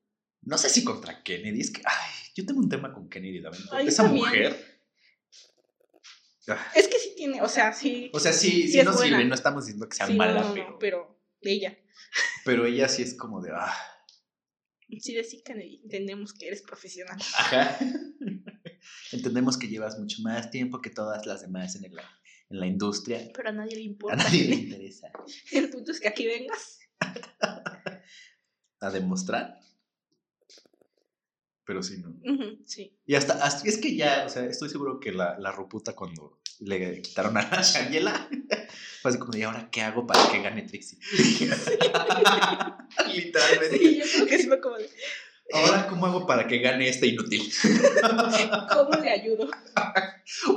No 0.43 0.59
sé 0.59 0.69
si 0.69 0.85
contra 0.85 1.25
Kennedy, 1.25 1.61
es 1.61 1.73
que, 1.73 1.83
ay, 1.85 2.13
yo 2.37 2.47
tengo 2.47 2.61
un 2.61 2.69
tema 2.69 2.93
con 2.93 3.09
Kennedy 3.09 3.43
también. 3.43 3.65
Ay, 3.73 3.89
Esa 3.89 4.05
también. 4.05 4.25
mujer. 4.25 4.76
Ah, 6.49 6.67
Es 6.75 6.89
que 6.89 6.99
sí 6.99 7.15
tiene. 7.17 7.43
O 7.43 7.49
sea, 7.49 7.73
sí. 7.73 8.11
O 8.13 8.21
sea, 8.21 8.33
sí, 8.33 8.69
Sí 8.69 8.79
nos 8.83 8.97
buena. 8.97 9.17
sirve, 9.17 9.29
no 9.29 9.35
estamos 9.35 9.67
diciendo 9.67 9.89
que 9.89 9.97
sea 9.97 10.07
sí, 10.07 10.13
no, 10.13 10.19
mala, 10.19 10.41
no, 10.43 10.49
no, 10.49 10.55
pero, 10.55 10.79
pero 10.79 11.21
de 11.41 11.53
ella. 11.53 11.79
pero 12.45 12.67
ella 12.67 12.89
sí 12.89 13.03
es 13.03 13.15
como 13.15 13.41
de, 13.41 13.51
ah, 13.55 13.75
Sí, 15.01 15.15
de 15.15 15.25
sí, 15.25 15.43
Kennedy. 15.45 15.81
Entendemos 15.83 16.33
que 16.33 16.47
eres 16.47 16.63
profesional. 16.63 17.19
ajá. 17.21 17.77
Entendemos 19.13 19.59
que 19.59 19.67
llevas 19.69 19.99
mucho 19.99 20.23
más 20.23 20.51
tiempo 20.51 20.81
que 20.81 20.91
todas 20.91 21.27
las 21.27 21.43
demás 21.43 21.75
en 21.77 21.93
la, 21.93 22.03
en 22.51 22.61
la 22.61 22.67
industria. 22.67 23.29
Pero 23.35 23.49
a 23.49 23.53
nadie 23.53 23.75
le 23.75 23.81
A 23.83 23.85
importa. 23.85 24.17
nadie 24.17 24.45
le 24.45 24.55
interesa. 24.63 25.09
El 25.51 25.71
punto 25.71 25.91
es 25.91 25.99
que 26.01 26.07
aquí 26.09 26.27
vengas. 26.27 26.79
A 28.81 28.91
demostrar. 28.91 29.59
Pero 31.67 31.83
sí, 31.83 31.99
no. 31.99 32.15
Sí. 32.65 32.97
Y 33.07 33.17
hasta, 33.17 33.35
hasta- 33.45 33.69
es 33.69 33.79
que 33.79 33.97
ya, 33.97 34.23
o 34.25 34.29
sea, 34.29 34.45
estoy 34.45 34.69
seguro 34.71 35.01
que 35.01 35.11
la, 35.13 35.37
la 35.39 35.51
ruputa 35.51 35.95
cuando 35.95 36.39
le 36.61 37.03
quitaron 37.03 37.37
a 37.37 37.43
Shangela 37.63 38.29
fue 39.03 39.11
así 39.11 39.19
como 39.19 39.37
¿y 39.37 39.43
ahora 39.43 39.69
qué 39.71 39.83
hago 39.83 40.07
para 40.07 40.31
que 40.31 40.41
gane 40.43 40.63
Trixie? 40.63 40.99
Literalmente. 43.15 43.79
Sí, 43.79 43.97
yo 43.99 44.05
creo 44.13 44.27
que 44.27 44.39
sí 44.39 44.47
fue 44.49 44.61
como 44.61 44.77
de. 44.77 44.89
Ahora, 45.53 45.87
¿cómo 45.89 46.07
hago 46.07 46.27
para 46.27 46.47
que 46.49 46.59
gane 46.59 46.89
este 46.89 47.07
inútil? 47.07 47.53
¿Cómo 48.73 48.97
le 49.01 49.11
ayudo? 49.11 49.49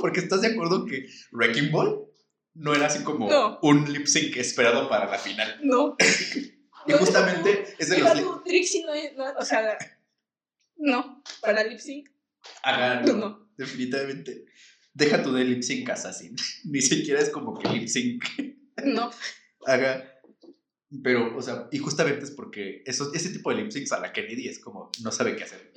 Porque 0.00 0.18
estás 0.20 0.40
de 0.40 0.48
acuerdo 0.48 0.84
que 0.84 1.08
Wrecking 1.32 1.70
Ball 1.70 2.06
no 2.54 2.74
era 2.74 2.86
así 2.86 3.04
como 3.04 3.28
No. 3.30 3.58
un 3.62 3.92
lip 3.92 4.06
sync 4.06 4.36
esperado 4.36 4.88
para 4.88 5.08
la 5.08 5.18
final. 5.18 5.60
No. 5.62 5.96
Y 6.88 6.92
justamente 6.92 7.64
es 7.78 7.88
de 7.88 7.98
los 7.98 8.42
Trixie 8.44 8.84
no 8.84 8.92
es. 8.94 9.16
no, 9.16 9.24
o 9.38 9.44
sea. 9.44 9.76
No. 10.80 11.22
Para 11.40 11.62
lip 11.64 11.78
sync. 11.78 12.08
Ajá, 12.62 13.00
No. 13.06 13.12
no, 13.14 13.50
definitivamente. 13.56 14.46
Deja 14.92 15.22
tu 15.22 15.32
de 15.32 15.44
lip 15.44 15.62
sync 15.62 15.88
assassin. 15.90 16.34
Ni 16.64 16.80
siquiera 16.80 17.20
es 17.20 17.30
como 17.30 17.58
que 17.58 17.68
lip 17.68 17.86
sync 17.88 18.24
No. 18.84 19.10
haga. 19.66 20.06
Pero, 21.04 21.36
o 21.36 21.40
sea, 21.42 21.68
y 21.70 21.78
justamente 21.78 22.24
es 22.24 22.32
porque 22.32 22.82
eso, 22.84 23.12
ese 23.14 23.28
tipo 23.30 23.50
de 23.54 23.62
lip 23.62 23.70
syncs 23.70 23.92
a 23.92 24.00
la 24.00 24.12
Kennedy 24.12 24.48
es 24.48 24.58
como 24.58 24.90
no 25.02 25.12
sabe 25.12 25.36
qué 25.36 25.44
hacer. 25.44 25.72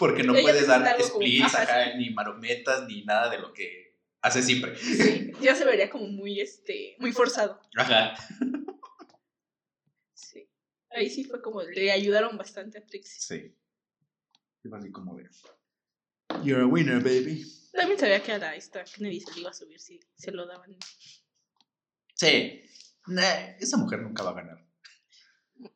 Porque 0.00 0.24
no 0.24 0.32
Ella 0.34 0.42
puedes 0.42 0.66
dar 0.66 0.96
como- 0.96 1.08
splits, 1.20 1.54
ajá, 1.54 1.94
ni 1.94 2.10
marometas, 2.10 2.84
ni 2.88 3.04
nada 3.04 3.30
de 3.30 3.38
lo 3.38 3.52
que 3.52 3.94
hace 4.22 4.42
siempre. 4.42 4.74
Sí, 4.76 5.30
ya 5.40 5.54
se 5.54 5.64
vería 5.64 5.88
como 5.88 6.08
muy, 6.08 6.40
este, 6.40 6.96
muy 6.98 7.12
forzado. 7.12 7.60
Ajá. 7.76 8.14
Sí. 10.14 10.48
Ahí 10.90 11.10
sí 11.10 11.22
fue 11.24 11.40
como, 11.42 11.62
le 11.62 11.92
ayudaron 11.92 12.36
bastante 12.36 12.78
a 12.78 12.84
Trixie. 12.86 13.20
Sí. 13.20 13.54
Así 14.72 14.90
como 14.92 15.16
de. 15.16 15.28
You're 16.42 16.62
a 16.62 16.66
winner, 16.66 17.02
baby. 17.02 17.44
También 17.72 17.98
sabía 17.98 18.22
que 18.22 18.32
a 18.32 18.38
la 18.38 18.54
esta 18.56 18.84
Kennedy 18.84 19.20
se 19.20 19.34
le 19.34 19.40
iba 19.40 19.50
a 19.50 19.54
subir 19.54 19.78
si 19.80 20.00
se 20.16 20.30
lo 20.32 20.46
daban. 20.46 20.76
Sí. 22.14 22.62
Nah, 23.06 23.56
esa 23.60 23.76
mujer 23.76 24.00
nunca 24.00 24.22
va 24.22 24.30
a 24.30 24.34
ganar. 24.34 24.66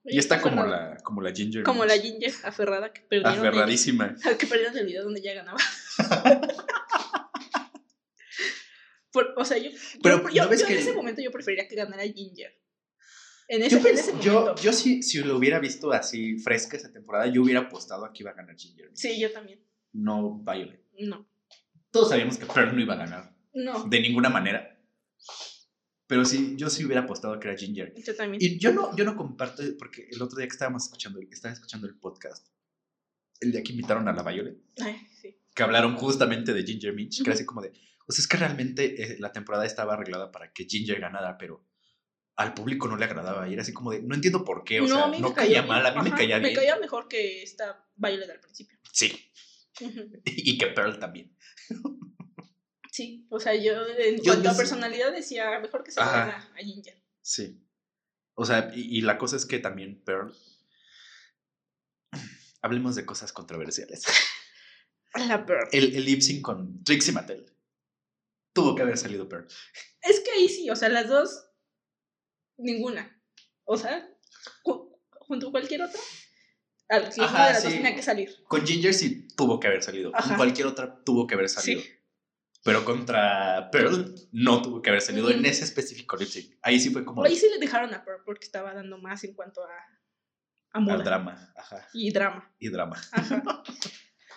Y 0.05 0.19
está 0.19 0.41
como 0.43 0.65
la, 0.67 0.97
como 1.03 1.23
la 1.23 1.33
Ginger. 1.33 1.63
Como 1.63 1.85
la. 1.85 1.97
Ginger 1.99 2.33
aferrada 2.45 2.93
que 2.93 3.01
perdieron. 3.03 3.33
el- 3.35 3.39
Aferradísima. 3.49 4.15
que 4.39 4.47
perdieron 4.47 4.77
el 4.77 4.87
video 4.87 5.05
donde 5.05 5.23
ya 5.23 5.35
ganaba. 5.35 5.59
Por- 9.13 9.35
o 9.37 9.45
sea, 9.45 9.59
yo, 9.59 9.71
Pero, 10.03 10.23
yo, 10.29 10.31
yo- 10.31 10.45
¿no 10.45 10.51
ves 10.51 10.61
yo 10.61 10.67
que- 10.67 10.75
en 10.75 10.79
ese 10.81 10.93
momento 10.93 11.21
yo 11.21 11.31
preferiría 11.33 11.67
que 11.69 11.75
ganara 11.75 12.03
Ginger. 12.05 12.60
En 13.53 13.63
ese, 13.63 13.71
Yo, 13.71 13.79
en 13.79 13.85
pens- 13.85 13.99
ese 13.99 14.13
yo, 14.23 14.55
yo 14.63 14.73
sí, 14.73 15.03
si 15.03 15.19
lo 15.19 15.37
hubiera 15.37 15.59
visto 15.59 15.91
así 15.93 16.39
fresca 16.39 16.77
esa 16.77 16.93
temporada, 16.93 17.27
yo 17.27 17.43
hubiera 17.43 17.61
apostado 17.63 18.05
a 18.05 18.13
que 18.13 18.23
iba 18.23 18.31
a 18.31 18.35
ganar 18.35 18.55
Ginger. 18.57 18.91
Sí, 18.95 19.21
yo 19.21 19.33
también. 19.33 19.61
No 19.93 20.39
Violet. 20.39 20.85
No. 21.01 21.29
Todos 21.91 22.11
sabíamos 22.11 22.39
que 22.39 22.47
Pearl 22.47 22.73
no 22.77 22.81
iba 22.81 22.95
a 22.95 22.99
ganar. 22.99 23.35
No. 23.53 23.85
De 23.89 24.01
ninguna 24.01 24.29
manera. 24.29 24.81
Pero 26.07 26.25
sí, 26.25 26.55
yo 26.57 26.71
sí 26.71 26.85
hubiera 26.85 27.03
apostado 27.03 27.35
a 27.35 27.41
que 27.41 27.49
era 27.49 27.57
Ginger. 27.57 27.93
Yo 28.05 28.15
también. 28.15 28.41
Y 28.41 28.59
yo 28.59 28.73
no, 28.73 28.95
yo 28.97 29.05
no 29.05 29.17
comparto, 29.17 29.65
porque 29.79 30.07
el 30.11 30.23
otro 30.23 30.37
día 30.39 30.47
que 30.47 30.53
estábamos 30.53 30.85
escuchando, 30.85 31.19
estaba 31.21 31.53
escuchando 31.55 31.89
el 31.89 31.97
podcast, 31.99 32.47
el 33.41 33.51
día 33.51 33.63
que 33.65 33.73
invitaron 33.73 34.07
a 34.07 34.13
la 34.13 34.23
Violet, 34.23 34.59
Ay, 34.81 34.97
sí. 35.21 35.37
que 35.55 35.63
hablaron 35.65 35.97
justamente 35.97 36.53
de 36.53 36.63
Ginger 36.65 36.95
Minch, 36.95 37.17
que 37.23 37.31
era 37.31 37.35
así 37.35 37.45
como 37.45 37.63
de, 37.63 37.71
o 38.07 38.13
sea, 38.13 38.23
es 38.23 38.29
que 38.29 38.37
realmente 38.37 39.03
eh, 39.03 39.17
la 39.19 39.33
temporada 39.33 39.65
estaba 39.67 39.95
arreglada 39.95 40.31
para 40.31 40.53
que 40.53 40.65
Ginger 40.67 41.01
ganara, 41.01 41.37
pero 41.39 41.65
al 42.41 42.55
público 42.55 42.89
no 42.89 42.97
le 42.97 43.05
agradaba. 43.05 43.49
Y 43.49 43.53
era 43.53 43.63
así 43.63 43.73
como 43.73 43.91
de, 43.93 44.03
no 44.03 44.15
entiendo 44.15 44.45
por 44.45 44.65
qué, 44.65 44.81
o 44.81 44.87
sea, 44.89 45.05
a 45.05 45.09
mí 45.09 45.21
no 45.21 45.29
me 45.31 45.35
caía 45.35 45.63
mal, 45.63 45.85
a 45.85 45.93
mí 45.95 46.11
me 46.11 46.17
caía 46.17 46.39
bien. 46.39 46.53
Me 46.53 46.59
caía 46.59 46.77
mejor 46.77 47.07
que 47.09 47.43
esta 47.43 47.87
Violet 47.97 48.31
al 48.31 48.41
principio. 48.41 48.79
Sí, 48.93 49.31
y 50.25 50.59
que 50.59 50.67
Pearl 50.69 50.99
también. 50.99 51.37
Sí, 52.91 53.27
o 53.31 53.39
sea, 53.39 53.55
yo 53.55 53.87
en 53.87 54.17
Yo- 54.17 54.25
cuanto 54.25 54.43
yo 54.45 54.51
a 54.51 54.53
sí- 54.55 54.59
personalidad 54.59 55.13
decía 55.13 55.59
mejor 55.61 55.85
que 55.85 55.93
se 55.93 56.01
den 56.01 56.09
a, 56.09 56.37
a 56.55 56.57
Ginger. 56.59 57.03
Sí. 57.23 57.63
O 58.35 58.45
sea, 58.45 58.71
y, 58.75 58.99
y 58.99 59.01
la 59.03 59.19
cosa 59.19 59.37
es 59.37 59.45
que 59.47 59.59
también 59.59 60.03
Pearl... 60.05 60.35
Hablemos 62.63 62.95
de 62.97 63.07
cosas 63.07 63.33
controversiales. 63.33 64.03
La 65.29 65.45
Pearl. 65.45 65.69
El, 65.73 65.95
el 65.97 66.05
lip 66.05 66.21
sync 66.21 66.43
con 66.43 66.83
Trixie 66.85 67.13
Mattel. 67.13 67.47
Tuvo 68.53 68.75
que 68.75 68.83
haber 68.83 68.97
salido 68.99 69.29
Pearl. 69.29 69.47
Es 70.03 70.21
que 70.21 70.31
ahí 70.33 70.49
sí, 70.49 70.71
o 70.71 70.77
sea, 70.77 70.89
las 70.89 71.09
dos, 71.09 71.50
ninguna. 72.63 73.21
O 73.65 73.77
sea, 73.77 74.09
ju- 74.65 74.97
junto 75.13 75.49
a 75.49 75.51
cualquier 75.53 75.83
otra, 75.83 76.01
al 76.89 77.05
Ajá, 77.07 77.15
una 77.19 77.47
de 77.47 77.53
las 77.55 77.63
dos 77.65 77.73
tenía 77.73 77.95
que 77.95 78.03
salir. 78.03 78.35
Con 78.49 78.67
Ginger 78.67 78.93
sí 78.95 79.29
tuvo 79.37 79.61
que 79.61 79.69
haber 79.69 79.83
salido. 79.83 80.13
Con 80.13 80.37
cualquier 80.37 80.67
otra 80.67 81.03
tuvo 81.05 81.27
que 81.27 81.35
haber 81.35 81.49
salido. 81.49 81.81
Sí. 81.81 81.89
Pero 82.63 82.85
contra 82.85 83.71
Pearl 83.71 84.15
no 84.33 84.61
tuvo 84.61 84.83
que 84.83 84.91
haber 84.91 85.01
salido 85.01 85.31
en 85.31 85.45
ese 85.47 85.65
específico 85.65 86.17
lip 86.17 86.29
sync. 86.29 86.57
Ahí 86.61 86.79
sí 86.79 86.91
fue 86.91 87.05
como 87.07 87.25
Ahí 87.25 87.35
sí 87.37 87.49
le 87.51 87.59
dejaron 87.59 87.95
a 87.95 88.05
Pearl 88.05 88.23
porque 88.25 88.45
estaba 88.45 88.75
dando 88.75 88.99
más 88.99 89.25
en 89.25 89.33
cuanto 89.35 89.63
a, 89.65 89.71
a 90.73 90.81
moda 90.81 90.97
al 90.97 91.05
drama. 91.05 91.53
Ajá. 91.57 91.89
y 91.95 92.11
drama. 92.13 92.55
Y 92.59 92.69
drama. 92.69 93.01
Ajá. 93.13 93.43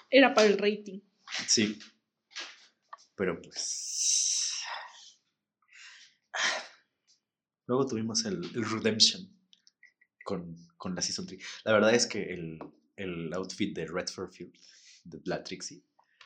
Era 0.10 0.34
para 0.34 0.48
el 0.48 0.58
rating. 0.58 1.02
Sí. 1.48 1.78
Pero 3.16 3.42
pues. 3.42 4.43
Luego 7.66 7.86
tuvimos 7.88 8.26
el, 8.26 8.44
el 8.56 8.70
Redemption 8.70 9.30
con, 10.24 10.56
con 10.78 10.96
la 10.96 11.02
Season 11.02 11.26
3. 11.26 11.42
La 11.66 11.74
verdad 11.74 11.94
es 11.94 12.06
que 12.08 12.34
el, 12.34 12.60
el 12.96 13.34
outfit 13.34 13.76
de 13.76 13.86
Redford 13.88 14.32
Field, 14.32 14.54
de 15.06 15.22
la 15.26 15.44
Trixie, 15.44 15.84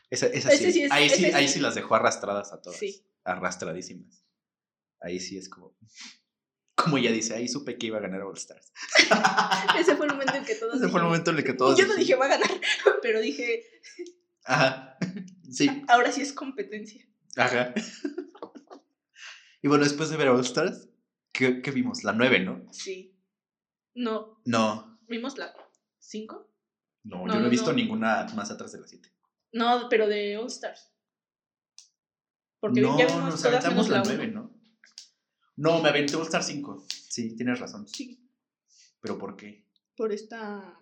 esa, 0.10 0.28
esa 0.28 0.50
sí, 0.52 0.72
sí 0.72 0.84
es- 0.84 0.92
ahí, 0.92 1.10
sí, 1.10 1.26
ahí 1.26 1.48
sí. 1.48 1.60
las 1.60 1.76
dejó 1.76 1.96
arrastradas 1.96 2.54
a 2.54 2.62
todas. 2.62 2.80
Arrastradísimas. 3.24 4.24
Ahí 5.02 5.20
sí 5.20 5.38
es 5.38 5.50
como. 5.50 5.76
Como 6.76 6.98
ella 7.00 7.12
dice, 7.12 7.34
ahí 7.36 7.48
supe 7.48 7.78
que 7.78 7.88
iba 7.88 7.98
a 7.98 8.02
ganar 8.02 8.22
All 8.22 8.38
Stars. 8.38 8.72
Ese 9.80 9.96
fue 9.96 10.06
el 10.06 10.14
momento 10.14 10.36
en 10.36 10.46
que 10.46 10.56
todos. 10.56 10.76
Ese 10.76 10.88
fue 10.90 11.00
el 11.00 11.06
momento 11.08 11.32
en 11.32 11.38
el 11.38 11.44
que 11.44 11.54
todos. 11.54 11.78
Yo 11.78 11.88
no 11.88 11.96
dije 11.96 12.16
va 12.16 12.26
a 12.26 12.30
ganar, 12.30 12.50
pero 13.02 13.20
dije, 13.20 13.64
Ajá. 14.46 14.98
Sí, 15.52 15.84
ahora 15.88 16.12
sí 16.12 16.22
es 16.22 16.34
competencia. 16.34 17.06
Ajá. 17.36 17.74
Y 19.62 19.68
bueno, 19.68 19.84
después 19.84 20.10
de 20.10 20.18
ver 20.18 20.30
All 20.30 20.40
Stars, 20.42 20.88
¿qué, 21.38 21.62
qué 21.62 21.72
vimos? 21.72 22.04
La 22.04 22.14
9, 22.14 22.40
¿no? 22.42 22.66
Sí. 22.74 23.16
No, 23.94 24.42
No. 24.46 25.00
¿vimos 25.08 25.38
la 25.38 25.54
5? 26.00 26.52
No, 27.04 27.26
No, 27.26 27.34
yo 27.34 27.40
no 27.40 27.46
he 27.48 27.50
visto 27.50 27.68
no. 27.68 27.74
ninguna 27.74 28.26
más 28.36 28.52
atrás 28.52 28.72
de 28.74 28.80
la 28.82 28.88
7. 28.88 29.10
No, 29.54 29.88
pero 29.90 30.08
de 30.08 30.38
All 30.38 30.48
Stars. 30.48 30.92
Porque 32.60 32.82
no, 32.82 32.98
ya 32.98 33.06
vimos 33.06 33.24
nos 33.24 33.42
todas 33.42 33.46
aventamos 33.64 33.88
la 33.90 33.98
la 33.98 34.04
9, 34.04 34.18
9, 34.28 34.34
¿no? 34.34 34.58
No, 35.56 35.82
me 35.82 35.90
aventé 35.90 36.16
All 36.16 36.24
Star 36.24 36.44
5. 36.44 36.86
Sí, 36.90 37.36
tienes 37.36 37.60
razón. 37.60 37.88
Sí, 37.88 38.20
¿Pero 39.00 39.18
por 39.18 39.36
qué? 39.38 39.66
por 39.96 40.12
esta 40.12 40.80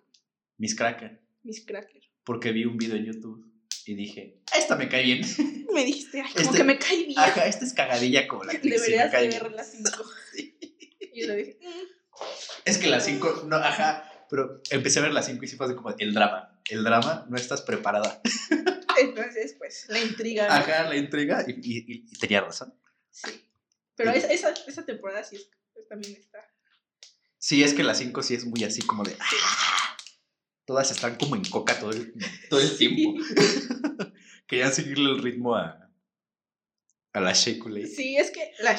Miss 0.58 0.76
Cracker. 0.76 1.22
Miss 1.44 1.64
Cracker. 1.66 2.02
Porque 2.26 2.52
vi 2.52 2.66
un 2.66 2.78
video 2.78 2.98
en 2.98 3.06
YouTube 3.06 3.50
y 3.86 3.94
dije, 3.96 4.42
esta 4.58 4.76
me 4.76 4.90
cae 4.90 5.04
bien. 5.04 5.22
Me 5.74 5.84
dijiste, 5.84 6.22
ay, 6.22 6.32
como 6.32 6.46
Este- 6.46 6.58
que 6.58 6.64
me 6.64 6.80
cae 6.80 7.04
bien. 7.06 7.20
Ajá, 7.20 7.46
esta 7.48 7.66
es 7.66 7.74
cagadilla 7.74 8.28
como 8.30 8.46
la 8.46 8.54
me 8.54 8.60
Deberías 8.60 9.12
cae 9.12 9.24
de 9.24 9.28
bien. 9.28 9.44
ver 9.44 9.52
la 9.52 9.64
5. 9.66 9.92
Y 10.38 11.22
yo 11.22 11.28
le 11.28 11.36
dije, 11.36 11.58
"Mm". 11.62 12.22
Es 12.64 12.78
que 12.78 12.88
la 12.88 13.02
5, 13.02 13.44
no, 13.48 13.58
ajá, 13.58 14.10
pero 14.30 14.62
empecé 14.70 15.00
a 15.00 15.02
ver 15.02 15.12
la 15.14 15.22
5 15.22 15.44
y 15.44 15.48
sí 15.50 15.58
fue 15.58 15.66
así 15.66 15.76
como 15.76 15.94
el 15.98 16.14
drama. 16.14 16.62
El 16.70 16.84
drama, 16.86 17.26
no 17.30 17.36
estás 17.36 17.62
preparada. 17.62 18.22
entonces, 19.02 19.56
pues, 19.58 19.86
la 19.90 20.00
intriga. 20.00 20.48
¿no? 20.48 20.54
Ajá, 20.54 20.84
la 20.88 20.96
intriga 20.96 21.44
y, 21.46 21.52
y- 21.52 21.86
y 22.10 22.18
tenía 22.20 22.40
razón. 22.42 22.74
Sí. 23.12 23.44
Pero 23.96 24.12
esa, 24.12 24.28
esa, 24.32 24.54
esa 24.68 24.86
temporada 24.86 25.24
sí 25.26 25.36
es, 25.36 25.50
también 25.90 26.16
está. 26.16 26.40
Sí, 27.38 27.64
es 27.64 27.74
que 27.74 27.84
la 27.84 27.94
5 27.96 28.24
sí 28.24 28.34
es 28.36 28.46
muy 28.46 28.64
así 28.64 28.82
como 28.82 29.04
de... 29.04 29.12
Sí. 29.12 29.36
Todas 30.66 30.92
están 30.92 31.16
como 31.16 31.36
en 31.36 31.46
coca 31.46 31.80
todo 31.80 31.92
el, 31.92 32.14
todo 32.50 32.60
el 32.60 32.78
tiempo. 32.78 33.14
Querían 34.48 34.74
seguirle 34.74 35.12
el 35.12 35.22
ritmo 35.22 35.56
a, 35.56 35.92
a 37.14 37.20
la 37.20 37.32
Lake. 37.32 37.88
Sí, 37.88 38.18
es 38.18 38.32
que 38.32 38.52
la 38.60 38.76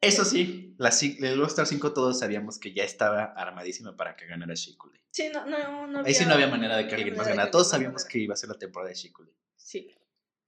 Eso 0.00 0.24
sí, 0.24 0.74
la, 0.78 0.90
el 1.20 1.40
All-Star 1.40 1.66
5 1.66 1.92
todos 1.92 2.18
sabíamos 2.18 2.58
que 2.58 2.72
ya 2.72 2.84
estaba 2.84 3.24
armadísima 3.24 3.96
para 3.96 4.16
que 4.16 4.26
ganara 4.26 4.54
Lake. 4.54 4.76
Sí, 5.10 5.30
no, 5.32 5.46
no, 5.46 5.86
no 5.86 6.04
Ahí 6.04 6.14
sí 6.14 6.24
no 6.24 6.34
había 6.34 6.48
manera 6.48 6.76
de 6.76 6.86
que 6.86 6.94
había 6.94 7.04
alguien 7.04 7.18
más 7.18 7.28
ganara. 7.28 7.50
Todos 7.50 7.70
sabíamos 7.70 8.04
que 8.04 8.18
iba 8.18 8.34
a 8.34 8.36
ser 8.36 8.48
la 8.48 8.58
temporada 8.58 8.92
de 8.92 8.96
Lake. 8.96 9.32
Sí. 9.56 9.90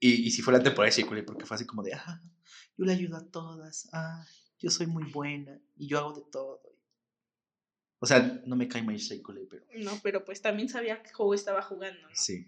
Y, 0.01 0.27
y 0.27 0.31
si 0.31 0.43
fue 0.43 0.53
la 0.53 0.63
temporada 0.63 0.95
de 0.95 1.03
Lake, 1.03 1.23
porque 1.25 1.45
fue 1.45 1.57
así 1.57 1.67
como 1.67 1.83
de, 1.83 1.95
ah, 1.95 2.23
yo 2.77 2.85
le 2.85 2.93
ayudo 2.93 3.17
a 3.17 3.31
todas, 3.31 3.89
ah, 3.93 4.25
yo 4.59 4.71
soy 4.71 4.87
muy 4.87 5.05
buena 5.11 5.61
y 5.77 5.89
yo 5.89 5.99
hago 5.99 6.13
de 6.13 6.23
todo. 6.31 6.63
O 8.01 8.07
sea, 8.07 8.41
no 8.47 8.55
me 8.57 8.69
cae 8.69 8.83
Shake 8.97 9.29
Lake, 9.31 9.47
pero 9.51 9.65
No, 9.79 9.99
pero 10.03 10.25
pues 10.25 10.41
también 10.41 10.69
sabía 10.69 11.03
que 11.03 11.13
Joe 11.13 11.35
estaba 11.37 11.63
jugando, 11.63 12.01
¿no? 12.03 12.09
sí, 12.15 12.47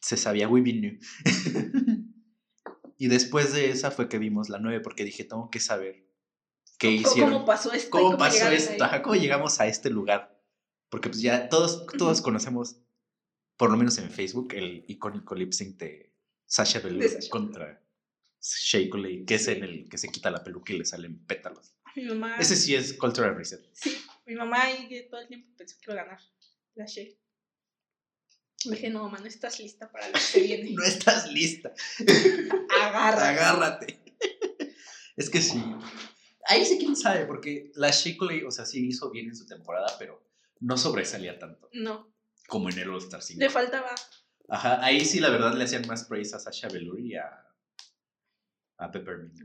se 0.00 0.16
sabía, 0.16 0.48
we 0.48 0.62
knew. 0.62 0.98
y 2.96 3.08
después 3.08 3.52
de 3.52 3.70
esa 3.70 3.90
fue 3.90 4.08
que 4.08 4.18
vimos 4.18 4.48
la 4.48 4.58
9, 4.58 4.80
porque 4.80 5.04
dije, 5.04 5.24
tengo 5.24 5.50
que 5.50 5.60
saber 5.60 6.04
qué 6.78 6.96
¿Cómo- 6.96 7.08
hicieron. 7.10 7.32
¿Cómo 7.32 7.44
pasó 7.44 7.72
esto? 7.72 7.90
¿Cómo 7.90 8.04
cómo 8.06 8.18
pasó 8.18 8.48
esto? 8.48 8.82
Ajá, 8.84 9.02
¿Cómo 9.02 9.14
llegamos 9.16 9.60
a 9.60 9.66
este 9.66 9.90
lugar? 9.90 10.36
Porque 10.88 11.08
pues 11.10 11.20
ya 11.20 11.48
todos, 11.48 11.86
todos 11.98 12.20
conocemos, 12.22 12.80
por 13.56 13.70
lo 13.70 13.76
menos 13.76 13.98
en 13.98 14.10
Facebook, 14.10 14.54
el 14.54 14.84
icónico 14.88 15.34
lip 15.34 15.52
sync 15.52 15.76
de 15.76 16.12
Sasha 16.46 16.80
Velour 16.80 17.10
contra 17.28 17.82
Lee, 18.94 19.24
que 19.26 19.34
es 19.34 19.44
Sí. 19.44 19.50
en 19.52 19.64
el 19.64 19.88
que 19.88 19.98
se 19.98 20.08
quita 20.08 20.30
la 20.30 20.42
peluca 20.42 20.72
y 20.72 20.78
le 20.78 20.84
salen 20.84 21.18
pétalos. 21.26 21.74
Mamá. 21.96 22.36
Ese 22.36 22.56
sí 22.56 22.74
es 22.74 22.94
Cultural 22.94 23.34
Reset. 23.36 23.68
Sí, 23.72 23.96
mi 24.28 24.34
mamá 24.34 24.62
ahí 24.64 25.08
todo 25.10 25.22
el 25.22 25.28
tiempo 25.28 25.48
pensó 25.56 25.76
que 25.80 25.90
iba 25.90 26.00
a 26.00 26.04
ganar 26.04 26.20
la 26.74 26.84
Shea. 26.84 27.06
Le 28.66 28.70
dije, 28.72 28.90
no, 28.90 29.04
mamá, 29.04 29.18
no 29.20 29.26
estás 29.26 29.58
lista 29.58 29.90
para 29.90 30.08
lo 30.08 30.18
que 30.32 30.40
viene. 30.40 30.70
No 30.76 30.84
estás 30.84 31.32
lista. 31.32 31.72
Agarra. 32.82 33.30
Agárrate. 33.30 33.98
es 35.16 35.30
que 35.30 35.40
sí. 35.40 35.62
Ahí 36.46 36.64
sí 36.66 36.76
quién 36.78 36.94
sabe, 36.94 37.24
porque 37.24 37.72
la 37.74 37.90
Lee, 37.90 38.44
o 38.44 38.50
sea, 38.50 38.66
sí 38.66 38.86
hizo 38.86 39.10
bien 39.10 39.28
en 39.28 39.36
su 39.36 39.46
temporada, 39.46 39.96
pero 39.98 40.22
no 40.60 40.76
sobresalía 40.76 41.38
tanto 41.38 41.70
No, 41.72 42.12
como 42.48 42.68
en 42.68 42.78
el 42.78 42.90
All 42.90 42.98
Star 42.98 43.22
5. 43.22 43.40
le 43.40 43.50
faltaba. 43.50 43.94
Ajá, 44.48 44.84
ahí 44.84 45.04
sí 45.04 45.20
la 45.20 45.30
verdad 45.30 45.54
le 45.54 45.64
hacían 45.64 45.86
más 45.86 46.04
praise 46.04 46.34
a 46.36 46.38
Sasha 46.38 46.68
Velour 46.68 47.00
y 47.00 47.16
a, 47.16 47.46
a 48.78 48.90
Peppermint. 48.90 49.38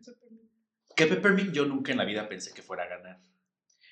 Que 0.96 1.08
Peppermint 1.08 1.54
yo 1.54 1.65
nunca 1.65 1.91
en 1.91 1.98
la 2.00 2.06
vida 2.06 2.28
pensé 2.28 2.54
que 2.54 2.62
fuera 2.62 2.84
a 2.84 2.88
ganar. 2.88 3.33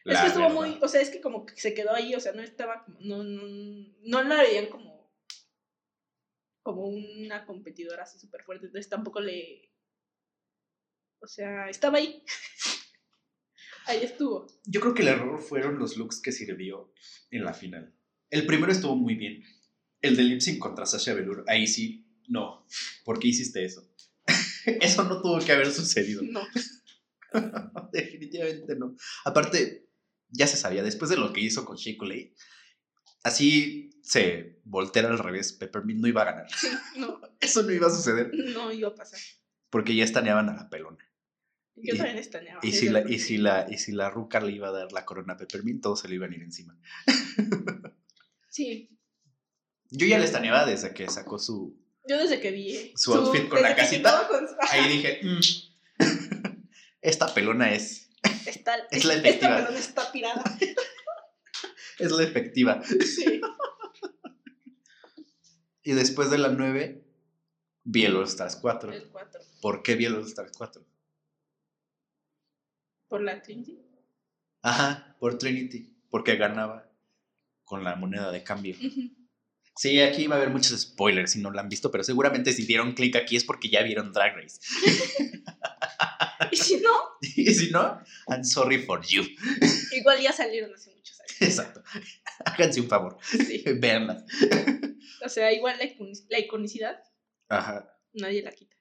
Es 0.06 0.20
que 0.20 0.28
estuvo 0.28 0.44
verdad. 0.44 0.56
muy, 0.56 0.80
o 0.82 0.88
sea, 0.88 1.02
es 1.02 1.10
que 1.10 1.22
como 1.22 1.46
que 1.46 1.56
se 1.60 1.74
quedó 1.74 1.94
ahí, 1.94 2.16
o 2.16 2.20
sea, 2.20 2.32
no 2.34 2.42
estaba 2.42 2.84
como, 2.84 3.00
no, 3.02 3.24
no, 3.24 3.86
no 4.04 4.24
la 4.24 4.42
veían 4.42 4.68
como, 4.68 5.12
como 6.64 6.86
una 6.86 7.46
competidora 7.46 8.04
así 8.04 8.18
súper 8.18 8.44
fuerte, 8.44 8.66
entonces 8.66 8.90
tampoco 8.90 9.20
le, 9.20 9.72
o 11.22 11.28
sea, 11.28 11.70
estaba 11.70 12.00
ahí. 12.00 12.24
ahí 13.86 14.04
estuvo. 14.04 14.48
Yo 14.66 14.82
creo 14.82 14.94
que 14.94 15.04
el 15.04 15.10
error 15.10 15.40
fueron 15.40 15.78
los 15.78 15.96
looks 15.98 16.20
que 16.20 16.32
sirvió 16.32 16.92
en 17.30 17.46
la 17.46 17.54
final. 17.54 17.94
El 18.32 18.46
primero 18.46 18.72
estuvo 18.72 18.96
muy 18.96 19.16
bien. 19.16 19.44
El 20.02 20.16
de 20.16 20.24
lip 20.24 20.42
sync 20.42 20.58
contra 20.58 20.88
Sasha 20.88 21.14
Velour, 21.14 21.46
ahí 21.48 21.68
sí, 21.68 22.08
no. 22.28 22.66
¿Por 23.06 23.20
qué 23.20 23.28
hiciste 23.28 23.64
eso? 23.64 23.88
eso 24.66 25.04
no 25.04 25.22
tuvo 25.22 25.40
que 25.46 25.52
haber 25.52 25.72
sucedido. 25.72 26.24
No, 26.24 26.42
Definitivamente 27.94 28.76
no. 28.76 28.96
Aparte, 29.26 29.91
ya 30.32 30.48
se 30.48 30.58
sabía, 30.58 30.84
después 30.84 31.10
de 31.12 31.18
lo 31.18 31.32
que 31.34 31.42
hizo 31.42 31.66
con 31.66 31.78
Shake 31.78 32.02
Lay, 32.04 32.34
así 33.24 33.90
se 34.04 34.60
volteara 34.64 35.10
al 35.10 35.20
revés, 35.20 35.54
Peppermint 35.54 36.00
no 36.02 36.08
iba 36.08 36.22
a 36.24 36.26
ganar. 36.26 36.48
no, 36.98 37.20
Eso 37.40 37.64
no 37.64 37.72
iba 37.72 37.88
a 37.88 37.92
suceder 37.92 38.32
no 38.34 38.72
iba 38.72 38.90
a 38.90 38.96
pasar. 38.96 39.20
porque 39.70 39.96
ya 39.96 40.04
estaneaban 40.04 40.50
a 40.50 40.56
la 40.56 40.70
pelona. 40.70 41.06
Yo 41.76 41.94
Y- 41.96 41.98
también 41.98 42.18
estaneaba. 42.18 42.60
Y 42.64 42.72
si, 42.74 42.90
la, 42.90 43.02
y, 43.10 43.18
si 43.20 43.38
la, 43.38 43.66
y 43.70 43.78
si 43.78 43.92
la 43.94 44.10
ruca 44.10 44.40
le 44.42 44.52
iba 44.52 44.68
a 44.68 44.72
dar 44.72 44.92
la 44.92 45.06
corona 45.06 45.34
a 45.34 45.38
Peppermint, 45.38 45.82
todos 45.82 46.02
se 46.02 46.08
le 46.10 46.16
iban 46.16 46.32
a 46.32 46.36
ir 46.36 46.44
encima. 46.44 46.78
Sí, 48.50 48.90
Yo 49.92 50.06
ya 50.08 50.20
le 50.20 50.26
estaneaba 50.26 50.66
desde 50.66 50.94
que 50.94 51.08
sacó 51.10 51.40
su... 51.40 51.80
yo 52.06 52.18
desde 52.18 52.42
que 52.42 52.52
vi 52.52 52.92
Su 52.98 53.14
outfit 53.14 53.48
con 53.48 53.62
la 53.62 53.76
casita, 53.78 54.28
con 54.28 54.46
Ahí 54.70 54.90
dije, 54.98 55.22
"Mm, 55.24 55.40
esta 57.02 57.34
pelona 57.34 57.74
es, 57.74 58.10
Está, 58.46 58.76
Es 58.92 59.06
la 59.06 59.14
esta 59.16 59.28
efectiva. 59.28 59.56
pelona 59.58 59.80
está 59.80 60.12
pirada. 60.12 60.44
es 62.00 62.12
la 62.12 62.24
efectiva. 62.24 62.82
Sí. 62.84 63.42
Y 65.84 65.94
después 65.94 66.30
de 66.30 66.38
la 66.38 66.50
9, 66.50 67.04
vi 67.86 68.06
el 68.06 68.16
All 68.16 68.26
Stars 68.26 68.56
4. 68.58 68.94
El 68.94 69.08
4. 69.10 69.42
¿Por 69.62 69.82
qué 69.82 69.96
vi 69.96 70.06
el 70.06 70.14
All 70.14 70.28
Stars 70.28 70.52
4? 70.56 70.86
Por 73.08 73.22
la 73.24 73.42
Trinity. 73.42 73.80
Ajá, 74.62 75.16
por 75.20 75.40
Trinity, 75.40 75.92
porque 76.12 76.36
ganaba 76.36 76.88
con 77.64 77.84
la 77.84 77.96
moneda 77.96 78.32
de 78.32 78.44
cambio. 78.44 78.76
Sí, 79.76 80.00
aquí 80.02 80.28
va 80.28 80.36
a 80.36 80.38
haber 80.38 80.52
muchos 80.52 80.80
spoilers 80.80 81.32
si 81.32 81.42
no 81.42 81.50
lo 81.50 81.60
han 81.60 81.68
visto, 81.70 81.90
pero 81.90 82.04
seguramente 82.04 82.54
si 82.54 82.68
dieron 82.68 82.94
clic 82.94 83.16
aquí 83.16 83.36
es 83.36 83.44
porque 83.44 83.70
ya 83.72 83.82
vieron 83.82 84.14
Drag 84.14 84.36
Race. 84.36 84.60
Y 86.52 86.56
si 86.58 86.78
no, 86.78 86.90
Y 87.36 87.54
si 87.54 87.70
no, 87.72 88.02
I'm 88.28 88.44
sorry 88.44 88.80
for 88.86 89.02
you. 89.06 89.24
igual 89.92 90.20
ya 90.22 90.32
salieron 90.32 90.74
hace 90.74 90.94
muchos 90.96 91.20
años. 91.20 91.42
Exacto. 91.42 91.84
Háganse 92.46 92.82
un 92.82 92.88
favor. 92.88 93.18
Sí. 93.24 93.64
Véanlas. 93.80 94.24
O 95.24 95.30
sea, 95.30 95.52
igual 95.54 95.78
la, 95.78 95.86
la 96.30 96.40
iconicidad, 96.40 97.00
Ajá. 97.50 97.96
nadie 98.14 98.42
la 98.42 98.52
quita. 98.52 98.76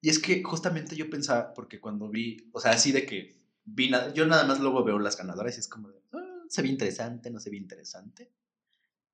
Y 0.00 0.10
es 0.10 0.18
que 0.18 0.42
justamente 0.42 0.94
yo 0.96 1.08
pensaba, 1.10 1.54
porque 1.54 1.80
cuando 1.80 2.08
vi, 2.08 2.48
o 2.52 2.60
sea, 2.60 2.72
así 2.72 2.92
de 2.92 3.04
que 3.06 3.40
vi, 3.64 3.90
nada, 3.90 4.12
yo 4.12 4.26
nada 4.26 4.44
más 4.44 4.60
luego 4.60 4.84
veo 4.84 4.98
las 4.98 5.16
ganadoras 5.16 5.56
y 5.56 5.60
es 5.60 5.68
como 5.68 5.88
de, 5.90 6.00
"Ah, 6.12 6.44
se 6.48 6.62
ve 6.62 6.68
interesante, 6.68 7.30
no 7.30 7.40
se 7.40 7.50
ve 7.50 7.56
interesante. 7.56 8.32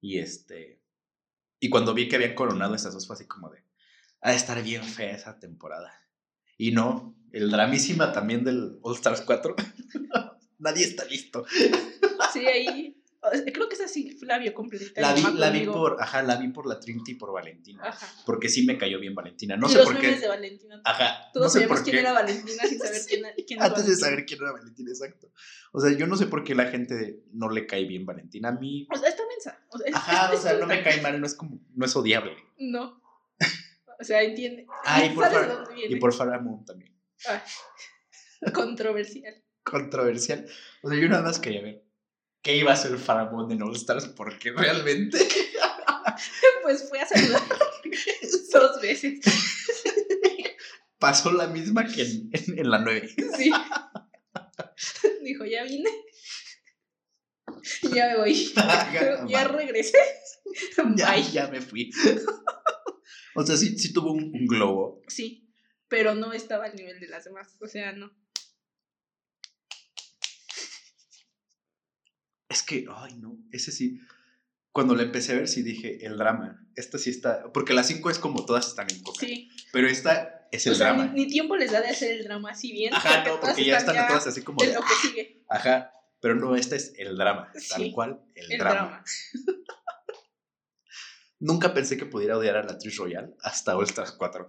Y 0.01 0.19
este, 0.19 0.83
y 1.61 1.71
cuando 1.71 1.95
vi 1.95 2.09
que 2.09 2.17
habían 2.17 2.35
coronado 2.35 2.75
estas 2.75 2.93
dos 2.93 3.07
fue 3.07 3.15
así 3.15 3.27
como 3.27 3.49
de, 3.49 3.65
a 4.21 4.35
estar 4.35 4.63
bien 4.63 4.85
fea 4.85 5.15
esa 5.15 5.39
temporada. 5.39 5.93
Y 6.57 6.73
no, 6.73 7.15
el 7.33 7.51
dramísima 7.51 8.13
también 8.13 8.45
del 8.45 8.79
All 8.83 8.95
Stars 8.95 9.23
4, 9.23 9.57
nadie 10.59 10.85
está 10.85 11.05
listo. 11.05 11.45
Sí, 12.33 12.47
ahí. 12.47 13.01
Creo 13.55 13.71
que 13.71 13.75
esa 13.75 13.89
sí 13.89 14.19
la 14.21 14.39
vio 14.39 14.53
completa. 14.53 15.01
La 15.01 15.15
vi, 15.15 15.23
la 15.23 15.73
por, 15.73 15.97
ajá, 16.01 16.23
la 16.23 16.37
vi 16.37 16.49
por 16.49 16.67
la 16.67 16.79
Trinity 16.79 17.13
y 17.13 17.15
por 17.15 17.33
Valentina. 17.33 17.83
Ajá. 17.83 18.07
Porque 18.27 18.51
sí 18.51 18.67
me 18.67 18.77
cayó 18.77 19.01
bien 19.01 19.15
Valentina. 19.15 19.57
No 19.57 19.67
y 19.67 19.71
sé 19.71 19.79
los 19.79 19.87
por 19.87 19.99
qué. 19.99 20.15
de 20.19 20.29
Valentina. 20.29 20.83
Ajá, 20.85 21.31
Todos 21.33 21.47
no 21.47 21.51
sabíamos 21.51 21.81
quién 21.81 21.97
era 21.97 22.13
Valentina 22.13 22.65
sin 22.65 22.79
saber 22.79 23.01
quién, 23.09 23.23
quién 23.47 23.61
era 23.61 23.69
Antes 23.69 23.87
de 23.87 23.97
saber 23.97 24.27
quién 24.27 24.43
era 24.43 24.53
Valentina, 24.53 24.91
exacto. 24.91 25.33
O 25.73 25.81
sea, 25.81 25.97
yo 25.97 26.07
no 26.07 26.17
sé 26.17 26.27
por 26.27 26.45
qué 26.45 26.55
la 26.55 26.67
gente 26.67 27.23
no 27.33 27.49
le 27.49 27.67
cae 27.67 27.85
bien 27.85 28.05
Valentina. 28.05 28.51
A 28.51 28.53
mí, 28.53 28.87
O 28.93 28.97
sea, 28.97 29.09
está 29.09 29.23
mensa. 29.27 29.59
O 29.71 29.79
sea, 29.79 29.87
ajá, 29.95 30.33
o 30.35 30.37
sea, 30.37 30.59
no 30.59 30.67
me 30.67 30.83
cae 30.83 31.01
mal, 31.01 31.19
no 31.19 31.27
es 31.27 31.35
como, 31.35 31.59
no 31.75 31.87
es 31.87 31.97
odiable. 31.97 32.37
No. 32.59 33.03
O 34.01 34.05
sea, 34.05 34.23
entiende. 34.23 34.67
Ah, 34.85 35.05
y 35.05 35.11
por, 35.15 35.25
¿Sabes 35.25 35.41
de 35.41 35.47
Far- 35.47 35.57
dónde 35.57 35.75
viene? 35.75 35.97
y 35.97 36.01
por 36.01 36.13
Farrah 36.15 36.41
Moon 36.41 36.65
también. 36.65 36.95
Controversial. 38.53 39.43
Controversial. 39.63 40.47
O 40.83 40.91
sea, 40.91 40.99
yo 40.99 41.09
nada 41.09 41.23
más 41.23 41.39
quería 41.39 41.63
ver 41.63 41.83
qué 42.43 42.57
iba 42.57 42.71
a 42.73 42.75
hacer 42.75 42.97
Farrah 42.99 43.31
Moon 43.31 43.51
en 43.53 43.63
All 43.63 43.75
Stars, 43.77 44.09
porque 44.09 44.53
realmente 44.53 45.19
Pues 46.63 46.89
fue 46.89 47.01
a 47.01 47.07
saludar 47.07 47.43
dos 48.53 48.81
veces. 48.81 49.21
pasó 50.99 51.33
la 51.33 51.47
misma 51.49 51.87
que 51.87 52.03
en, 52.03 52.31
en- 52.33 52.59
en 52.59 52.71
la 52.71 52.79
9. 52.79 53.09
Sí. 53.37 53.51
Dijo, 55.23 55.45
ya 55.45 55.65
vine. 55.65 55.91
Ya 57.95 58.09
me 58.09 58.17
voy. 58.19 58.53
ya 59.29 59.49
regresé. 59.49 59.99
ya, 60.97 61.13
Bye. 61.13 61.31
ya 61.33 61.49
me 61.49 61.61
fui. 61.63 61.91
O 63.35 63.45
sea, 63.47 63.57
sí, 63.57 63.79
sí 63.79 63.93
tuvo 63.93 64.13
un, 64.13 64.25
un 64.35 64.47
globo. 64.47 65.03
Sí, 65.09 65.51
pero 65.89 66.15
no 66.15 66.33
estaba 66.33 66.67
al 66.67 66.77
nivel 66.77 67.01
de 67.01 67.09
las 67.09 67.25
demás. 67.25 67.57
O 67.61 67.67
sea, 67.67 67.93
no. 67.93 68.11
Es 72.49 72.63
que, 72.63 72.87
ay, 72.95 73.15
no, 73.17 73.37
ese 73.53 73.73
sí. 73.73 74.01
Cuando 74.71 74.95
la 74.95 75.03
empecé 75.05 75.33
a 75.33 75.37
ver, 75.37 75.49
sí 75.49 75.63
dije, 75.63 76.05
el 76.05 76.17
drama. 76.19 76.67
Esta 76.77 76.99
sí 76.99 77.11
está. 77.11 77.53
Porque 77.53 77.75
las 77.75 77.87
5 77.89 78.11
es 78.11 78.19
como 78.19 78.45
todas 78.45 78.67
están 78.69 78.91
en 78.91 79.03
coca. 79.03 79.25
Sí. 79.27 79.49
Pero 79.73 79.89
esta 79.89 80.49
es 80.51 80.67
el 80.67 80.73
o 80.73 80.77
sea, 80.77 80.89
drama. 80.95 81.07
ni, 81.13 81.25
ni 81.25 81.31
tiempo 81.31 81.57
les 81.57 81.71
da 81.73 81.81
de 81.81 81.89
hacer 81.89 82.13
el 82.13 82.25
drama 82.25 82.51
así 82.51 82.73
bien. 82.73 82.93
Ajá, 82.93 83.25
no, 83.25 83.41
porque 83.41 83.65
ya 83.65 83.79
están 83.79 84.07
todas 84.09 84.27
así 84.27 84.43
como. 84.43 84.59
de, 84.65 84.73
lo 84.75 84.81
que 84.81 84.95
sigue. 85.09 85.45
Ajá, 85.49 85.93
pero 86.21 86.35
no, 86.35 86.57
este 86.57 86.77
es 86.77 86.93
el 86.97 87.17
drama. 87.17 87.51
Tal 87.53 87.83
Sí, 87.83 87.93
cual, 87.93 88.21
el, 88.35 88.53
El 88.53 88.59
drama. 88.59 88.81
drama. 88.81 89.05
Nunca 91.45 91.75
pensé 91.75 91.99
que 91.99 92.07
pudiera 92.07 92.39
odiar 92.39 92.57
a 92.57 92.63
la 92.63 92.73
actriz 92.73 92.97
royal 92.97 93.35
hasta 93.43 93.77
All 93.77 93.85
Stars 93.85 94.13
4. 94.13 94.47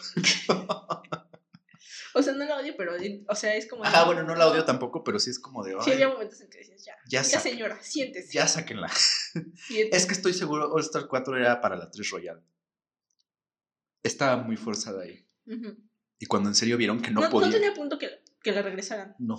O 2.14 2.22
sea, 2.24 2.32
no 2.34 2.46
la 2.46 2.56
odio, 2.58 2.74
pero, 2.78 2.94
o 3.28 3.36
sea, 3.36 3.56
es 3.56 3.68
como... 3.68 3.84
de- 3.84 3.90
Ajá, 3.90 4.06
bueno, 4.06 4.24
no 4.24 4.36
la 4.36 4.48
odio 4.48 4.64
tampoco, 4.64 5.04
pero 5.04 5.20
sí 5.20 5.30
es 5.30 5.38
como 5.38 5.62
de. 5.66 5.72
Sí, 5.82 5.90
"Ay, 5.90 5.94
había 5.96 6.08
momentos 6.08 6.40
en 6.40 6.50
que 6.50 6.60
decías, 6.60 6.86
ya, 6.86 6.94
Ya 7.10 7.22
ya, 7.24 7.40
señora, 7.42 7.78
siéntese. 7.82 8.32
ya 8.32 8.48
sáquenla. 8.48 8.88
siéntese". 9.68 9.90
Es 9.98 10.06
que 10.06 10.14
estoy 10.14 10.32
seguro, 10.34 10.72
All 10.72 10.80
Star 10.82 11.08
4 11.08 11.36
era 11.38 11.60
para 11.60 11.76
la 11.76 11.92
3 11.92 12.10
Royal. 12.12 12.42
Estaba 14.02 14.38
muy 14.38 14.56
forzada 14.56 15.04
ahí. 15.04 15.28
Ujú. 15.48 15.76
Y 16.18 16.26
cuando 16.28 16.48
en 16.48 16.56
serio 16.56 16.78
vieron 16.78 17.02
que 17.02 17.12
no, 17.12 17.20
no, 17.20 17.30
podía. 17.30 17.48
no 17.50 17.54
tenía 17.54 17.74
punto 17.74 17.98
que, 18.00 18.10
que 18.42 18.54
la 18.54 18.62
regresaran. 18.62 19.16
No. 19.20 19.38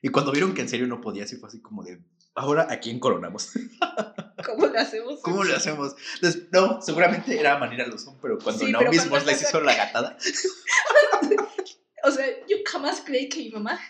Y 0.00 0.08
cuando 0.08 0.32
vieron 0.32 0.54
que 0.54 0.62
en 0.62 0.70
serio 0.70 0.86
no 0.86 1.02
podía, 1.02 1.26
sí 1.26 1.36
fue 1.36 1.48
así 1.50 1.60
como 1.60 1.84
de. 1.84 2.02
Ahora, 2.34 2.66
¿a 2.70 2.80
quién 2.80 2.98
coronamos? 2.98 3.50
¿Cómo 4.44 4.66
le 4.66 4.78
hacemos? 4.78 5.20
¿Cómo 5.20 5.44
le 5.44 5.54
hacemos? 5.54 5.94
No, 6.50 6.80
seguramente 6.82 7.38
era 7.38 7.58
Manila 7.58 7.86
Luzón, 7.86 8.18
pero 8.20 8.38
cuando 8.38 8.64
Sí, 8.64 8.72
Naomi 8.72 8.98
Smalls 8.98 9.26
les 9.26 9.42
hizo 9.42 9.60
la 9.60 9.74
gatada. 9.74 10.16
O 12.04 12.10
sea, 12.10 12.26
yo 12.48 12.56
jamás 12.66 13.02
creí 13.04 13.28
que 13.28 13.38
mi 13.38 13.50
mamá 13.50 13.80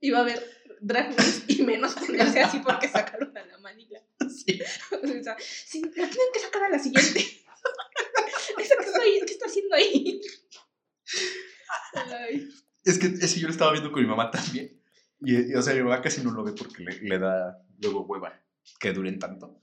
iba 0.00 0.20
a 0.20 0.22
ver 0.22 0.40
Drag 0.80 1.16
Race 1.16 1.42
y 1.48 1.62
menos 1.62 1.94
ponerse 1.94 2.40
así 2.40 2.60
porque 2.60 2.88
sacaron 2.88 3.36
a 3.36 3.44
la 3.44 3.58
Manila. 3.58 4.00
Sí. 4.20 4.60
O 4.92 5.22
sea, 5.22 5.36
sí, 5.38 5.82
la 5.82 5.90
tienen 6.08 6.32
que 6.32 6.38
sacar 6.38 6.62
a 6.64 6.70
la 6.70 6.78
siguiente. 6.78 7.20
¿Esa 8.58 8.76
que 8.76 8.84
está, 8.84 9.02
ahí, 9.02 9.20
¿Qué 9.26 9.32
está 9.32 9.46
haciendo 9.46 9.74
ahí? 9.74 10.20
Ay, 11.94 12.48
Es 12.84 12.98
que 12.98 13.06
ese 13.06 13.40
yo 13.40 13.48
lo 13.48 13.52
estaba 13.52 13.72
viendo 13.72 13.90
con 13.90 14.02
mi 14.02 14.08
mamá 14.08 14.30
también. 14.30 14.80
Y, 15.20 15.52
y, 15.52 15.54
o 15.54 15.62
sea, 15.62 15.74
mi 15.74 15.82
mamá 15.82 16.00
casi 16.00 16.22
no 16.22 16.30
lo 16.30 16.44
ve 16.44 16.52
porque 16.52 16.84
le, 16.84 17.00
le 17.00 17.18
da 17.18 17.58
luego 17.78 18.02
hueva 18.02 18.45
que 18.80 18.92
duren 18.92 19.18
tanto. 19.18 19.60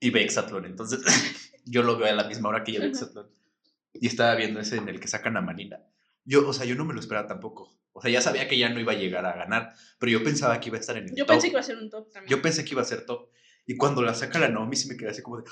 Y 0.00 0.10
ve 0.10 0.22
Exatlón. 0.22 0.64
Entonces, 0.66 1.00
yo 1.64 1.82
lo 1.82 1.96
veo 1.96 2.08
a 2.08 2.12
la 2.12 2.24
misma 2.28 2.48
hora 2.50 2.64
que 2.64 2.72
ella 2.72 2.80
ve 2.80 2.86
Ajá. 2.86 2.92
Exatlón. 2.98 3.30
Y 3.94 4.06
estaba 4.06 4.34
viendo 4.34 4.60
ese 4.60 4.76
en 4.76 4.88
el 4.88 5.00
que 5.00 5.08
sacan 5.08 5.36
a 5.36 5.40
Manila. 5.40 5.86
Yo, 6.24 6.46
o 6.48 6.52
sea, 6.52 6.66
yo 6.66 6.74
no 6.74 6.84
me 6.84 6.92
lo 6.94 7.00
esperaba 7.00 7.26
tampoco. 7.26 7.78
O 7.92 8.02
sea, 8.02 8.10
ya 8.10 8.20
sabía 8.20 8.46
que 8.46 8.58
ya 8.58 8.68
no 8.68 8.78
iba 8.78 8.92
a 8.92 8.96
llegar 8.96 9.24
a 9.24 9.34
ganar, 9.34 9.72
pero 9.98 10.12
yo 10.12 10.22
pensaba 10.22 10.60
que 10.60 10.68
iba 10.68 10.76
a 10.76 10.80
estar 10.80 10.96
en 10.98 11.04
el 11.04 11.14
yo 11.14 11.24
top. 11.24 11.28
pensé 11.34 11.46
que 11.46 11.52
iba 11.52 11.60
a 11.60 11.62
ser 11.64 11.78
un 11.78 11.88
top 11.88 12.12
también. 12.12 12.30
Yo 12.30 12.42
pensé 12.42 12.62
que 12.64 12.72
iba 12.72 12.82
a 12.82 12.84
ser 12.84 13.06
top. 13.06 13.30
Y 13.66 13.76
cuando 13.76 14.02
la 14.02 14.12
saca 14.14 14.38
la 14.38 14.48
Naomi, 14.48 14.76
sí 14.76 14.86
me 14.88 14.96
quedé 14.98 15.10
así 15.10 15.22
como 15.22 15.38
de. 15.38 15.44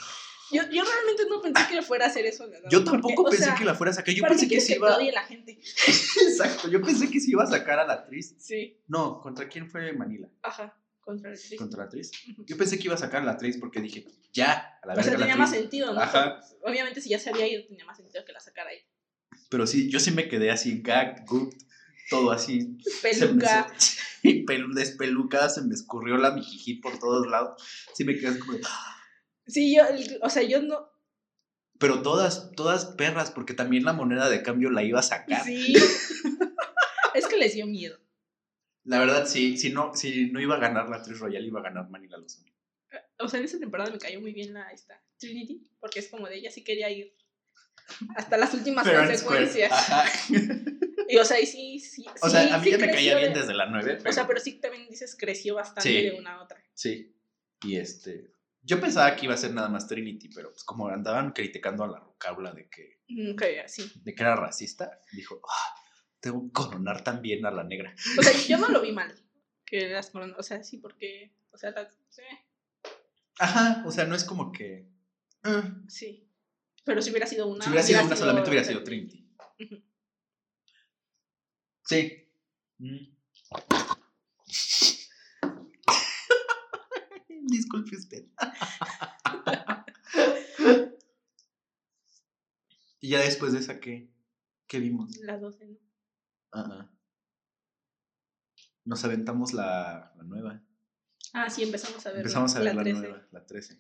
Yo, 0.53 0.63
yo 0.65 0.85
realmente 0.85 1.23
no 1.31 1.41
pensé 1.41 1.63
que 1.71 1.81
fuera 1.81 2.05
a 2.05 2.09
hacer 2.09 2.27
eso. 2.27 2.47
la 2.47 2.59
Yo 2.69 2.85
porque, 2.85 2.91
tampoco 2.91 3.23
o 3.23 3.31
pensé 3.31 3.45
sea, 3.47 3.55
que 3.55 3.65
la 3.65 3.75
fuera 3.75 3.93
a 3.93 3.95
sacar. 3.95 4.15
Yo 4.15 4.21
¿para 4.21 4.35
qué 4.35 4.41
pensé 4.47 4.55
que 4.61 4.67
que 4.67 4.77
iba. 4.79 4.89
te 4.91 5.03
odie 5.03 5.13
la 5.13 5.23
gente? 5.25 5.53
Exacto. 6.29 6.69
Yo 6.69 6.83
pensé 6.83 7.11
que 7.11 7.19
sí 7.19 7.31
iba 7.31 7.45
a 7.45 7.47
sacar 7.47 7.79
a 7.79 7.87
la 7.87 7.95
actriz. 7.95 8.35
Sí, 8.39 8.79
No, 8.89 9.21
¿contra 9.23 9.49
quién 9.49 9.71
fue 9.71 9.93
Manila? 9.95 10.29
ajá, 10.43 10.77
contra 11.05 11.31
el 11.31 11.37
sí. 11.37 11.57
¿Contra 11.57 11.79
la 11.79 11.85
actriz? 11.85 12.11
Yo 12.47 12.57
pensé 12.57 12.79
que 12.79 12.85
iba 12.85 12.95
a 12.95 12.99
sacar 12.99 13.23
a 13.23 13.25
la 13.25 13.33
actriz 13.33 13.57
porque 13.59 13.81
dije, 13.81 14.07
ya, 14.33 14.79
a 14.83 14.87
la 14.87 14.93
O 14.95 14.97
sea, 14.97 15.05
verga 15.05 15.11
la 15.13 15.19
tenía 15.19 15.37
más 15.37 15.51
actriz. 15.51 15.61
sentido, 15.63 15.93
¿no? 15.95 16.01
Ajá. 16.01 16.41
Obviamente, 16.63 17.01
si 17.01 17.11
ya 17.11 17.19
se 17.19 17.31
había 17.31 17.47
ido, 17.47 17.65
tenía 17.67 17.85
más 17.85 17.97
sentido 17.97 18.25
que 18.25 18.33
la 18.33 18.41
sacara 18.41 18.71
ahí. 18.71 18.79
Pero 19.51 19.67
sí, 19.67 19.91
yo 19.91 20.01
sí 20.01 20.11
me 20.11 20.29
quedé 20.29 20.51
así, 20.51 20.81
gagged, 20.83 21.25
gooped, 21.27 21.59
todo 22.11 22.31
así. 22.31 22.77
Peluca. 23.03 23.67
pelu- 24.23 24.73
despelucada, 24.75 25.49
se 25.49 25.63
me 25.63 25.75
escurrió 25.75 26.17
la 26.17 26.31
mijijí 26.33 26.81
por 26.81 26.99
todos 26.99 27.27
lados. 27.27 27.63
Sí 27.95 28.05
me 28.05 28.15
quedé 28.17 28.29
así 28.29 28.39
como 28.39 28.55
de, 28.55 28.63
Sí, 29.47 29.75
yo, 29.77 29.83
o 30.23 30.31
sea, 30.31 30.43
yo 30.43 30.63
no. 30.63 30.89
Pero 31.79 32.03
todas, 32.03 32.53
todas 32.53 32.87
perras, 32.87 33.31
porque 33.31 33.53
también 33.53 33.85
la 33.85 33.93
moneda 33.93 34.31
de 34.31 34.43
cambio 34.43 34.71
la 34.71 34.83
iba 34.83 35.01
a 35.01 35.03
sacar. 35.03 35.45
Sí. 35.45 35.75
es 37.15 37.27
que 37.27 37.37
les 37.37 37.55
dio 37.55 37.67
miedo. 37.67 37.99
La 38.85 38.99
verdad, 38.99 39.27
sí, 39.27 39.57
si 39.57 39.71
no, 39.71 39.95
si 39.95 40.31
no 40.31 40.41
iba 40.41 40.57
a 40.57 40.61
ganar 40.61 40.89
la 40.89 40.97
actriz 40.97 41.19
Royal, 41.19 41.45
iba 41.45 41.61
a 41.61 41.63
ganar 41.63 41.89
Manila 41.91 42.17
Luzón. 42.19 42.45
O 43.19 43.29
sea, 43.29 43.39
en 43.41 43.47
esa 43.47 43.59
temporada 43.59 43.91
me 43.91 43.99
cayó 43.99 44.21
muy 44.21 44.33
bien 44.33 44.53
la 44.55 44.71
esta 44.71 45.03
Trinity, 45.19 45.67
porque 45.81 46.01
es 46.01 46.09
como 46.09 46.29
de 46.29 46.37
ella 46.37 46.51
sí 46.51 46.63
quería 46.65 46.91
ir 46.91 47.15
hasta 48.17 48.37
las 48.37 48.53
últimas 48.55 48.87
consecuencias. 48.89 49.73
Y 51.07 51.19
o 51.19 51.25
sea, 51.25 51.39
y 51.39 51.45
sí, 51.45 51.79
sí. 51.79 52.03
O 52.23 52.27
sí, 52.29 52.31
sea, 52.35 52.55
a 52.55 52.59
mí 52.59 52.65
sí 52.65 52.71
ya 52.71 52.79
me 52.79 52.91
caía 52.91 53.17
bien 53.19 53.35
de- 53.35 53.41
desde 53.41 53.53
la 53.53 53.67
9, 53.67 53.97
pero... 53.99 54.09
O 54.11 54.13
sea, 54.13 54.27
pero 54.27 54.41
sí 54.41 54.55
también 54.55 54.89
dices 54.89 55.15
creció 55.21 55.55
bastante 55.55 55.83
Sí. 55.91 56.03
de 56.03 56.13
una 56.13 56.33
a 56.37 56.43
otra. 56.43 56.59
Sí. 56.73 57.15
Y 57.63 57.77
este. 57.77 58.33
Yo 58.63 58.81
pensaba 58.81 59.15
que 59.15 59.27
iba 59.27 59.35
a 59.35 59.37
ser 59.37 59.53
nada 59.53 59.69
más 59.69 59.87
Trinity, 59.87 60.31
pero 60.31 60.51
pues 60.51 60.65
como 60.65 60.89
andaban 60.89 61.33
criticando 61.33 61.85
a 61.85 61.89
la 61.89 61.99
Rucabla 62.01 62.53
de 62.53 62.71
que, 62.71 63.01
Mm, 63.09 63.37
que 63.37 63.61
así. 63.61 63.93
de 64.03 64.15
que 64.15 64.23
era 64.23 64.35
racista, 64.35 64.99
dijo, 65.13 65.43
"Ah, 65.47 65.75
tengo 66.25 66.47
que 66.47 66.53
coronar 66.53 67.05
también 67.05 67.45
a 67.45 67.51
la 67.51 67.65
negra. 67.65 67.95
O 68.19 68.23
sea, 68.23 68.33
yo 68.33 68.57
no 68.57 68.71
lo 68.71 68.81
vi 68.81 68.93
mal. 68.93 69.15
Que 69.67 69.91
las 69.91 70.09
coronas, 70.11 70.39
o 70.39 70.43
sea, 70.43 70.65
sí, 70.65 70.79
porque, 70.79 71.35
o 71.51 71.59
sea, 71.59 71.71
las, 71.71 71.95
sí, 72.09 72.23
Ajá, 73.39 73.83
o 73.87 73.91
sea, 73.91 74.07
no 74.07 74.15
es 74.15 74.25
como 74.25 74.53
que. 74.53 74.89
ah, 75.43 75.83
sí. 75.89 76.27
Pero 76.85 77.03
si 77.03 77.11
hubiera 77.11 77.27
sido 77.27 77.49
una. 77.49 77.63
si 77.63 77.71
hubiera 77.71 77.87
sido 77.87 78.05
una, 78.05 78.17
solamente 78.17 78.49
hubiera 78.49 78.65
sido 78.65 78.83
Trinity. 78.83 79.29
Sí. 81.85 82.27
Mm. 82.79 83.15
Disculpe 87.47 87.97
usted. 87.97 88.25
y 93.01 93.11
ya 93.11 93.21
después 93.21 93.53
de 93.53 93.59
esa, 93.59 93.81
¿qué, 93.81 94.09
qué 94.67 94.79
vimos? 94.79 95.17
Las 95.19 95.41
12, 95.41 95.67
¿no? 95.67 95.85
Ah. 96.55 96.91
Nos 98.85 99.05
aventamos 99.05 99.53
la, 99.53 100.13
la 100.17 100.25
nueva. 100.25 100.63
Ah, 101.33 101.51
sí, 101.51 101.63
empezamos 101.63 102.05
a 102.07 102.11
ver. 102.11 102.19
Empezamos 102.19 102.55
a 102.55 102.61
ver 102.61 102.75
la, 102.75 102.83
13. 102.83 103.01
nueva, 103.01 103.27
la 103.33 103.45
13. 103.45 103.79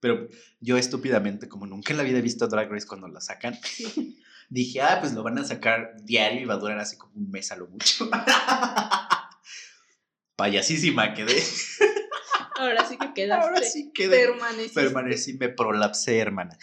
Pero 0.00 0.28
yo 0.60 0.76
estúpidamente, 0.76 1.48
como 1.48 1.66
nunca 1.66 1.92
en 1.92 1.96
la 1.96 2.02
vida 2.02 2.18
he 2.18 2.22
visto 2.22 2.46
Drag 2.46 2.70
Race 2.70 2.86
cuando 2.86 3.08
la 3.08 3.20
sacan, 3.20 3.54
Sí. 3.62 4.20
dije, 4.50 4.82
ah, 4.82 4.98
pues 5.00 5.14
lo 5.14 5.22
van 5.22 5.38
a 5.38 5.44
sacar 5.44 5.94
diario 6.02 6.42
y 6.42 6.44
va 6.44 6.54
a 6.54 6.58
durar 6.58 6.78
así 6.78 6.98
como 6.98 7.14
un 7.14 7.30
mes 7.30 7.50
a 7.52 7.56
lo 7.56 7.68
mucho. 7.68 8.10
Payasísima 10.36 11.14
quedé. 11.14 11.42
Ahora 12.56 12.86
sí 12.86 12.96
que 12.98 13.12
quedaste. 13.14 13.46
Ahora 13.46 13.62
sí 13.62 13.92
quedé. 13.92 14.26
Permaneciste. 14.26 14.80
Permanecí, 14.80 15.38
me 15.38 15.48
prolapsé, 15.48 16.18
hermana. 16.18 16.56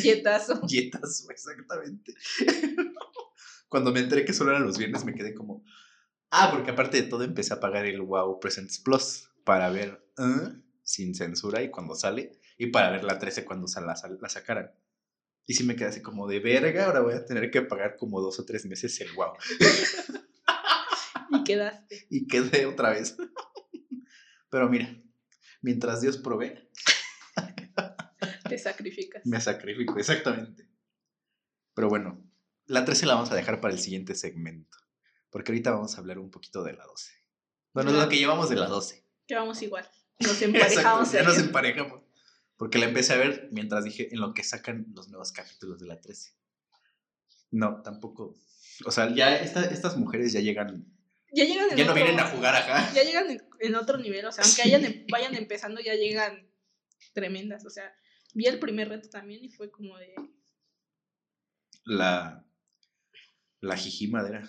Quietazo. 0.00 0.60
Dietas, 0.66 1.26
exactamente. 1.28 2.14
Cuando 3.72 3.90
me 3.90 4.00
enteré 4.00 4.26
que 4.26 4.34
solo 4.34 4.50
eran 4.50 4.66
los 4.66 4.76
viernes, 4.76 5.02
me 5.06 5.14
quedé 5.14 5.32
como. 5.32 5.64
Ah, 6.30 6.50
porque 6.52 6.72
aparte 6.72 7.00
de 7.00 7.08
todo, 7.08 7.24
empecé 7.24 7.54
a 7.54 7.60
pagar 7.60 7.86
el 7.86 8.02
Wow 8.02 8.38
Presents 8.38 8.78
Plus 8.78 9.30
para 9.44 9.70
ver 9.70 10.06
¿eh? 10.18 10.60
sin 10.82 11.14
censura 11.14 11.62
y 11.62 11.70
cuando 11.70 11.94
sale, 11.94 12.38
y 12.58 12.66
para 12.66 12.90
ver 12.90 13.02
la 13.02 13.18
13 13.18 13.46
cuando 13.46 13.66
la, 13.74 13.96
la 14.20 14.28
sacaran. 14.28 14.72
Y 15.46 15.54
sí 15.54 15.64
me 15.64 15.74
quedé 15.74 15.88
así 15.88 16.02
como 16.02 16.28
de 16.28 16.40
verga, 16.40 16.84
ahora 16.84 17.00
voy 17.00 17.14
a 17.14 17.24
tener 17.24 17.50
que 17.50 17.62
pagar 17.62 17.96
como 17.96 18.20
dos 18.20 18.38
o 18.40 18.44
tres 18.44 18.66
meses 18.66 19.00
el 19.00 19.10
Wow. 19.14 19.32
Y 21.30 21.44
quedaste. 21.44 22.06
Y 22.10 22.26
quedé 22.26 22.66
otra 22.66 22.90
vez. 22.90 23.16
Pero 24.50 24.68
mira, 24.68 25.02
mientras 25.62 26.02
Dios 26.02 26.18
provee, 26.18 26.68
Te 28.50 28.58
sacrificas. 28.58 29.24
Me 29.24 29.40
sacrifico, 29.40 29.98
exactamente. 29.98 30.68
Pero 31.72 31.88
bueno, 31.88 32.22
la 32.66 32.84
13 32.84 33.06
la 33.06 33.14
vamos 33.14 33.30
a 33.30 33.34
dejar 33.34 33.60
para 33.60 33.74
el 33.74 33.80
siguiente 33.80 34.14
segmento. 34.14 34.78
Porque 35.30 35.52
ahorita 35.52 35.70
vamos 35.72 35.94
a 35.96 35.98
hablar 36.00 36.18
un 36.18 36.30
poquito 36.30 36.62
de 36.62 36.74
la 36.74 36.84
12. 36.84 37.12
Bueno, 37.72 37.90
Ya. 37.92 38.02
lo 38.02 38.08
que 38.08 38.18
llevamos 38.18 38.48
de 38.50 38.56
la 38.56 38.66
12. 38.66 39.04
Que 39.26 39.34
vamos 39.34 39.60
igual. 39.62 39.88
Nos 40.20 40.30
Exacto, 40.42 40.44
emparejamos. 40.56 41.12
ya 41.12 41.22
nos 41.22 41.38
emparejamos. 41.38 42.02
Porque 42.56 42.78
la 42.78 42.84
empecé 42.86 43.14
a 43.14 43.16
ver 43.16 43.48
mientras 43.50 43.82
dije 43.84 44.08
en 44.12 44.20
lo 44.20 44.34
que 44.34 44.44
sacan 44.44 44.86
los 44.94 45.08
nuevos 45.08 45.32
capítulos 45.32 45.80
de 45.80 45.86
la 45.86 46.00
13. 46.00 46.32
No, 47.50 47.82
tampoco. 47.82 48.34
O 48.84 48.90
sea, 48.90 49.12
ya 49.14 49.34
esta- 49.36 49.64
estas 49.64 49.96
mujeres 49.96 50.32
ya 50.32 50.40
llegan. 50.40 50.86
Ya 51.32 51.44
llegan 51.44 51.70
en 51.72 51.76
Ya 51.78 51.84
no 51.86 51.90
otro- 51.92 52.04
vienen 52.04 52.20
a 52.20 52.28
jugar 52.28 52.54
acá. 52.54 52.92
Ya 52.94 53.02
llegan 53.02 53.30
en, 53.30 53.42
en 53.60 53.74
otro 53.74 53.98
nivel. 53.98 54.24
O 54.26 54.32
sea, 54.32 54.44
aunque 54.44 54.62
hayan, 54.62 54.84
em- 54.84 55.06
vayan 55.10 55.34
empezando, 55.34 55.80
ya 55.80 55.94
llegan 55.94 56.48
tremendas. 57.14 57.64
O 57.66 57.70
sea, 57.70 57.92
vi 58.34 58.46
el 58.46 58.58
primer 58.60 58.88
reto 58.90 59.08
también 59.08 59.42
y 59.42 59.50
fue 59.50 59.70
como 59.70 59.96
de. 59.98 60.14
La. 61.84 62.44
La 63.62 63.76
jiji 63.76 64.08
madera. 64.08 64.48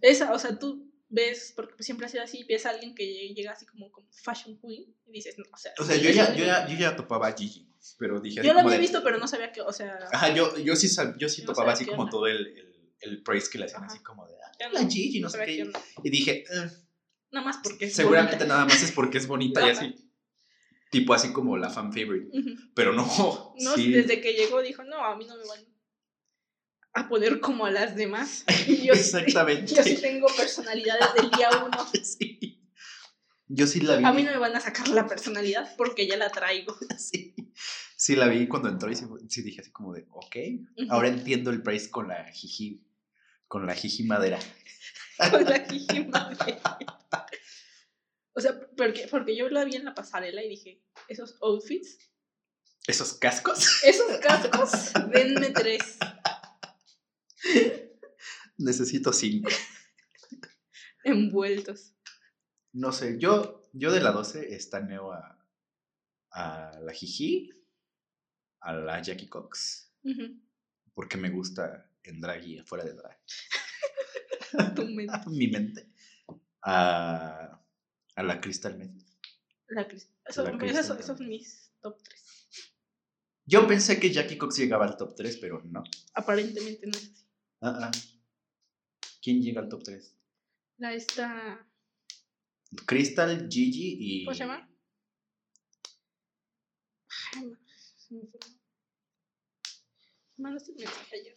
Esa, 0.00 0.32
o 0.32 0.38
sea, 0.38 0.58
tú 0.58 0.90
ves, 1.08 1.52
porque 1.56 1.82
siempre 1.82 2.06
ha 2.06 2.08
sido 2.08 2.22
así, 2.22 2.44
ves 2.44 2.64
a 2.66 2.70
alguien 2.70 2.94
que 2.94 3.04
lle- 3.04 3.34
llega 3.34 3.52
así 3.52 3.66
como, 3.66 3.90
como 3.90 4.08
fashion 4.12 4.58
queen 4.60 4.94
y 5.06 5.12
dices, 5.12 5.36
no, 5.38 5.44
o 5.52 5.56
sea. 5.56 5.72
O 5.78 5.84
sea, 5.84 5.96
yo 5.96 6.10
ya, 6.10 6.34
yo 6.34 6.44
ya, 6.44 6.66
yo 6.68 6.78
ya 6.78 6.94
topaba 6.96 7.26
a 7.28 7.32
Gigi. 7.36 7.68
Pero 7.98 8.20
dije 8.20 8.42
Yo 8.42 8.52
lo 8.54 8.60
había 8.60 8.72
de- 8.72 8.78
visto, 8.78 9.02
pero 9.02 9.18
no 9.18 9.26
sabía 9.26 9.50
que, 9.52 9.60
o 9.60 9.72
sea. 9.72 9.98
Ajá, 10.12 10.32
yo, 10.34 10.56
yo 10.58 10.76
sí, 10.76 10.88
yo 11.18 11.28
sí 11.28 11.42
No 11.42 11.48
topaba 11.48 11.72
así 11.72 11.84
como 11.84 12.02
onda. 12.02 12.10
todo 12.12 12.26
el, 12.28 12.46
el, 12.46 12.90
el 13.00 13.22
praise 13.22 13.48
que 13.50 13.58
le 13.58 13.64
hacían 13.64 13.82
Ajá. 13.84 13.92
así 13.92 14.02
como 14.04 14.26
de, 14.26 14.34
ah, 14.34 14.68
la 14.72 14.88
Gigi, 14.88 15.20
no 15.20 15.28
sé 15.28 15.44
qué. 15.44 15.70
Y 16.04 16.10
dije, 16.10 16.44
"Eh, 16.48 16.70
Nada 17.32 17.46
más 17.46 17.58
porque 17.62 17.86
es 17.86 17.94
seguramente 17.94 18.36
bonita. 18.36 18.54
nada 18.54 18.66
más 18.66 18.82
es 18.82 18.92
porque 18.92 19.18
es 19.18 19.26
bonita 19.26 19.66
y 19.66 19.70
así. 19.70 19.94
Tipo 20.90 21.14
así 21.14 21.32
como 21.32 21.56
la 21.56 21.70
fan 21.70 21.92
favorite. 21.92 22.30
Pero 22.74 22.92
no, 22.92 23.04
No, 23.58 23.74
sí. 23.74 23.90
desde 23.90 24.20
que 24.20 24.34
llegó 24.34 24.60
dijo, 24.62 24.84
no, 24.84 25.02
a 25.04 25.16
mí 25.16 25.24
no 25.26 25.36
me 25.38 25.44
van 25.46 25.60
a 26.94 27.08
poner 27.08 27.40
como 27.40 27.66
a 27.66 27.70
las 27.70 27.96
demás. 27.96 28.44
Y 28.66 28.86
yo, 28.86 28.94
sí- 28.94 29.00
Exactamente. 29.00 29.74
yo 29.74 29.82
sí 29.82 29.96
tengo 29.96 30.26
personalidades 30.36 31.14
del 31.14 31.30
día 31.30 31.48
uno. 31.64 31.90
Sí. 32.04 32.58
Yo 33.48 33.66
sí 33.66 33.80
la 33.80 33.96
vi. 33.96 34.04
A 34.04 34.12
mí 34.12 34.22
no 34.22 34.30
me 34.30 34.38
van 34.38 34.56
a 34.56 34.60
sacar 34.60 34.88
la 34.88 35.06
personalidad 35.06 35.74
porque 35.76 36.06
ya 36.06 36.16
la 36.16 36.30
traigo. 36.30 36.74
sí. 36.98 37.34
Sí 37.96 38.16
la 38.16 38.26
vi 38.26 38.48
cuando 38.48 38.68
entró 38.68 38.90
y 38.90 38.96
sí, 38.96 39.04
sí 39.28 39.42
dije 39.42 39.60
así 39.60 39.70
como 39.70 39.92
de, 39.94 40.06
ok, 40.10 40.36
ahora 40.90 41.08
entiendo 41.08 41.50
el 41.50 41.62
praise 41.62 41.88
con 41.90 42.08
la 42.08 42.24
jiji, 42.32 42.82
Con 43.46 43.66
la 43.66 43.74
jiji 43.74 44.02
madera. 44.04 44.38
con 45.30 45.44
la 45.44 45.60
jiji 45.60 46.04
madre. 46.06 46.58
O 48.32 48.40
sea, 48.40 48.58
porque, 48.76 49.06
porque 49.10 49.36
yo 49.36 49.48
la 49.50 49.64
vi 49.64 49.76
en 49.76 49.84
la 49.84 49.94
pasarela 49.94 50.42
y 50.42 50.48
dije, 50.48 50.82
esos 51.08 51.36
outfits, 51.42 51.98
¿Esos 52.88 53.12
cascos? 53.14 53.84
esos 53.84 54.18
cascos, 54.18 54.92
denme 55.12 55.50
tres. 55.50 55.98
Necesito 58.58 59.12
cinco. 59.12 59.50
envueltos. 61.04 61.94
No 62.72 62.92
sé, 62.92 63.18
yo, 63.18 63.62
yo 63.72 63.92
de 63.92 64.00
la 64.00 64.12
12 64.12 64.54
estaneo 64.54 65.12
a, 65.12 65.38
a 66.30 66.78
la 66.80 66.92
Jiji, 66.92 67.50
a 68.60 68.72
la 68.72 69.02
Jackie 69.02 69.28
Cox, 69.28 69.92
porque 70.94 71.16
me 71.18 71.30
gusta 71.30 71.90
en 72.02 72.20
drag 72.20 72.44
y 72.46 72.58
afuera 72.58 72.84
de 72.84 72.94
drag. 72.94 73.18
tu 74.74 74.86
mente. 74.86 75.12
Mi 75.28 75.48
mente. 75.48 75.92
A, 76.62 77.60
a 78.14 78.22
la 78.22 78.40
Crystal 78.40 78.78
Meth. 78.78 79.02
La 79.68 79.88
cris- 79.88 80.08
eso- 80.24 80.44
La 80.44 80.66
esos, 80.66 81.04
son 81.04 81.28
mis 81.28 81.72
top 81.80 82.00
3. 82.02 82.22
Yo 83.44 83.66
pensé 83.66 83.98
que 83.98 84.12
Jackie 84.12 84.38
Cox 84.38 84.56
llegaba 84.58 84.86
al 84.86 84.96
top 84.96 85.14
3, 85.16 85.38
pero 85.38 85.62
no. 85.64 85.82
Aparentemente 86.14 86.86
no 86.86 86.92
es 86.92 87.10
así. 87.10 87.26
Ah. 87.62 87.90
¿Quién 89.22 89.40
llega 89.40 89.60
al 89.60 89.68
top 89.68 89.82
3? 89.84 90.16
La 90.78 90.92
esta. 90.94 91.64
Crystal, 92.86 93.48
Gigi 93.50 93.96
y. 94.00 94.24
¿Cómo 94.24 94.34
se 94.34 94.40
llama? 94.40 94.68
Ay, 97.36 97.52
se 97.96 98.14
me 98.14 98.22
fue. 98.26 98.40
Ayer. 101.12 101.34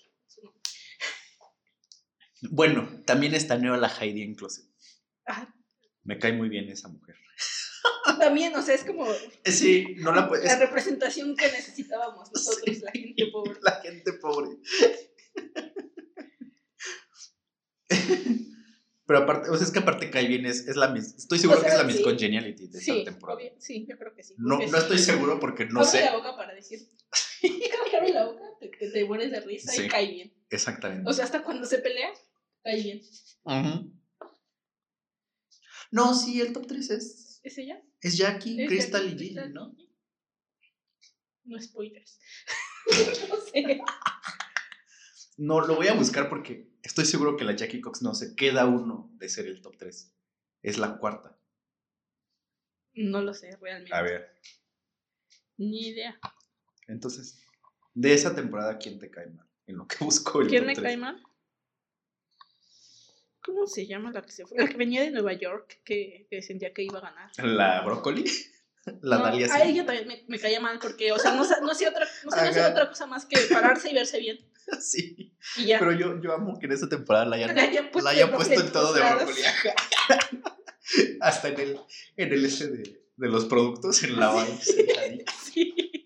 Bueno, 2.49 3.03
también 3.05 3.33
estaneo 3.33 3.73
a 3.73 3.77
la 3.77 3.87
Heidi 3.89 4.21
en 4.21 4.35
Closet. 4.35 4.65
Ah, 5.27 5.53
Me 6.03 6.19
cae 6.19 6.33
muy 6.33 6.49
bien 6.49 6.69
esa 6.69 6.87
mujer. 6.89 7.15
también, 8.19 8.55
o 8.55 8.61
sea, 8.61 8.75
es 8.75 8.83
como 8.83 9.05
Sí, 9.45 9.95
no 9.97 10.11
la 10.11 10.27
puedes. 10.27 10.45
la 10.45 10.57
representación 10.59 11.35
que 11.35 11.51
necesitábamos 11.51 12.31
nosotros, 12.31 12.77
la 12.81 12.91
gente 12.91 13.27
pobre. 13.31 13.59
La 13.61 13.81
gente 13.81 14.13
pobre. 14.13 14.57
Pero 19.07 19.19
aparte, 19.19 19.49
o 19.51 19.55
sea, 19.55 19.65
es 19.67 19.71
que 19.71 19.79
aparte 19.79 20.09
cae 20.09 20.27
bien, 20.27 20.47
es, 20.47 20.67
es 20.67 20.75
la 20.77 20.87
mis, 20.87 21.13
estoy 21.13 21.37
seguro 21.37 21.59
O 21.59 21.61
sea, 21.61 21.69
que 21.69 21.75
es 21.75 21.79
la 21.79 21.87
Miss 21.87 21.97
sí. 21.97 22.03
Congeniality 22.03 22.67
de 22.67 22.81
Sí, 22.81 22.91
esta 22.99 23.11
temporada. 23.11 23.37
obvio, 23.39 23.53
sí, 23.59 23.85
yo 23.87 23.97
creo 23.99 24.15
que 24.15 24.23
sí. 24.23 24.33
No, 24.37 24.57
no 24.57 24.67
sí. 24.67 24.75
estoy 24.75 24.97
seguro 24.97 25.39
porque 25.39 25.65
no 25.67 25.81
abre 25.81 25.91
sé 25.91 26.05
la 26.05 26.15
boca 26.17 26.35
para 26.35 26.55
decir. 26.55 26.79
abre 27.97 28.09
la 28.13 28.25
boca, 28.25 28.41
te, 28.59 28.67
te, 28.69 28.89
te 28.89 29.05
mueres 29.05 29.29
de 29.29 29.39
risa 29.41 29.83
y 29.83 29.87
cae 29.87 30.07
bien. 30.11 30.33
exactamente. 30.49 31.07
O 31.07 31.13
sea, 31.13 31.25
hasta 31.25 31.43
cuando 31.43 31.67
se 31.67 31.77
pelea, 31.79 32.09
cae 32.63 32.81
bien. 32.81 33.01
No, 35.91 36.13
sí, 36.15 36.41
el 36.41 36.51
top 36.51 36.65
3 36.67 36.89
es, 36.89 37.39
¿Es 37.43 37.57
ella? 37.59 37.81
es 38.01 38.17
Jackie, 38.17 38.59
¿Es 38.63 38.67
Crystal 38.67 39.07
y 39.07 39.15
Crystal? 39.15 39.53
¿no? 39.53 39.75
No 41.43 41.61
spoilers. 41.61 42.19
no 43.29 43.35
sé. 43.37 43.81
No, 45.37 45.61
lo 45.61 45.75
voy 45.75 45.87
a 45.87 45.93
buscar 45.93 46.29
porque 46.29 46.69
estoy 46.81 47.05
seguro 47.05 47.35
que 47.37 47.43
la 47.43 47.55
Jackie 47.55 47.81
Cox 47.81 48.01
no 48.01 48.13
se 48.15 48.35
queda 48.35 48.65
uno 48.65 49.11
de 49.15 49.29
ser 49.29 49.47
el 49.47 49.61
top 49.61 49.75
3. 49.77 50.13
Es 50.61 50.77
la 50.77 50.97
cuarta. 50.97 51.37
No 52.93 53.21
lo 53.21 53.33
sé, 53.33 53.55
realmente. 53.57 53.93
A 53.93 54.01
ver, 54.01 54.39
Ni 55.57 55.87
idea. 55.89 56.17
entonces, 56.87 57.43
de 57.93 58.13
esa 58.13 58.33
temporada, 58.35 58.77
¿quién 58.77 58.99
te 58.99 59.11
cae 59.11 59.27
mal? 59.27 59.45
En 59.67 59.77
lo 59.77 59.87
que 59.87 59.97
busco 60.03 60.41
el 60.41 60.47
¿Quién 60.47 60.61
top 60.61 60.67
me 60.67 60.73
3. 60.75 60.83
cae 60.85 60.97
mal? 60.97 61.21
¿Cómo 63.43 63.67
se 63.67 63.85
llama 63.85 64.11
la 64.11 64.21
que 64.23 64.31
se 64.31 64.45
fue? 64.45 64.57
La 64.57 64.67
que 64.67 64.77
venía 64.77 65.01
de 65.01 65.11
Nueva 65.11 65.33
York, 65.33 65.81
que, 65.83 66.25
que 66.31 66.41
sentía 66.41 66.73
que 66.73 66.83
iba 66.83 66.97
a 66.97 67.01
ganar. 67.01 67.31
La 67.37 67.81
brócoli. 67.83 68.23
La 69.01 69.17
No, 69.17 69.23
Dalia 69.23 69.51
a 69.51 69.63
ella 69.63 69.83
también 69.83 70.07
me, 70.07 70.23
me 70.27 70.37
caía 70.39 70.59
mal 70.59 70.77
porque, 70.79 71.11
o 71.11 71.17
sea, 71.17 71.33
no, 71.33 71.43
no 71.43 71.71
hacía 71.71 71.89
otra, 71.89 72.07
no 72.23 72.29
sabía 72.29 72.51
hacer 72.51 72.61
Ajá. 72.63 72.71
otra 72.71 72.87
cosa 72.89 73.07
más 73.07 73.25
que 73.25 73.35
pararse 73.51 73.89
y 73.89 73.95
verse 73.95 74.19
bien. 74.19 74.37
Sí. 74.81 75.35
Ya. 75.65 75.79
Pero 75.79 75.91
yo, 75.93 76.21
yo 76.21 76.33
amo 76.33 76.57
que 76.59 76.65
en 76.65 76.71
esa 76.73 76.89
temporada 76.89 77.25
la 77.25 77.35
hayan, 77.35 77.55
La 77.55 77.63
hayan 77.63 77.91
puesto 77.91 78.03
la 78.05 78.09
hayan 78.11 78.31
de- 78.31 78.35
puesto 78.35 78.59
en 78.61 78.71
todo 78.71 78.93
de 78.93 79.01
brócoli. 79.01 79.41
Hasta 81.21 81.47
en 81.49 81.59
el, 81.59 81.79
en 82.17 82.33
el 82.33 82.45
ese 82.45 82.67
de, 82.69 83.01
de 83.15 83.27
los 83.29 83.45
productos, 83.45 84.03
en 84.03 84.19
la 84.19 84.45
sentadita. 84.57 85.33
Sí. 85.43 85.73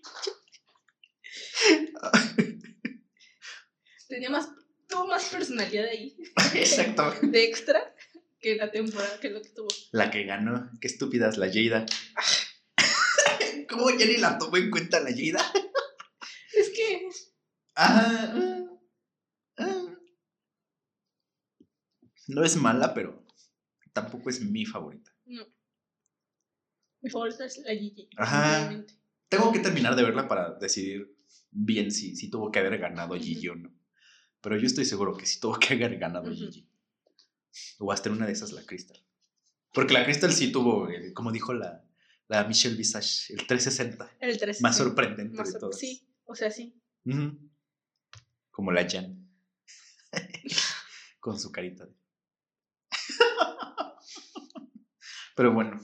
Tenía 4.08 4.30
más, 4.30 4.48
tuvo 4.88 5.06
más 5.06 5.24
personalidad 5.26 5.86
ahí, 5.86 6.16
Exacto. 6.54 7.14
de 7.22 7.44
extra, 7.44 7.94
que 8.40 8.56
la 8.56 8.70
temporada, 8.70 9.20
que 9.20 9.30
lo 9.30 9.40
que 9.42 9.50
tuvo. 9.50 9.68
La 9.92 10.10
que 10.10 10.24
ganó. 10.24 10.68
Qué 10.80 10.88
estúpida 10.88 11.28
es 11.28 11.36
la 11.36 11.46
Jada. 11.52 11.86
¿Cómo 13.68 13.90
ya 13.90 14.06
ni 14.06 14.16
la 14.16 14.36
tomó 14.38 14.56
en 14.56 14.70
cuenta 14.70 14.98
la 15.00 15.10
Jada? 15.10 15.52
Es 16.54 16.70
que, 16.70 17.06
Ah, 17.76 18.02
ah, 18.04 18.32
ah. 18.34 18.49
No 22.34 22.44
es 22.44 22.56
mala, 22.56 22.94
pero 22.94 23.24
tampoco 23.92 24.30
es 24.30 24.40
mi 24.40 24.64
favorita. 24.66 25.10
no. 25.26 25.44
Mi 27.02 27.08
favorita 27.08 27.46
es 27.46 27.56
la 27.64 27.72
Gigi. 27.72 28.10
Ajá. 28.18 28.84
Tengo 29.30 29.50
que 29.52 29.60
terminar 29.60 29.96
de 29.96 30.02
verla 30.02 30.28
para 30.28 30.50
decidir 30.58 31.16
bien 31.50 31.90
si, 31.90 32.14
si 32.14 32.28
tuvo 32.30 32.50
que 32.52 32.58
haber 32.58 32.76
ganado 32.78 33.14
Ujú. 33.14 33.22
Gigi 33.24 33.48
o 33.48 33.54
no. 33.56 33.72
Pero 34.42 34.58
yo 34.58 34.66
estoy 34.66 34.84
seguro 34.84 35.16
que 35.16 35.24
sí 35.24 35.40
tuvo 35.40 35.58
que 35.58 35.72
haber 35.72 35.96
ganado 35.98 36.30
Ujú. 36.30 36.34
Gigi. 36.38 36.68
O 37.78 37.90
hasta 37.90 38.10
en 38.10 38.16
una 38.16 38.26
de 38.26 38.32
esas 38.32 38.52
la 38.52 38.66
Crystal. 38.66 39.02
Porque 39.72 39.94
la 39.94 40.04
Crystal 40.04 40.30
sí 40.32 40.52
tuvo, 40.52 40.88
el- 40.90 41.14
como 41.14 41.32
dijo 41.32 41.54
la, 41.54 41.82
la 42.28 42.44
Michelle 42.44 42.76
Visage, 42.76 43.32
el 43.32 43.46
360. 43.46 44.16
El 44.20 44.36
3. 44.38 44.60
Más 44.60 44.76
sorprendente 44.76 45.38
Más 45.38 45.54
de 45.54 45.58
todas. 45.58 45.78
Sí, 45.78 46.06
o 46.24 46.34
sea, 46.34 46.50
sí. 46.50 46.78
Como 48.50 48.72
la 48.72 48.86
Jan. 48.86 49.26
Con 51.20 51.40
su 51.40 51.50
carita. 51.50 51.86
de- 51.86 51.94
Pero 55.36 55.52
bueno, 55.52 55.80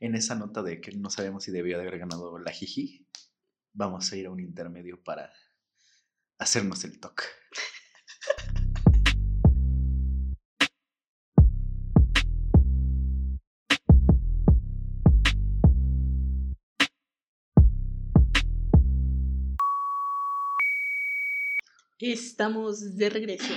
en 0.00 0.14
esa 0.14 0.34
nota 0.34 0.62
de 0.62 0.80
que 0.80 0.92
no 0.92 1.10
sabemos 1.10 1.44
si 1.44 1.50
debió 1.50 1.76
de 1.76 1.82
haber 1.82 1.98
ganado 1.98 2.38
la 2.38 2.50
Jiji, 2.50 3.06
vamos 3.72 4.10
a 4.12 4.16
ir 4.16 4.26
a 4.26 4.30
un 4.30 4.40
intermedio 4.40 5.02
para 5.02 5.32
hacernos 6.38 6.84
el 6.84 6.98
toque. 6.98 7.24
Estamos 21.98 22.96
de 22.96 23.10
regreso. 23.10 23.52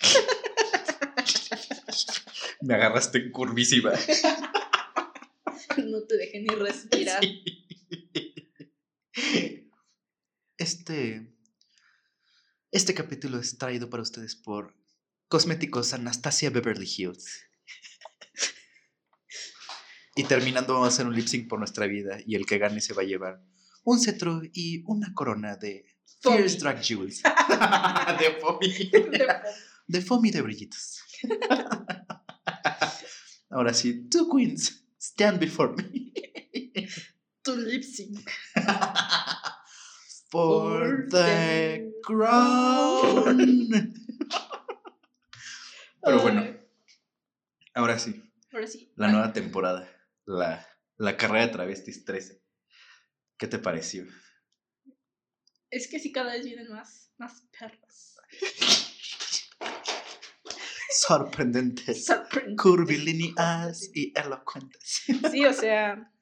Me 2.60 2.74
agarraste 2.74 3.18
en 3.18 3.30
curvísima. 3.30 3.92
No 5.86 6.02
te 6.02 6.16
dejé 6.16 6.40
ni 6.40 6.48
respirar. 6.48 7.22
Este. 10.58 11.32
Este 12.72 12.94
capítulo 12.94 13.38
es 13.38 13.58
traído 13.58 13.88
para 13.88 14.02
ustedes 14.02 14.36
por 14.36 14.74
Cosméticos 15.28 15.94
Anastasia 15.94 16.50
Beverly 16.50 16.86
Hills. 16.86 17.42
Y 20.14 20.24
terminando, 20.24 20.74
vamos 20.74 20.86
a 20.86 20.88
hacer 20.88 21.06
un 21.06 21.14
lip 21.14 21.26
sync 21.26 21.48
por 21.48 21.58
nuestra 21.58 21.86
vida. 21.86 22.18
Y 22.26 22.36
el 22.36 22.46
que 22.46 22.58
gane 22.58 22.80
se 22.80 22.94
va 22.94 23.02
a 23.02 23.06
llevar 23.06 23.42
un 23.84 24.00
cetro 24.00 24.42
y 24.52 24.82
una 24.86 25.12
corona 25.14 25.56
de 25.56 25.86
Foamy. 26.20 26.38
Fierce 26.38 26.58
Drag 26.58 26.82
Jewels. 26.82 27.22
de 28.18 28.40
Foamy. 28.40 28.90
De 29.86 30.00
Foamy 30.00 30.30
de 30.30 30.42
brillitos. 30.42 31.00
Ahora 33.50 33.72
sí, 33.72 34.08
two 34.08 34.28
queens 34.28 34.85
stand 35.06 35.38
before 35.40 35.72
me. 35.72 36.12
Tu 37.42 37.54
lip 37.56 37.82
sync. 37.84 38.28
For 40.30 40.80
For 40.80 41.06
the 41.08 41.22
the 41.22 41.92
crown. 42.02 43.38
Pero 46.02 46.20
bueno. 46.22 46.44
Ahora 47.74 47.98
sí, 47.98 48.20
Ahora 48.52 48.66
sí. 48.66 48.92
la 48.96 49.08
nueva 49.08 49.32
temporada. 49.32 49.88
La, 50.24 50.66
la 50.96 51.16
carrera 51.16 51.46
de 51.46 51.52
travestis 51.52 52.04
13. 52.04 52.42
¿Qué 53.38 53.46
te 53.46 53.58
pareció? 53.58 54.06
Es 55.70 55.88
que 55.88 55.98
sí, 56.00 56.10
cada 56.10 56.32
vez 56.32 56.44
vienen 56.44 56.68
más, 56.70 57.12
más 57.18 57.42
perros. 57.58 58.16
Sorprendentes, 61.00 62.04
Sorprendente. 62.06 62.62
curvilíneas 62.62 63.90
y 63.94 64.12
elocuentes. 64.18 65.02
Sí, 65.30 65.44
o 65.44 65.52
sea. 65.52 66.12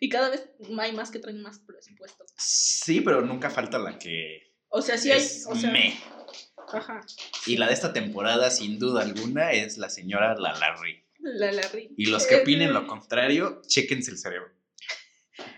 Y 0.00 0.08
cada 0.08 0.28
vez 0.30 0.48
hay 0.78 0.92
más 0.92 1.10
que 1.10 1.18
traen 1.18 1.40
más 1.42 1.60
presupuesto. 1.60 2.24
Sí, 2.36 3.00
pero 3.00 3.22
nunca 3.22 3.50
falta 3.50 3.78
la 3.78 3.98
que 3.98 4.54
O 4.68 4.82
sea, 4.82 4.98
sí 4.98 5.10
hay. 5.10 5.22
O 5.46 5.54
sea, 5.56 5.70
me. 5.70 5.94
Ajá. 6.72 7.00
Y 7.46 7.56
la 7.56 7.68
de 7.68 7.74
esta 7.74 7.92
temporada, 7.92 8.50
sin 8.50 8.78
duda 8.78 9.02
alguna, 9.02 9.52
es 9.52 9.78
la 9.78 9.90
señora 9.90 10.34
La 10.36 10.52
Larry. 10.54 11.04
La 11.18 11.52
Larry. 11.52 11.94
Y 11.96 12.06
los 12.06 12.26
que 12.26 12.36
opinen 12.36 12.72
lo 12.72 12.86
contrario, 12.86 13.62
chéquense 13.66 14.10
el 14.10 14.18
cerebro. 14.18 14.52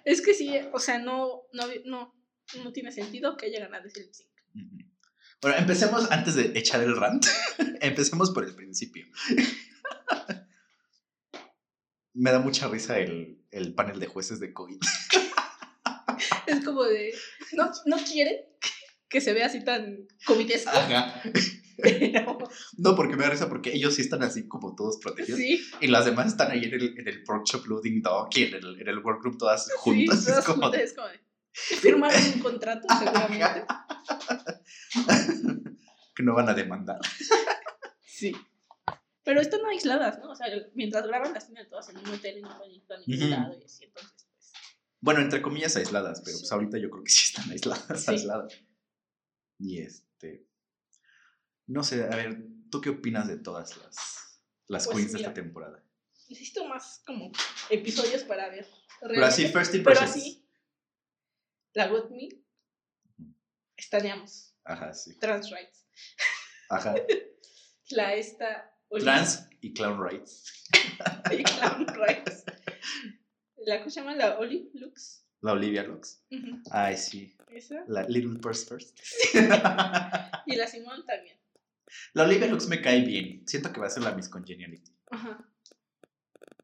Es 0.04 0.22
que 0.22 0.34
sí, 0.34 0.52
o 0.72 0.78
sea, 0.78 0.98
no, 0.98 1.42
no, 1.52 1.64
no, 1.84 2.14
no 2.62 2.72
tiene 2.72 2.92
sentido 2.92 3.36
que 3.36 3.46
haya 3.46 3.60
ganado 3.60 3.86
ese 3.86 4.00
lip 4.00 4.12
sync. 4.12 4.28
Bueno, 5.46 5.60
empecemos 5.60 6.10
antes 6.10 6.34
de 6.34 6.58
echar 6.58 6.82
el 6.82 6.96
rant. 6.96 7.24
empecemos 7.80 8.32
por 8.32 8.42
el 8.42 8.52
principio. 8.56 9.06
Me 12.14 12.32
da 12.32 12.40
mucha 12.40 12.66
risa 12.66 12.98
el, 12.98 13.44
el 13.52 13.72
panel 13.72 14.00
de 14.00 14.08
jueces 14.08 14.40
de 14.40 14.52
COVID. 14.52 14.80
Es 16.48 16.64
como 16.64 16.82
de. 16.82 17.14
No, 17.52 17.70
no 17.84 17.96
quieren 17.98 18.38
que 19.08 19.20
se 19.20 19.34
vea 19.34 19.46
así 19.46 19.62
tan 19.62 20.08
comitesco. 20.24 20.70
Ajá. 20.70 21.22
Pero. 21.80 22.38
No, 22.78 22.96
porque 22.96 23.14
me 23.14 23.22
da 23.22 23.30
risa 23.30 23.48
porque 23.48 23.72
ellos 23.72 23.94
sí 23.94 24.02
están 24.02 24.24
así 24.24 24.48
como 24.48 24.74
todos 24.74 24.98
protegidos. 25.00 25.38
Sí, 25.38 25.62
Y 25.80 25.86
las 25.86 26.06
demás 26.06 26.26
están 26.26 26.50
ahí 26.50 26.64
en 26.64 26.74
el, 26.74 26.98
en 26.98 27.06
el 27.06 27.22
workshop 27.28 27.66
Loading 27.66 28.02
Dog 28.02 28.30
y 28.34 28.44
en 28.44 28.54
el, 28.54 28.80
en 28.80 28.88
el 28.88 28.98
workroom 28.98 29.38
todas 29.38 29.70
juntas. 29.76 30.16
sí, 30.16 30.20
es 30.22 30.26
todas 30.26 30.44
como 30.44 30.62
juntas, 30.62 30.80
es 30.80 30.94
como 30.94 31.06
de. 31.06 31.25
Firmaron 31.80 32.20
un 32.34 32.40
contrato, 32.40 32.86
seguramente. 32.98 33.64
que 36.14 36.22
no 36.22 36.34
van 36.34 36.48
a 36.48 36.54
demandar. 36.54 37.00
Sí. 38.04 38.34
Pero 39.24 39.40
están 39.40 39.64
aisladas, 39.66 40.18
¿no? 40.18 40.30
O 40.30 40.34
sea, 40.34 40.46
mientras 40.74 41.06
graban 41.06 41.32
las 41.32 41.46
tienen 41.46 41.68
todas 41.68 41.88
en 41.88 41.98
un 41.98 42.08
hotel 42.08 42.38
y 42.38 42.42
no 42.42 42.48
van 42.50 42.62
a 42.62 42.66
ningún 43.06 43.22
Ujú. 43.22 43.30
lado 43.30 43.58
y 43.60 43.64
así, 43.64 43.84
entonces, 43.84 44.12
pues. 44.16 44.52
Bueno, 45.00 45.20
entre 45.20 45.42
comillas 45.42 45.76
aisladas, 45.76 46.22
pero 46.24 46.38
pues 46.38 46.50
ahorita 46.52 46.78
yo 46.78 46.90
creo 46.90 47.04
que 47.04 47.10
sí 47.10 47.32
están 47.34 47.50
aisladas, 47.50 48.04
Sí. 48.04 48.10
aisladas. 48.10 48.54
Y 49.58 49.80
este. 49.80 50.46
No 51.66 51.82
sé, 51.82 52.04
a 52.04 52.16
ver, 52.16 52.44
¿tú 52.70 52.80
qué 52.80 52.90
opinas 52.90 53.26
de 53.28 53.38
todas 53.38 53.76
las, 53.78 54.40
las 54.68 54.86
Pues 54.86 54.96
queens 54.96 55.12
de 55.12 55.18
esta 55.18 55.34
temporada? 55.34 55.82
Necesito 56.28 56.64
más 56.66 57.02
como 57.06 57.30
episodios 57.70 58.22
para 58.24 58.48
ver. 58.48 58.66
Pero 59.00 59.26
así, 59.26 59.46
first 59.48 59.72
Pero 59.72 59.78
impressions. 59.78 60.10
así, 60.10 60.45
la 61.76 61.88
Got 61.88 62.10
Me, 62.10 62.28
estaneamos. 63.76 64.54
Ajá, 64.64 64.94
sí. 64.94 65.18
Trans 65.18 65.50
rights. 65.50 65.86
Ajá. 66.70 66.94
La 67.90 68.14
esta. 68.14 68.72
Olivia 68.88 69.14
Trans 69.14 69.48
y 69.60 69.74
clown 69.74 70.02
rights. 70.02 70.64
y 71.30 71.42
Clown 71.42 71.86
rights. 71.88 72.44
La 73.58 73.82
que 73.82 73.90
se 73.90 74.00
llama 74.00 74.14
la 74.14 74.38
Oli 74.38 74.70
Lux. 74.72 75.26
La 75.42 75.52
Olivia 75.52 75.82
Lux. 75.82 76.24
Ay, 76.70 76.96
sí. 76.96 77.36
Esa. 77.50 77.84
La 77.88 78.04
Little 78.04 78.38
Purse 78.40 78.66
First. 78.66 78.98
Y 80.46 80.54
la 80.56 80.66
Simón 80.68 81.04
también. 81.04 81.36
La 82.14 82.22
Olivia 82.22 82.46
Lux 82.46 82.68
me 82.68 82.80
cae 82.80 83.02
bien. 83.02 83.46
Siento 83.46 83.70
que 83.72 83.80
va 83.80 83.88
a 83.88 83.90
ser 83.90 84.02
la 84.02 84.12
Miss 84.12 84.28
Congeniality. 84.30 84.96
Ajá. 85.10 85.46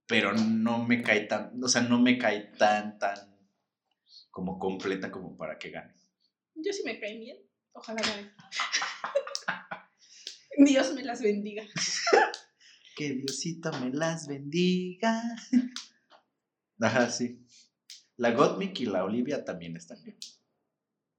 Pero 0.06 0.32
no 0.32 0.86
me 0.86 1.02
cae 1.02 1.26
tan. 1.26 1.62
O 1.62 1.68
sea, 1.68 1.82
no 1.82 2.00
me 2.00 2.16
cae 2.16 2.52
tan, 2.56 2.98
tan. 2.98 3.31
Como 4.32 4.58
completa 4.58 5.12
como 5.12 5.36
para 5.36 5.56
que 5.56 5.70
gane. 5.70 5.94
Yo 6.56 6.72
sí 6.72 6.82
me 6.84 6.98
caen 6.98 7.20
bien. 7.20 7.38
Ojalá 7.70 8.02
gane. 8.02 8.32
Dios 10.66 10.92
me 10.94 11.04
las 11.04 11.22
bendiga. 11.22 11.62
Que 12.96 13.10
Diosito 13.10 13.70
me 13.78 13.90
las 13.90 14.26
bendiga. 14.26 15.22
Ajá, 16.80 17.08
sí. 17.10 17.46
La 18.16 18.32
Gottmik 18.32 18.80
y 18.80 18.86
la 18.86 19.04
Olivia 19.04 19.44
también 19.44 19.76
están 19.76 20.02
bien. 20.02 20.18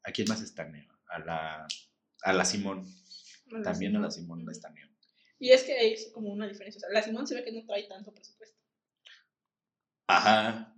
¿A 0.04 0.12
quién 0.12 0.28
más 0.28 0.42
están? 0.42 0.74
A 1.08 1.20
la, 1.20 1.68
a 2.24 2.34
la 2.34 2.46
Simón. 2.46 2.86
También 3.64 3.96
a 3.96 4.00
la 4.00 4.12
Simón 4.12 4.46
la 4.46 4.52
están. 4.52 4.76
Y 5.40 5.52
es 5.52 5.64
que 5.64 5.74
hay 5.74 5.96
como 6.12 6.32
una 6.32 6.48
diferencia. 6.48 6.78
O 6.78 6.82
sea, 6.82 6.90
la 6.90 7.04
Simón 7.04 7.28
se 7.28 7.36
ve 7.36 7.44
que 7.44 7.52
no 7.52 7.66
trae 7.66 7.84
tanto 7.84 8.14
presupuesto. 8.14 8.58
Ajá. 10.08 10.74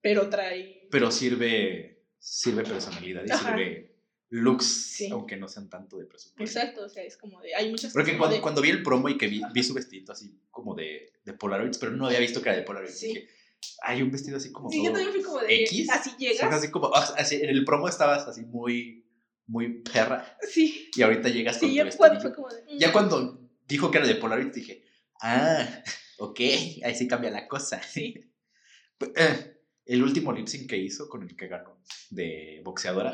Pero 0.00 0.30
trae. 0.30 0.75
Pero 0.90 1.10
sirve, 1.10 2.04
sirve 2.18 2.62
personalidad 2.64 3.24
y 3.26 3.30
Ajá. 3.30 3.50
sirve 3.50 3.96
looks, 4.30 4.66
Sí. 4.66 5.08
aunque 5.10 5.36
no 5.36 5.48
sean 5.48 5.68
tanto 5.70 5.98
de 5.98 6.06
presupuesto. 6.06 6.58
Exacto, 6.58 6.84
o 6.84 6.88
sea, 6.88 7.02
es 7.04 7.16
como 7.16 7.40
de. 7.40 7.54
Hay 7.54 7.70
muchas 7.70 7.92
Porque 7.92 8.16
cuando, 8.18 8.36
de- 8.36 8.42
cuando 8.42 8.60
vi 8.60 8.70
el 8.70 8.82
promo 8.82 9.08
y 9.08 9.16
que 9.16 9.28
vi, 9.28 9.40
vi 9.52 9.62
su 9.62 9.72
vestido 9.74 10.12
así 10.12 10.38
como 10.50 10.74
de, 10.74 11.12
de 11.24 11.32
Polaroids, 11.32 11.78
pero 11.78 11.92
no 11.92 12.06
había 12.06 12.18
visto 12.20 12.42
que 12.42 12.48
era 12.48 12.58
de 12.58 12.64
Polaroids, 12.64 12.98
Sí. 12.98 13.08
dije, 13.08 13.28
hay 13.82 14.02
un 14.02 14.10
vestido 14.10 14.36
así 14.36 14.50
como 14.52 14.70
Sí, 14.70 14.84
yo 14.84 14.92
también 14.92 15.12
fui 15.12 15.22
como 15.22 15.38
de. 15.40 15.62
X. 15.64 15.88
Así 15.90 16.10
O 16.10 16.12
sea, 16.18 16.18
llegas. 16.18 16.52
así 16.54 16.70
como, 16.70 16.94
así, 16.94 17.36
en 17.36 17.50
el 17.50 17.64
promo 17.64 17.88
estabas 17.88 18.26
así 18.26 18.42
muy, 18.44 19.06
muy 19.46 19.80
perra 19.82 20.36
Sí. 20.42 20.90
y 20.94 21.02
ahorita 21.02 21.28
llegas 21.28 21.58
con 21.58 21.68
Sí, 21.70 21.76
tu 21.78 21.84
yo 21.84 21.96
cuando 21.96 22.20
fue 22.20 22.34
como 22.34 22.48
de. 22.48 22.62
mm, 22.62 22.78
Ya 22.78 22.92
cuando 22.92 23.48
dijo 23.68 23.90
que 23.90 23.98
era 23.98 24.06
de 24.08 24.16
Polaroid 24.16 24.52
dije, 24.52 24.84
ah, 25.22 25.66
ok, 26.18 26.40
ahí 26.84 26.94
sí 26.96 27.06
cambia 27.06 27.30
la 27.30 27.46
cosa. 27.48 27.80
Sí. 27.82 28.14
Eh, 29.14 29.55
el 29.86 30.02
último 30.02 30.32
lip 30.32 30.46
sync 30.48 30.68
que 30.68 30.76
hizo 30.76 31.08
con 31.08 31.22
el 31.22 31.34
que 31.36 31.48
ganó 31.48 31.80
de 32.10 32.60
boxeadora, 32.64 33.12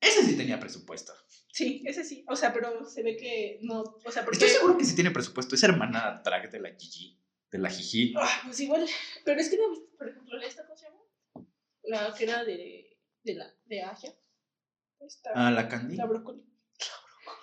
ese 0.00 0.22
sí 0.24 0.36
tenía 0.36 0.58
presupuesto. 0.58 1.12
Sí, 1.52 1.82
ese 1.86 2.02
sí. 2.04 2.24
O 2.28 2.34
sea, 2.36 2.52
pero 2.52 2.84
se 2.86 3.02
ve 3.02 3.16
que 3.16 3.58
no. 3.62 3.82
O 3.82 4.10
sea, 4.10 4.24
porque. 4.24 4.38
Estoy 4.38 4.48
seguro 4.50 4.78
que 4.78 4.84
sí 4.84 4.94
tiene 4.94 5.10
presupuesto. 5.10 5.54
Es 5.54 5.62
hermana 5.62 6.22
drag 6.24 6.50
de 6.50 6.60
la 6.60 6.70
Gigi, 6.70 7.20
de 7.50 7.58
la 7.58 7.68
Gigi. 7.68 8.14
Ah, 8.16 8.40
pues 8.46 8.58
igual. 8.60 8.86
Pero 9.24 9.40
es 9.40 9.50
que 9.50 9.58
no 9.58 9.64
por 9.98 10.08
ejemplo, 10.08 10.40
esta, 10.40 10.64
¿cómo 10.66 10.76
se 10.76 10.86
llama? 10.86 10.98
La 11.84 12.14
que 12.16 12.24
era 12.24 12.44
de. 12.44 12.98
de 13.22 13.34
la. 13.34 13.54
de 13.66 13.82
Asia. 13.82 14.14
Esta. 15.00 15.30
Ah, 15.34 15.50
la 15.50 15.68
Candy. 15.68 15.96
La 15.96 16.06
brócoli. 16.06 16.42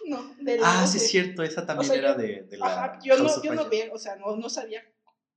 No, 0.07 0.33
de 0.41 0.57
la. 0.57 0.81
Ah, 0.81 0.87
sí, 0.87 0.97
de- 0.97 1.05
es 1.05 1.11
cierto. 1.11 1.43
Esa 1.43 1.65
también 1.65 1.89
sea, 1.91 1.97
era 1.99 2.13
yo- 2.13 2.21
de, 2.21 2.43
de 2.43 2.57
la. 2.57 2.65
Ajá, 2.65 2.99
yo 3.03 3.17
no, 3.17 3.43
yo 3.43 3.53
no 3.53 3.69
veía, 3.69 3.93
o 3.93 3.97
sea, 3.97 4.15
no, 4.15 4.35
no 4.35 4.49
sabía 4.49 4.83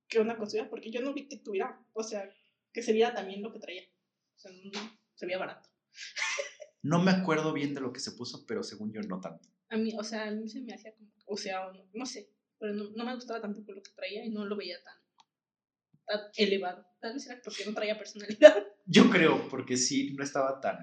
que 0.09 0.19
una 0.19 0.37
cosa 0.37 0.67
porque 0.71 0.91
yo 0.91 1.01
no 1.03 1.13
vi 1.13 1.29
que 1.29 1.37
tuviera, 1.39 1.79
o 1.93 2.03
sea, 2.03 2.29
que 2.73 2.83
se 2.83 2.93
viera 2.93 3.14
también 3.14 3.43
lo 3.43 3.53
que 3.53 3.59
traía. 3.59 3.83
O 4.37 4.39
sea, 4.39 4.53
no, 4.53 4.99
se 5.14 5.27
veía 5.27 5.39
barato. 5.39 5.68
No 6.83 7.01
me 7.01 7.12
acuerdo 7.12 7.53
bien 7.53 7.75
de 7.75 7.81
lo 7.81 7.93
que 7.93 8.01
se 8.01 8.12
puso, 8.12 8.45
pero 8.47 8.62
según 8.62 8.93
yo 8.93 9.01
no 9.03 9.20
tanto. 9.20 9.49
A 9.68 9.77
mí, 9.77 9.95
o 9.97 10.03
sea, 10.03 10.29
a 10.29 10.31
mí 10.31 10.49
se 10.49 10.61
me 10.61 10.75
hacía 10.75 10.95
como, 10.95 11.11
o 11.27 11.37
sea, 11.37 11.70
no, 11.93 12.07
sé, 12.07 12.31
pero 12.59 12.75
no, 12.75 12.91
no 12.91 13.05
me 13.05 13.14
gustaba 13.14 13.41
tampoco 13.41 13.73
lo 13.73 13.83
que 13.83 13.93
traía 13.93 14.25
y 14.25 14.31
no 14.31 14.45
lo 14.45 14.57
veía 14.57 14.83
tan, 14.83 14.99
tan 16.07 16.20
elevado. 16.37 16.87
Tal 17.01 17.14
vez 17.14 17.27
era 17.27 17.41
porque 17.43 17.64
no 17.64 17.73
traía 17.73 17.97
personalidad. 17.97 18.66
Yo 18.87 19.09
creo, 19.11 19.49
porque 19.49 19.77
sí, 19.77 20.12
no 20.14 20.25
estaba 20.25 20.61
tan, 20.61 20.79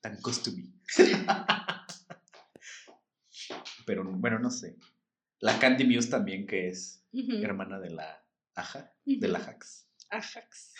tan 0.00 0.20
costumbre. 0.20 0.70
pero 3.86 4.04
bueno, 4.04 4.38
no 4.38 4.50
sé. 4.50 4.78
La 5.40 5.58
Candy 5.58 5.84
Muse 5.84 6.08
también, 6.08 6.46
que 6.46 6.68
es 6.68 7.04
hermana 7.42 7.80
de 7.80 7.90
la 7.90 8.24
Aja, 8.54 8.94
de 9.04 9.28
la 9.28 9.40
Hax. 9.40 9.88
Ajax. 10.08 10.72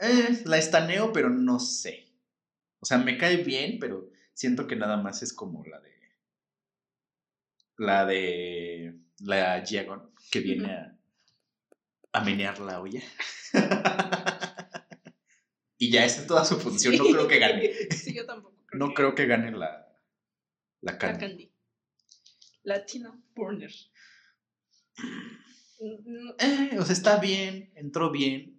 Eh, 0.00 0.42
la 0.44 0.58
estaneo, 0.58 1.12
pero 1.12 1.28
no 1.28 1.58
sé. 1.58 2.06
O 2.80 2.86
sea, 2.86 2.98
me 2.98 3.18
cae 3.18 3.38
bien, 3.38 3.78
pero 3.80 4.10
siento 4.34 4.66
que 4.66 4.76
nada 4.76 4.96
más 4.96 5.22
es 5.22 5.32
como 5.32 5.64
la 5.64 5.80
de. 5.80 5.92
La 7.76 8.06
de. 8.06 8.98
La 9.20 9.64
Giagon, 9.64 10.10
que 10.30 10.40
viene 10.40 10.72
a. 10.72 10.96
a 12.12 12.24
menear 12.24 12.60
la 12.60 12.80
olla. 12.80 13.02
y 15.78 15.90
ya 15.90 16.04
esa 16.04 16.20
es 16.20 16.26
toda 16.26 16.44
su 16.44 16.56
función. 16.60 16.96
No 16.96 17.04
creo 17.04 17.28
que 17.28 17.38
gane. 17.38 17.72
Sí, 17.90 18.14
yo 18.14 18.26
tampoco. 18.26 18.56
No 18.72 18.94
creo 18.94 19.14
que 19.14 19.26
gane 19.26 19.50
la. 19.50 19.86
La 20.80 20.92
La 20.92 20.98
Candy. 20.98 21.20
Candy. 21.20 21.52
Latina 22.62 23.20
Burner. 23.34 23.72
Eh, 25.80 26.76
o 26.78 26.84
sea, 26.84 26.92
está 26.92 27.18
bien, 27.18 27.72
entró 27.74 28.10
bien. 28.10 28.57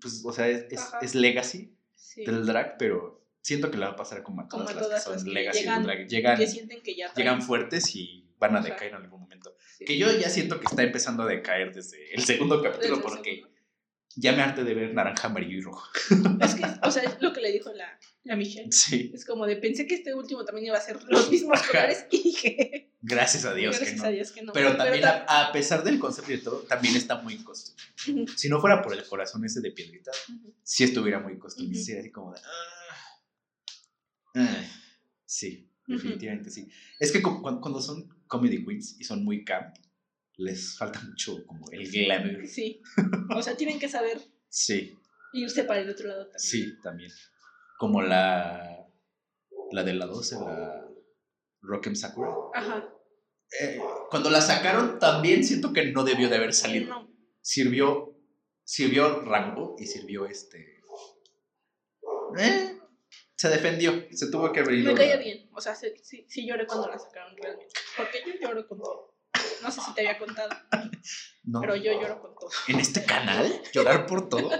Pues, 0.00 0.22
o 0.24 0.32
sea, 0.32 0.48
es, 0.48 0.66
es, 1.02 1.14
legacy 1.14 1.76
Sí. 1.94 2.24
del 2.24 2.44
drag, 2.46 2.76
pero 2.78 3.24
siento 3.40 3.70
que 3.70 3.78
le 3.78 3.84
va 3.86 3.92
a 3.92 3.96
pasar 3.96 4.22
como 4.22 4.42
a 4.42 4.48
Como 4.48 4.64
todas 4.64 4.76
a 4.76 4.80
las 4.80 5.04
todas 5.04 5.04
que 5.04 5.18
son 5.24 5.32
legacy 5.34 5.60
llegan- 5.60 5.78
del 5.78 5.86
drag. 5.96 6.08
Llegan, 6.08 6.38
que 6.38 6.46
sienten 6.46 6.82
que 6.82 6.96
ya 6.96 7.12
llegan 7.14 7.42
fuertes 7.42 7.94
y 7.94 8.28
van 8.38 8.56
a 8.56 8.58
Ajá. 8.60 8.68
decaer 8.68 8.90
en 8.94 8.96
algún 9.02 9.20
momento. 9.20 9.56
Sí. 9.78 9.84
Que 9.84 9.96
yo 9.98 10.10
ya 10.16 10.28
siento 10.28 10.58
que 10.60 10.66
está 10.66 10.82
empezando 10.82 11.22
a 11.22 11.26
decaer 11.26 11.72
desde 11.74 12.12
el 12.14 12.22
segundo 12.22 12.62
capítulo 12.62 13.00
porque. 13.02 13.44
Ya 14.16 14.32
me 14.32 14.42
harté 14.42 14.64
de 14.64 14.74
ver 14.74 14.94
naranja, 14.94 15.28
amarillo 15.28 15.58
y 15.58 15.60
rojo. 15.60 15.88
Es 16.40 16.54
que, 16.54 16.64
o 16.82 16.90
sea, 16.90 17.02
es 17.02 17.20
lo 17.20 17.32
que 17.32 17.40
le 17.40 17.52
dijo 17.52 17.72
la, 17.72 17.98
la 18.24 18.36
Michelle. 18.36 18.70
Sí, 18.72 19.10
Es 19.14 19.24
como 19.24 19.46
de, 19.46 19.56
pensé 19.56 19.86
que 19.86 19.94
este 19.96 20.14
último 20.14 20.44
también 20.44 20.66
iba 20.66 20.78
a 20.78 20.80
ser 20.80 21.02
los 21.08 21.30
mismos 21.30 21.58
Ajá. 21.60 21.66
colores 21.72 22.06
y 22.10 22.22
dije, 22.22 22.90
gracias 23.02 23.44
a 23.44 23.54
Dios 23.54 23.76
gracias 23.76 23.96
que 23.96 24.02
no. 24.02 24.04
a 24.08 24.10
Dios 24.10 24.32
que 24.32 24.42
no. 24.42 24.52
Pero 24.52 24.76
también, 24.76 25.02
ta- 25.02 25.24
a, 25.28 25.48
a 25.48 25.52
pesar 25.52 25.82
del 25.84 25.98
concepto 25.98 26.32
y 26.32 26.36
de 26.36 26.42
todo, 26.42 26.58
también 26.60 26.94
está 26.96 27.16
muy 27.20 27.36
costume. 27.38 27.76
Ujú, 28.22 28.28
Si 28.36 28.48
no 28.48 28.60
fuera 28.60 28.82
por 28.82 28.92
el 28.94 29.04
corazón 29.06 29.44
ese 29.44 29.60
de 29.60 29.72
piedrita, 29.72 30.10
sí 30.62 30.84
estuviera 30.84 31.18
muy 31.20 31.38
costume. 31.38 31.74
Sí, 31.74 31.92
así 31.96 32.10
como 32.10 32.32
de. 32.34 32.40
"Ah". 32.44 32.70
Ah, 34.36 34.64
sí, 35.24 35.68
definitivamente 35.86 36.50
sí. 36.50 36.68
Es 36.98 37.12
que 37.12 37.22
cu- 37.22 37.40
cuando, 37.40 37.60
cuando 37.60 37.80
son 37.80 38.08
comedy 38.26 38.64
queens 38.64 38.96
y 38.98 39.04
son 39.04 39.24
muy 39.24 39.44
camp, 39.44 39.76
les 40.36 40.76
falta 40.76 41.00
mucho 41.00 41.44
como 41.46 41.64
el 41.70 41.90
glamour. 41.90 42.46
Sí. 42.46 42.80
O 43.34 43.42
sea, 43.42 43.56
tienen 43.56 43.78
que 43.78 43.88
saber 43.88 44.20
Sí, 44.48 44.96
irse 45.32 45.64
para 45.64 45.80
el 45.80 45.90
otro 45.90 46.08
lado 46.08 46.24
también. 46.26 46.38
sí, 46.38 46.80
también. 46.82 47.10
Como 47.78 48.02
la. 48.02 48.86
La 49.72 49.82
de 49.82 49.94
la 49.94 50.06
12, 50.06 50.36
la. 50.36 50.88
Rock'em 51.60 51.94
Sakura. 51.96 52.30
Ajá. 52.54 52.88
Eh, 53.60 53.80
cuando 54.10 54.30
la 54.30 54.40
sacaron, 54.40 54.98
también 54.98 55.44
siento 55.44 55.72
que 55.72 55.90
no 55.92 56.04
debió 56.04 56.28
de 56.28 56.36
haber 56.36 56.52
salido. 56.52 56.88
No. 56.88 57.10
Sirvió, 57.40 58.16
sirvió 58.64 59.20
rango 59.22 59.76
y 59.78 59.86
sirvió 59.86 60.26
este. 60.26 60.80
Eh, 62.38 62.78
se 63.36 63.48
defendió, 63.48 64.06
se 64.12 64.30
tuvo 64.30 64.52
que 64.52 64.60
abrir. 64.60 64.84
Me 64.84 64.94
caía 64.94 65.16
bien. 65.16 65.48
O 65.52 65.60
sea, 65.60 65.74
sí, 65.74 65.88
sí, 66.02 66.26
sí 66.28 66.46
lloré 66.46 66.66
cuando 66.66 66.88
la 66.88 66.98
sacaron 66.98 67.36
realmente. 67.36 67.72
Porque 67.96 68.22
yo 68.26 68.32
lloro 68.40 68.66
con 68.66 68.78
todo. 68.78 69.13
No 69.64 69.70
sé 69.70 69.80
si 69.80 69.94
te 69.94 70.00
había 70.06 70.18
contado, 70.18 70.50
No. 71.44 71.60
pero 71.60 71.74
yo 71.76 71.92
lloro 71.92 72.20
con 72.20 72.34
todo. 72.34 72.50
En 72.68 72.80
este 72.80 73.04
canal, 73.04 73.60
llorar 73.72 74.06
por 74.06 74.28
todo. 74.28 74.50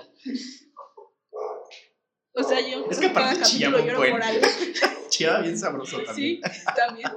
O 2.33 2.43
sea, 2.43 2.61
yo 2.61 2.85
Es 2.91 2.99
que 2.99 3.13
cada 3.13 3.31
aparte 3.31 3.41
capítulo 3.45 3.79
lloro 3.85 3.99
buen. 3.99 4.11
por 4.13 4.23
algo. 4.23 4.47
Chillaba 5.09 5.41
bien 5.41 5.57
sabroso 5.59 6.03
también. 6.03 6.41
Sí, 6.43 6.63
también. 6.75 7.09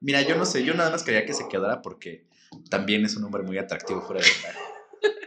Mira, 0.00 0.22
yo 0.22 0.36
no 0.36 0.46
sé, 0.46 0.62
yo 0.62 0.74
nada 0.74 0.90
más 0.90 1.02
quería 1.02 1.26
que 1.26 1.32
se 1.34 1.48
quedara 1.48 1.82
porque 1.82 2.28
también 2.70 3.04
es 3.04 3.16
un 3.16 3.24
hombre 3.24 3.42
muy 3.42 3.58
atractivo 3.58 4.02
fuera 4.02 4.20
de 4.22 4.28
lugar. 4.28 4.54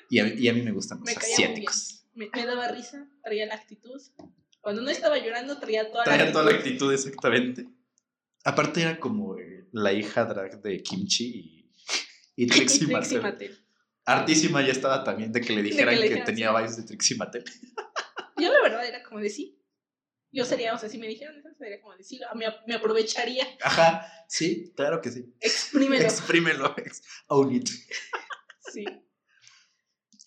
Y 0.09 0.19
a, 0.19 0.23
mí- 0.23 0.33
y 0.37 0.47
a 0.47 0.53
mí 0.53 0.61
me 0.61 0.71
gustan 0.71 0.99
los 0.99 1.05
Me 1.07 1.11
asiáticos. 1.13 2.05
Me, 2.13 2.29
me 2.33 2.45
daba 2.45 2.69
risa, 2.69 3.07
traía 3.23 3.45
la 3.45 3.55
actitud. 3.55 4.01
Cuando 4.61 4.81
no 4.81 4.89
estaba 4.89 5.17
llorando, 5.17 5.59
traía 5.59 5.89
toda 5.91 5.99
la 5.99 6.03
Traía 6.05 6.21
actitud. 6.23 6.39
toda 6.39 6.51
la 6.51 6.57
actitud 6.57 6.93
exactamente. 6.93 7.67
Aparte 8.45 8.81
era 8.81 8.99
como 8.99 9.37
eh, 9.37 9.67
la 9.73 9.91
hija 9.91 10.23
drag 10.25 10.61
de 10.61 10.81
Kimchi 10.81 11.25
y, 11.25 11.58
y 12.43 12.47
Trixie 12.47 12.87
Mattel. 12.87 13.21
Mattel. 13.21 13.65
Hartísima 14.05 14.61
ya 14.65 14.71
estaba 14.71 15.03
también 15.03 15.31
de 15.31 15.41
que 15.41 15.53
le 15.53 15.61
dijeran 15.61 15.99
le 15.99 16.09
que 16.09 16.21
tenía 16.21 16.49
sí. 16.49 16.55
vibes 16.57 16.77
de 16.77 16.83
Trixie 16.83 17.17
Mattel. 17.17 17.43
Yo 18.37 18.51
la 18.53 18.61
verdad 18.61 18.85
era 18.85 19.03
como 19.03 19.19
de 19.19 19.29
sí. 19.29 19.61
Yo 20.31 20.45
sería, 20.45 20.73
o 20.73 20.77
sea, 20.77 20.87
si 20.89 20.97
me 20.99 21.07
dijeran 21.07 21.37
eso, 21.37 21.49
sería 21.57 21.81
como 21.81 21.97
de 21.97 22.03
sí, 22.03 22.19
me, 22.35 22.45
me 22.67 22.75
aprovecharía. 22.75 23.45
Ajá, 23.61 24.07
sí, 24.27 24.71
claro 24.75 25.01
que 25.01 25.11
sí. 25.11 25.33
Exprímelo. 25.39 26.03
Exprímelo, 26.03 26.75
ex- 26.85 27.03
own 27.27 27.51
it. 27.53 27.67
Sí. 28.71 28.85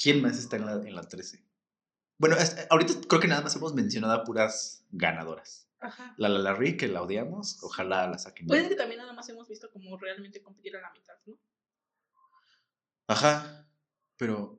¿Quién 0.02 0.20
más 0.20 0.38
está 0.38 0.56
en 0.56 0.66
la, 0.66 0.72
en 0.74 0.94
la 0.94 1.02
13? 1.02 1.42
Bueno, 2.18 2.36
es- 2.36 2.66
ahorita 2.68 2.94
creo 3.08 3.20
que 3.20 3.28
nada 3.28 3.42
más 3.42 3.54
hemos 3.56 3.74
mencionado 3.74 4.12
a 4.12 4.24
puras 4.24 4.84
ganadoras. 4.90 5.68
Ajá. 5.80 6.14
La 6.16 6.28
Larry, 6.28 6.76
que 6.76 6.88
la 6.88 7.02
odiamos, 7.02 7.62
ojalá 7.62 8.06
la 8.08 8.18
saquen. 8.18 8.46
Pues 8.48 8.62
es 8.64 8.68
que 8.68 8.76
también 8.76 8.98
nada 9.00 9.12
más 9.12 9.28
hemos 9.28 9.48
visto 9.48 9.70
como 9.70 9.96
realmente 9.96 10.42
competir 10.42 10.76
a 10.76 10.80
la 10.80 10.92
mitad, 10.92 11.14
¿no? 11.26 11.38
Ajá, 13.12 13.68
pero 14.16 14.58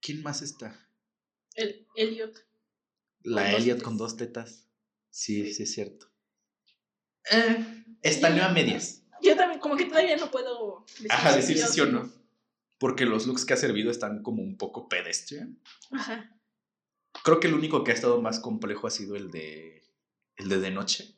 ¿quién 0.00 0.24
más 0.24 0.42
está? 0.42 0.76
El 1.54 1.86
Elliot. 1.94 2.36
La 3.22 3.52
Elliot 3.52 3.80
con 3.80 3.96
dos 3.96 4.16
tetas. 4.16 4.68
Sí, 5.08 5.54
sí 5.54 5.62
es 5.62 5.72
cierto. 5.72 6.10
Eh, 7.30 7.84
está 8.02 8.26
a 8.26 8.52
medias. 8.52 9.04
Yo 9.22 9.36
también, 9.36 9.60
como 9.60 9.76
que 9.76 9.84
todavía 9.84 10.16
no 10.16 10.32
puedo 10.32 10.84
decir 10.88 11.12
Ajá, 11.12 11.30
si 11.30 11.36
decir 11.36 11.58
sí 11.58 11.80
o 11.80 11.86
no. 11.86 12.10
Porque 12.78 13.06
los 13.06 13.28
looks 13.28 13.44
que 13.44 13.54
ha 13.54 13.56
servido 13.56 13.92
están 13.92 14.24
como 14.24 14.42
un 14.42 14.56
poco 14.56 14.88
pedestrian. 14.88 15.60
Ajá. 15.92 16.36
Creo 17.22 17.38
que 17.38 17.46
el 17.46 17.54
único 17.54 17.84
que 17.84 17.92
ha 17.92 17.94
estado 17.94 18.20
más 18.20 18.40
complejo 18.40 18.88
ha 18.88 18.90
sido 18.90 19.14
el 19.14 19.30
de 19.30 19.84
el 20.34 20.48
de 20.48 20.58
de 20.58 20.70
noche, 20.72 21.14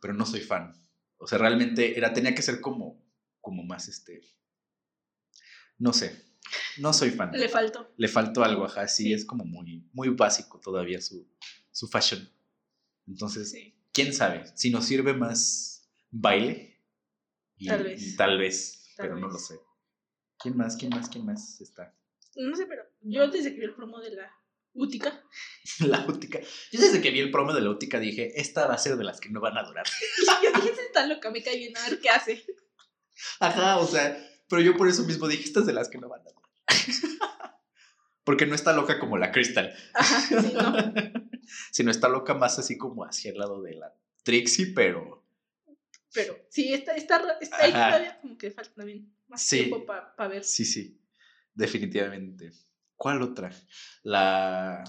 pero 0.00 0.14
no 0.14 0.26
soy 0.26 0.40
fan. 0.40 0.74
O 1.18 1.28
sea, 1.28 1.38
realmente 1.38 1.96
era 1.96 2.12
tenía 2.12 2.34
que 2.34 2.42
ser 2.42 2.60
como 2.60 3.00
como 3.40 3.62
más 3.62 3.86
este 3.86 4.22
no 5.78 5.92
sé. 5.92 6.22
No 6.78 6.92
soy 6.92 7.10
fan. 7.10 7.30
Le 7.32 7.48
faltó. 7.48 7.92
Le 7.96 8.08
faltó 8.08 8.44
algo, 8.44 8.64
ajá, 8.66 8.86
sí, 8.88 9.04
Sí. 9.04 9.12
es 9.14 9.24
como 9.24 9.44
muy 9.44 9.88
muy 9.92 10.08
básico 10.10 10.60
todavía 10.60 11.00
su 11.00 11.26
su 11.70 11.88
fashion. 11.88 12.28
Entonces, 13.06 13.50
Sí. 13.50 13.74
quién 13.92 14.12
sabe, 14.12 14.44
si 14.56 14.70
nos 14.70 14.84
sirve 14.86 15.14
más 15.14 15.88
baile. 16.10 16.70
y- 17.56 17.68
Tal 17.68 17.84
vez. 17.84 18.02
y 18.02 18.16
tal 18.16 18.36
vez, 18.38 18.90
Tal 18.96 19.06
pero 19.06 19.18
no 19.18 19.28
lo 19.28 19.38
sé. 19.38 19.54
¿Quién 20.38 20.56
más? 20.56 20.76
¿Quién 20.76 20.90
más? 20.90 21.08
¿Quién 21.08 21.24
más 21.24 21.60
está? 21.60 21.96
No 22.34 22.54
sé, 22.56 22.66
pero 22.66 22.82
yo 23.00 23.28
desde 23.28 23.52
que 23.54 23.60
vi 23.60 23.64
el 23.66 23.74
promo 23.74 24.00
de 24.00 24.10
la 24.10 24.30
Útica, 24.76 25.22
La 25.78 26.04
útica. 26.08 26.40
Yo 26.72 26.80
desde 26.80 27.00
que 27.00 27.12
vi 27.12 27.20
el 27.20 27.30
promo 27.30 27.52
de 27.52 27.60
la 27.60 27.70
útica 27.70 28.00
dije, 28.00 28.40
esta 28.40 28.66
va 28.66 28.74
a 28.74 28.78
ser 28.78 28.96
de 28.96 29.04
las 29.04 29.20
que 29.20 29.28
no 29.30 29.40
van 29.40 29.56
a 29.56 29.62
durar. 29.62 29.86
yo 30.42 30.52
dije, 30.52 30.70
esta 30.70 30.82
está 30.82 31.06
loca, 31.06 31.30
me 31.30 31.44
cae 31.44 31.56
bien, 31.58 31.76
a 31.76 31.88
ver 31.88 32.00
qué 32.00 32.10
hace. 32.10 32.44
Ajá, 33.38 33.78
o 33.78 33.86
sea, 33.86 34.18
pero 34.48 34.62
yo 34.62 34.76
por 34.76 34.88
eso 34.88 35.04
mismo 35.04 35.28
dije, 35.28 35.44
esta 35.44 35.60
es 35.60 35.66
de 35.66 35.72
las 35.72 35.88
que 35.88 35.98
no 35.98 36.08
van 36.08 36.20
a 36.20 36.24
durar. 36.24 36.50
Porque 38.24 38.46
no 38.46 38.54
está 38.54 38.72
loca 38.72 38.98
como 38.98 39.18
la 39.18 39.30
Crystal, 39.32 39.74
Ajá, 39.92 40.20
sí, 40.40 40.52
no. 40.54 40.74
sino 41.72 41.90
está 41.90 42.08
loca 42.08 42.32
más 42.34 42.58
así 42.58 42.78
como 42.78 43.04
hacia 43.04 43.30
el 43.32 43.38
lado 43.38 43.60
de 43.60 43.74
la 43.74 43.94
Trixie, 44.22 44.72
pero 44.74 45.22
Pero 46.14 46.38
sí, 46.48 46.72
está, 46.72 46.92
está, 46.94 47.22
está 47.40 47.58
ahí 47.64 47.72
todavía 47.72 48.18
como 48.20 48.38
que 48.38 48.50
falta 48.50 48.72
también 48.74 49.14
más 49.28 49.42
Sí. 49.42 49.64
tiempo 49.64 49.84
para 49.84 50.28
ver. 50.28 50.42
sí, 50.44 50.64
sí, 50.64 50.98
definitivamente. 51.54 52.52
¿Cuál 52.96 53.20
otra? 53.20 53.50
La 54.04 54.82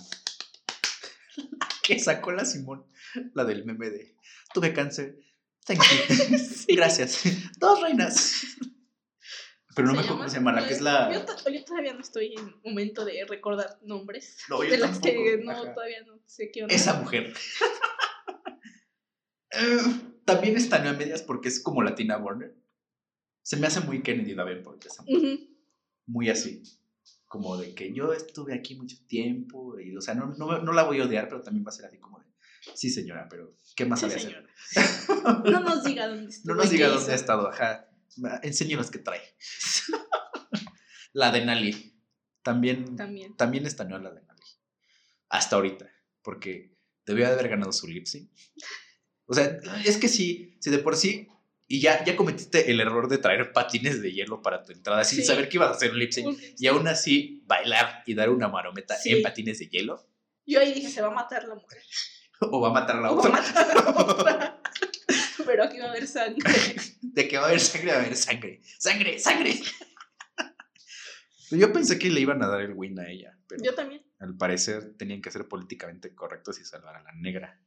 que 1.84 2.00
sacó 2.00 2.32
la 2.32 2.46
Simón, 2.46 2.86
la 3.34 3.44
del 3.44 3.66
meme 3.66 3.90
de 3.90 4.16
tuve 4.54 4.72
cáncer. 4.72 5.20
Thank 5.66 5.82
you. 5.82 6.38
Sí. 6.38 6.76
Gracias. 6.76 7.24
Dos 7.58 7.82
reinas. 7.82 8.44
Pero 9.76 9.88
no 9.90 9.94
me 9.94 10.00
acuerdo 10.00 10.18
cómo 10.20 10.30
se 10.30 10.38
llama, 10.38 10.54
la 10.54 10.66
que 10.68 10.74
es 10.74 10.82
la. 10.82 11.12
Yo, 11.14 11.26
to- 11.26 11.50
yo 11.50 11.66
todavía 11.66 11.94
no 11.94 12.00
estoy 12.00 12.34
en 12.36 12.56
momento 12.64 13.04
de 13.04 13.26
recordar 13.28 13.78
nombres. 13.84 14.38
No, 14.50 14.64
yo 14.64 14.70
de 14.72 14.78
las 14.78 15.00
que 15.00 15.38
no, 15.44 15.52
ajá. 15.52 15.74
todavía 15.74 16.02
no 16.06 16.20
sé 16.26 16.50
qué 16.52 16.64
onda. 16.64 16.74
Esa 16.74 16.94
mujer. 17.00 17.34
También 20.26 20.58
está 20.58 20.78
a 20.88 20.94
medias 20.94 21.22
porque 21.22 21.50
es 21.50 21.62
como 21.62 21.84
Latina 21.84 22.18
Warner. 22.18 22.56
Se 23.44 23.58
me 23.58 23.68
hace 23.68 23.80
muy 23.82 24.02
Kennedy 24.02 24.34
Davenport 24.34 24.84
esa 24.86 25.04
mujer. 25.04 25.40
Muy 26.08 26.30
así. 26.30 26.64
Como 27.28 27.58
de 27.58 27.76
que 27.76 27.94
yo 27.94 28.14
estuve 28.14 28.54
aquí 28.54 28.76
mucho 28.76 28.98
tiempo. 29.08 29.80
Y, 29.80 29.96
o 29.96 30.02
sea, 30.02 30.16
no, 30.16 30.34
no, 30.38 30.60
no 30.62 30.74
la 30.74 30.84
voy 30.84 31.00
a 31.00 31.06
odiar, 31.06 31.28
pero 31.30 31.42
también 31.42 31.66
va 31.66 31.70
a 31.70 31.74
ser 31.74 31.86
así 31.86 32.00
como 32.00 32.20
de. 32.20 32.26
Sí, 32.74 32.90
señora, 32.90 33.28
pero 33.30 33.56
¿qué 33.76 33.86
más 33.86 34.00
Sí, 34.00 34.08
hacer? 34.08 34.22
señora. 34.22 34.48
No 35.46 35.60
nos 35.60 35.84
diga 35.84 36.08
dónde 36.08 36.30
estuvo. 36.32 36.54
No 36.56 36.62
nos 36.62 36.70
diga 36.72 36.88
dónde 36.88 37.12
ha 37.12 37.16
estado, 37.16 37.48
ajá. 37.50 37.88
Enséñenos 38.44 38.92
qué 38.92 39.00
trae. 39.00 39.22
la 41.14 41.32
de 41.32 41.46
Nali. 41.46 41.94
También, 42.44 42.96
También. 42.96 43.36
también 43.36 43.64
la 43.64 43.70
de 44.12 44.22
Nali. 44.22 44.42
Hasta 45.30 45.56
ahorita. 45.56 45.90
Porque 46.22 46.76
debió 47.06 47.26
de 47.28 47.34
haber 47.34 47.50
ganado 47.50 47.72
su 47.72 47.88
lip 47.88 48.06
sync. 48.06 48.30
O 49.26 49.34
sea, 49.34 49.60
es 49.84 49.98
que 49.98 50.08
sí, 50.08 50.56
si 50.62 50.70
de 50.70 50.80
por 50.80 50.96
sí. 50.96 51.28
Y 51.68 51.80
ya, 51.82 52.04
ya 52.04 52.16
cometiste 52.16 52.70
el 52.70 52.80
error 52.80 53.08
de 53.10 53.18
traer 53.18 53.52
patines 53.52 54.00
de 54.00 54.12
hielo 54.14 54.44
para 54.44 54.64
tu 54.64 54.72
entrada 54.72 55.04
sin 55.04 55.20
Sí. 55.22 55.26
saber 55.26 55.50
que 55.50 55.58
ibas 55.58 55.70
a 55.70 55.72
hacer 55.72 55.92
un 55.92 55.98
lip 56.00 56.12
sync. 56.12 56.38
Y 56.60 56.68
aún 56.68 56.88
así 56.88 57.42
bailar 57.48 58.04
y 58.06 58.14
dar 58.14 58.30
una 58.30 58.48
marometa 58.50 58.96
Sí. 58.96 59.10
en 59.14 59.24
patines 59.24 59.58
de 59.60 59.68
hielo. 59.70 60.08
Yo 60.46 60.60
ahí 60.60 60.74
dije, 60.74 60.90
se 60.90 61.02
va 61.02 61.08
a 61.08 61.12
matar 61.12 61.48
la 61.48 61.56
mujer. 61.56 61.82
O 62.42 62.60
va 62.60 62.68
a 62.68 62.74
matar 62.74 62.98
a 62.98 63.02
la 63.02 63.12
O 63.14 63.16
va 63.16 63.24
a 63.24 63.28
otra. 63.30 63.42
matar 63.42 63.72
a 63.72 63.74
la 63.74 63.90
otra. 63.90 64.62
Pero 65.46 65.64
aquí 65.64 65.80
va 65.80 65.86
a 65.86 65.90
haber 65.92 66.08
sangre. 66.08 66.44
De 67.02 67.28
que 67.28 67.38
va 67.38 67.44
a 67.46 67.48
haber 67.48 67.60
sangre, 67.60 67.92
va 67.92 67.98
a 67.98 68.02
haber 68.02 68.16
sangre. 68.16 68.62
¡Sangre! 68.80 69.20
¡Sangre! 69.20 69.60
Yo 71.52 71.72
pensé 71.72 72.00
que 72.00 72.10
le 72.10 72.20
iban 72.22 72.42
a 72.44 72.48
dar 72.48 72.62
el 72.62 72.74
win 72.74 73.00
a 73.00 73.08
ella, 73.10 73.38
pero 73.48 73.64
Yo 73.64 73.76
también. 73.76 74.04
al 74.20 74.36
parecer 74.36 74.96
tenían 74.98 75.22
que 75.22 75.32
ser 75.32 75.48
políticamente 75.48 76.14
correctos 76.16 76.60
y 76.60 76.66
salvar 76.66 76.96
a 76.96 77.04
la 77.04 77.12
negra. 77.14 77.62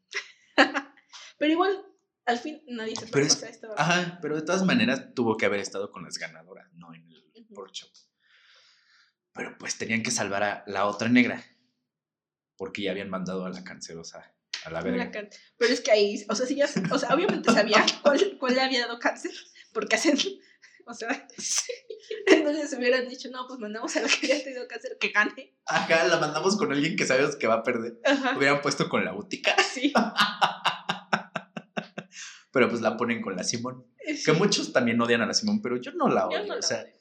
Pero 1.38 1.52
igual, 1.52 1.86
al 2.26 2.38
fin 2.38 2.60
nadie 2.66 2.96
se 2.96 3.06
Pero 3.06 3.24
es- 3.24 3.36
o 3.36 3.38
sea, 3.38 3.48
estaba- 3.48 3.74
Ajá, 3.78 4.18
pero 4.20 4.34
de 4.36 4.42
todas 4.42 4.64
maneras 4.64 5.14
tuvo 5.14 5.36
que 5.36 5.46
haber 5.46 5.60
estado 5.60 5.92
con 5.92 6.02
las 6.04 6.18
ganadoras, 6.18 6.70
no 6.74 6.92
en 6.92 7.08
el 7.08 7.24
Ujú. 7.44 7.54
workshop. 7.54 7.88
Pero 9.32 9.56
pues 9.58 9.78
tenían 9.78 10.02
que 10.02 10.10
salvar 10.10 10.42
a 10.42 10.64
la 10.66 10.86
otra 10.86 11.08
negra, 11.08 11.44
porque 12.56 12.82
ya 12.82 12.90
habían 12.90 13.08
mandado 13.08 13.46
a 13.46 13.50
la 13.50 13.62
cancerosa 13.62 14.34
a 14.64 14.70
la 14.70 14.82
verga. 14.82 15.10
Pero 15.56 15.72
es 15.72 15.80
que 15.80 15.90
ahí, 15.90 16.24
o 16.28 16.34
sea, 16.34 16.46
sí 16.46 16.56
ya, 16.56 16.66
o 16.90 16.98
sea, 16.98 17.14
obviamente 17.14 17.52
sabía 17.52 17.84
cuál, 18.02 18.36
cuál 18.38 18.54
le 18.54 18.60
había 18.62 18.80
dado 18.86 18.98
cáncer, 18.98 19.32
porque 19.72 19.96
hacen, 19.96 20.18
o 20.86 20.94
sea, 20.94 21.26
entonces 22.26 22.76
hubieran 22.78 23.08
dicho, 23.08 23.28
no, 23.30 23.46
pues 23.46 23.60
mandamos 23.60 23.94
a 23.96 24.00
la 24.00 24.08
que 24.08 24.26
ya 24.26 24.42
tenido 24.42 24.66
cáncer 24.68 24.96
que 24.98 25.08
gane. 25.08 25.54
Ajá, 25.66 26.06
la 26.06 26.18
mandamos 26.18 26.56
con 26.56 26.72
alguien 26.72 26.96
que 26.96 27.06
sabemos 27.06 27.36
que 27.36 27.46
va 27.46 27.54
a 27.54 27.62
perder. 27.62 28.00
Ajá, 28.04 28.36
Hubieran 28.36 28.62
puesto 28.62 28.88
con 28.88 29.04
la 29.04 29.14
útica, 29.14 29.54
sí. 29.72 29.92
pero 32.52 32.68
pues 32.68 32.80
la 32.80 32.96
ponen 32.96 33.20
con 33.20 33.36
la 33.36 33.44
Simón. 33.44 33.86
sí. 34.04 34.24
Que 34.24 34.32
muchos 34.32 34.72
también 34.72 35.00
odian 35.00 35.22
a 35.22 35.26
la 35.26 35.34
Simón, 35.34 35.60
pero 35.62 35.76
yo 35.76 35.92
no 35.92 36.08
la 36.08 36.26
odio. 36.26 36.44
no 36.44 36.54
o 36.56 36.62
sea, 36.62 36.82
odio. 36.82 36.97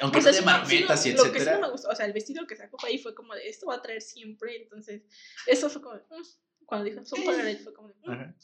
Aunque 0.00 0.18
O 0.18 0.22
sea, 0.22 0.32
no 0.32 0.38
de 0.38 0.44
me- 0.44 0.74
y 0.74 0.80
Lo 0.82 0.88
que 0.88 0.96
sí 0.96 1.10
etcétera. 1.10 1.54
no 1.54 1.60
me 1.66 1.70
gustó, 1.72 1.88
o 1.88 1.94
sea, 1.94 2.06
el 2.06 2.12
vestido 2.12 2.46
que 2.46 2.56
sacó 2.56 2.76
ahí 2.84 2.98
fue 2.98 3.14
como 3.14 3.34
de, 3.34 3.48
esto 3.48 3.66
va 3.66 3.76
a 3.76 3.82
traer 3.82 4.02
siempre, 4.02 4.56
entonces, 4.62 5.02
eso 5.46 5.70
fue 5.70 5.82
como, 5.82 5.94
de, 5.96 6.02
"Mm". 6.02 6.64
cuando 6.66 6.84
dijo, 6.90 7.04
son 7.04 7.24
Polaroid, 7.24 7.58
fue 7.58 7.72
como 7.74 7.88
de, 7.88 7.94
"Mm". 8.04 8.10
Ajá. 8.10 8.34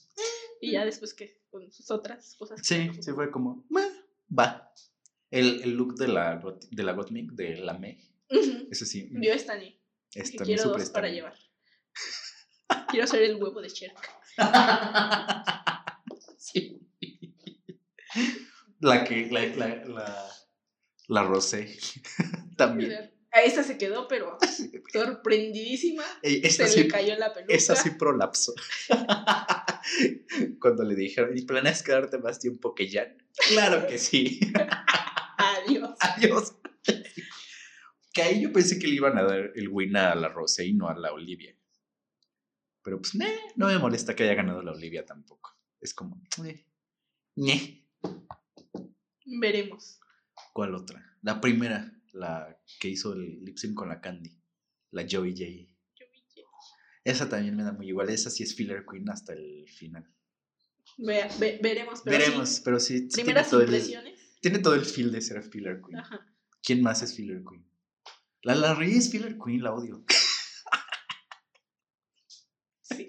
y 0.61 0.73
ya 0.73 0.85
después 0.85 1.13
que, 1.15 1.41
con 1.51 1.71
sus 1.73 1.91
otras 1.91 2.35
cosas. 2.37 2.61
Sí, 2.63 2.91
sí 3.01 3.13
fue 3.13 3.31
como, 3.31 3.65
"Meh, 3.69 3.89
va. 4.39 4.73
El, 5.31 5.63
el 5.63 5.73
look 5.75 5.95
de 5.97 6.09
la, 6.09 6.43
de 6.71 6.83
la 6.83 6.93
Gottmik, 6.93 7.33
de 7.33 7.57
la 7.57 7.73
Me, 7.75 7.99
Ujú. 8.31 8.69
ese 8.71 8.87
sí. 8.87 9.09
Vio 9.11 9.33
esta 9.33 9.57
ni, 9.57 9.79
Está 10.15 10.45
que 10.45 10.47
bien 10.51 10.59
quiero 10.59 10.73
dos 10.79 10.91
para 10.91 11.09
llevar. 11.09 11.35
Quiero 12.91 13.07
ser 13.07 13.23
el 13.23 13.37
huevo 13.37 13.61
de 13.63 13.71
Cherk. 13.71 13.97
sí. 16.39 16.79
La 18.81 19.05
que, 19.05 19.27
la, 19.31 19.47
la, 19.57 19.85
la, 19.87 20.31
la 21.13 21.23
rosé. 21.25 21.77
También. 22.57 23.11
A 23.35 23.41
esa 23.41 23.63
se 23.63 23.79
quedó, 23.79 24.09
pero 24.09 24.37
sorprendidísima. 24.93 26.05
Ey, 26.23 26.43
Se 26.51 26.69
sí, 26.69 26.83
le 26.83 26.89
cayó 26.89 27.17
la 27.17 27.33
peluca. 27.33 27.55
esa 27.55 27.75
sí 27.75 27.91
prolapsó. 27.91 28.53
Cuando 30.61 30.85
le 30.85 30.95
dijeron, 30.95 31.37
¿y 31.37 31.43
planeas 31.43 31.83
quedarte 31.83 32.19
más 32.19 32.39
tiempo 32.39 32.75
que 32.75 32.91
Jan? 32.91 33.17
Claro 33.49 33.87
que 33.87 33.99
sí. 33.99 34.39
Adiós. 35.39 35.97
Adiós. 36.01 36.55
Que 38.13 38.23
ahí 38.23 38.43
yo 38.43 38.53
pensé 38.53 38.79
que 38.79 38.87
le 38.87 38.97
iban 38.97 39.17
a 39.17 39.23
dar 39.23 39.53
el 39.55 39.69
win 39.69 39.97
a 39.97 40.15
la 40.15 40.29
Rosé 40.29 40.67
y 40.67 40.75
no 40.75 40.89
a 40.89 40.95
la 40.95 41.13
Olivia. 41.13 41.57
Pero 42.83 43.01
pues, 43.01 43.15
no 43.57 43.67
me 43.69 43.79
molesta 43.79 44.15
que 44.15 44.25
haya 44.25 44.35
ganado 44.35 44.63
la 44.63 44.73
Olivia 44.73 45.07
tampoco. 45.07 45.57
Es 45.81 45.95
como, 45.95 46.23
eh. 46.45 46.67
Veremos. 49.25 50.02
¿Cuál 50.53 50.75
otra? 50.75 51.17
La 51.23 51.41
primera, 51.41 51.93
la 52.13 52.59
que 52.81 52.89
hizo 52.89 53.13
el 53.15 53.45
lip 53.45 53.57
sync 53.57 53.75
con 53.75 53.89
la 53.89 54.01
Candy. 54.01 54.37
La 54.91 55.07
Joey 55.11 55.33
J. 55.33 55.69
Esa 57.05 57.29
también 57.29 57.57
me 57.57 57.63
da 57.65 57.73
muy 57.73 57.89
igual. 57.89 58.11
Esa 58.11 58.31
sí 58.31 58.43
es 58.43 58.55
filler 58.55 58.85
queen 58.89 59.09
hasta 59.11 59.33
el 59.33 59.67
final. 59.69 60.07
Vea- 60.99 61.29
ve- 61.41 61.59
veremos. 61.63 62.03
Pero 62.05 62.19
Veremos, 62.19 62.49
sí, 62.49 62.63
pero 62.65 62.79
sí. 62.79 62.99
sí 62.99 63.09
tiene, 63.09 63.25
primeras 63.25 63.51
todo 63.51 63.61
el, 63.63 63.69
impresiones. 63.69 64.21
tiene 64.41 64.59
todo 64.59 64.75
el 64.75 64.85
feel 64.85 65.11
de 65.11 65.21
ser 65.23 65.43
filler 65.43 65.81
queen. 65.85 65.99
Ajá. 65.99 66.27
¿Quién 66.63 66.83
más 66.83 67.03
es 67.03 67.15
filler 67.17 67.43
queen? 67.49 67.67
La 68.43 68.55
Larry 68.55 68.97
es 68.97 69.11
filler 69.11 69.37
queen, 69.43 69.63
la 69.63 69.73
odio. 69.73 70.05
Sí. 72.83 73.09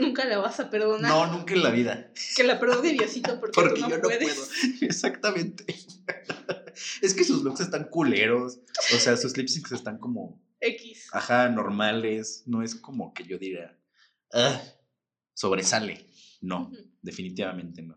Nunca 0.00 0.17
la 0.28 0.38
vas 0.38 0.60
a 0.60 0.70
perdonar. 0.70 1.10
No, 1.10 1.26
nunca 1.26 1.54
en 1.54 1.62
la 1.62 1.70
vida. 1.70 2.12
Que 2.36 2.44
la 2.44 2.58
perdone 2.60 2.92
Diosito 2.92 3.38
porque, 3.40 3.54
Porque 3.54 3.74
tú 3.74 3.80
no 3.80 3.88
yo 3.90 3.96
no 3.96 4.02
puedes. 4.02 4.34
puedo. 4.34 4.48
Exactamente. 4.82 5.64
Es 7.02 7.14
que 7.14 7.24
sus 7.24 7.42
looks 7.42 7.60
están 7.60 7.88
culeros. 7.90 8.58
O 8.94 8.98
sea, 8.98 9.16
sus 9.16 9.36
lip 9.36 9.48
syncs 9.48 9.72
están 9.72 9.98
como, 9.98 10.40
X. 10.60 11.08
ajá, 11.12 11.48
normales. 11.48 12.42
No 12.46 12.62
es 12.62 12.74
como 12.74 13.12
que 13.12 13.24
yo 13.24 13.38
diga, 13.38 13.76
"Ah, 14.32 14.60
sobresale. 15.34 16.06
No, 16.40 16.70
definitivamente 17.02 17.82
no. 17.82 17.96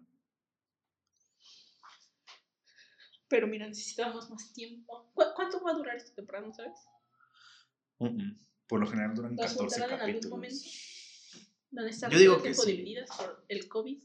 Pero 3.27 3.47
mira, 3.47 3.67
necesitamos 3.67 4.29
más 4.29 4.51
tiempo. 4.51 5.09
¿Cu- 5.13 5.23
¿Cuánto 5.35 5.61
va 5.63 5.71
a 5.71 5.75
durar 5.75 5.95
esta 5.95 6.13
temporada, 6.15 6.47
no 6.47 6.53
sabes? 6.53 6.73
Por 8.67 8.79
lo 8.79 8.87
general 8.87 9.13
duran 9.15 9.35
¿Las 9.35 9.53
14 9.53 9.79
juntarán 9.79 9.89
en 9.89 9.93
algún 10.01 10.21
capítulos. 10.21 10.31
momento? 10.37 10.65
¿Van 11.71 11.85
a 11.85 11.89
estar 11.89 12.11
Yo 12.11 12.19
digo 12.19 12.41
que 12.41 12.53
sí. 12.53 12.71
divididas 12.71 13.09
por 13.15 13.45
el 13.47 13.67
COVID? 13.67 14.03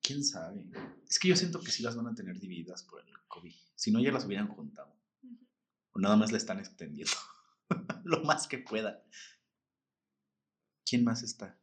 ¿Quién 0.00 0.24
sabe? 0.24 0.70
Es 1.08 1.18
que 1.18 1.28
yo 1.28 1.36
siento 1.36 1.60
que 1.60 1.72
sí 1.72 1.82
las 1.82 1.96
van 1.96 2.06
a 2.06 2.14
tener 2.14 2.38
divididas 2.38 2.84
por 2.84 3.00
el 3.00 3.12
COVID. 3.26 3.54
Si 3.74 3.90
no, 3.90 4.00
ya 4.00 4.12
las 4.12 4.24
hubieran 4.24 4.46
juntado. 4.46 4.94
O 5.92 5.98
nada 5.98 6.16
más 6.16 6.30
le 6.30 6.38
están 6.38 6.60
extendiendo. 6.60 7.12
Lo 8.04 8.22
más 8.22 8.46
que 8.46 8.58
pueda. 8.58 9.04
¿Quién 10.88 11.02
más 11.02 11.24
está? 11.24 11.58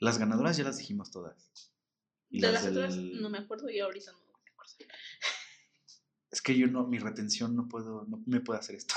Las 0.00 0.18
ganadoras 0.18 0.56
ya 0.58 0.64
las 0.64 0.76
dijimos 0.76 1.10
todas. 1.10 1.72
Y 2.28 2.40
De 2.40 2.52
las 2.52 2.64
las 2.64 2.72
otras 2.72 2.96
no 2.96 3.30
me 3.30 3.38
acuerdo 3.38 3.70
y 3.70 3.80
ahorita 3.80 4.12
no 4.12 4.18
me 4.18 4.24
acuerdo. 4.34 4.74
Es 6.30 6.42
que 6.42 6.56
yo 6.56 6.66
no, 6.66 6.86
mi 6.86 6.98
retención 6.98 7.56
no 7.56 7.68
puedo, 7.68 8.04
no 8.04 8.22
me 8.26 8.40
puede 8.40 8.60
hacer 8.60 8.76
esto. 8.76 8.94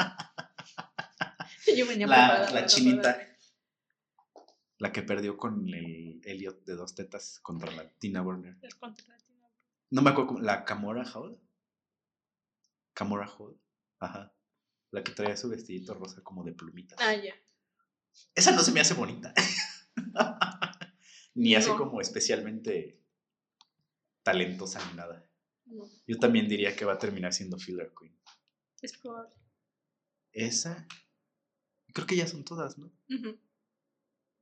Yo 1.76 1.86
venía 1.86 2.06
La, 2.06 2.66
chinita, 2.66 3.18
la 4.78 4.92
que 4.92 5.02
perdió 5.02 5.36
con 5.36 5.68
el 5.68 6.20
Elliot 6.24 6.64
de 6.64 6.74
dos 6.74 6.94
tetas 6.94 7.38
contra 7.40 7.70
la 7.72 7.88
Tina 7.98 8.22
Burner. 8.22 8.56
No 9.90 10.02
me 10.02 10.10
acuerdo 10.10 10.28
cómo, 10.28 10.40
la 10.40 10.64
Camora 10.64 11.04
Hall. 11.14 11.40
Camora 12.92 13.28
Hall. 13.28 13.60
Ajá. 13.98 14.34
La 14.90 15.04
que 15.04 15.12
traía 15.12 15.36
su 15.36 15.48
vestidito 15.48 15.94
rosa 15.94 16.22
como 16.22 16.42
de 16.44 16.52
plumitas. 16.52 16.98
Ah, 17.00 17.14
ya. 17.14 17.34
Esa 18.34 18.52
no 18.52 18.62
se 18.62 18.72
me 18.72 18.80
hace 18.80 18.94
bonita. 18.94 19.32
ni 21.34 21.54
No. 21.54 21.76
como 21.76 22.00
especialmente 22.00 23.00
talentosa 24.22 24.80
ni 24.90 24.96
nada. 24.96 25.26
No, 25.66 25.84
Yo 26.06 26.18
también 26.18 26.48
diría 26.48 26.74
que 26.74 26.84
va 26.84 26.94
a 26.94 26.98
terminar 26.98 27.32
siendo 27.32 27.58
Filler 27.58 27.92
Queen. 27.98 28.16
es 28.82 28.96
probable. 28.98 29.34
Esa. 30.32 30.86
Creo 31.92 32.06
que 32.06 32.16
ya 32.16 32.26
son 32.26 32.44
todas, 32.44 32.78
¿no? 32.78 32.92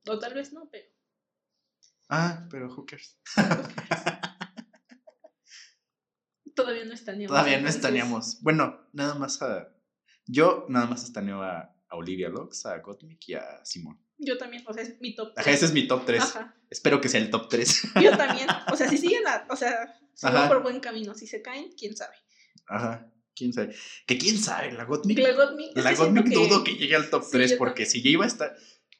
O 0.07 0.19
tal 0.19 0.33
vez 0.33 0.53
no, 0.53 0.69
pero. 0.71 0.85
Ah, 2.09 2.47
pero 2.49 2.69
hookers. 2.69 3.17
Todavía 6.55 6.85
no 6.85 6.93
estaneamos. 6.93 7.29
Todavía 7.29 7.59
no 7.61 7.69
estaneamos. 7.69 8.41
Bueno, 8.41 8.87
nada 8.93 9.15
más 9.15 9.41
a. 9.41 9.69
Yo 10.25 10.65
nada 10.69 10.85
más 10.87 11.03
estaneo 11.03 11.41
a, 11.41 11.75
a 11.87 11.95
Olivia 11.95 12.29
Lux, 12.29 12.65
a 12.65 12.77
Gottmik 12.79 13.29
y 13.29 13.33
a 13.35 13.63
Simón. 13.65 13.99
Yo 14.17 14.37
también, 14.37 14.63
o 14.67 14.73
sea, 14.73 14.83
es 14.83 14.99
mi 14.99 15.15
top. 15.15 15.29
Ajá, 15.35 15.43
tres. 15.43 15.55
ese 15.55 15.65
es 15.65 15.73
mi 15.73 15.87
top 15.87 16.05
3. 16.05 16.21
Ajá. 16.21 16.55
Espero 16.69 16.99
que 16.99 17.07
sea 17.09 17.21
el 17.21 17.29
top 17.31 17.47
3. 17.49 17.83
Yo 18.03 18.17
también. 18.17 18.47
O 18.71 18.75
sea, 18.75 18.89
si 18.89 18.97
siguen, 18.97 19.25
a- 19.27 19.47
o 19.49 19.55
sea, 19.55 19.97
si 20.13 20.25
van 20.25 20.35
Ajá. 20.35 20.47
por 20.49 20.61
buen 20.61 20.79
camino, 20.81 21.15
si 21.15 21.25
se 21.25 21.41
caen, 21.41 21.71
quién 21.77 21.95
sabe. 21.95 22.15
Ajá. 22.67 23.09
¿Quién 23.39 23.53
sabe? 23.53 23.73
Que 24.05 24.17
quién 24.17 24.37
sabe, 24.37 24.73
la 24.73 24.83
Gottmik. 24.83 25.17
La 25.19 25.31
Gottmik, 25.31 25.77
La 25.77 25.93
Gottmik 25.95 26.25
dudo 26.27 26.63
que 26.63 26.73
llegue 26.75 26.95
al 26.97 27.09
top 27.09 27.23
Sí, 27.23 27.29
3 27.31 27.51
yo 27.51 27.57
porque 27.57 27.85
si 27.85 28.01
ya 28.03 28.09
iba 28.09 28.25
a 28.25 28.27
estar. 28.27 28.55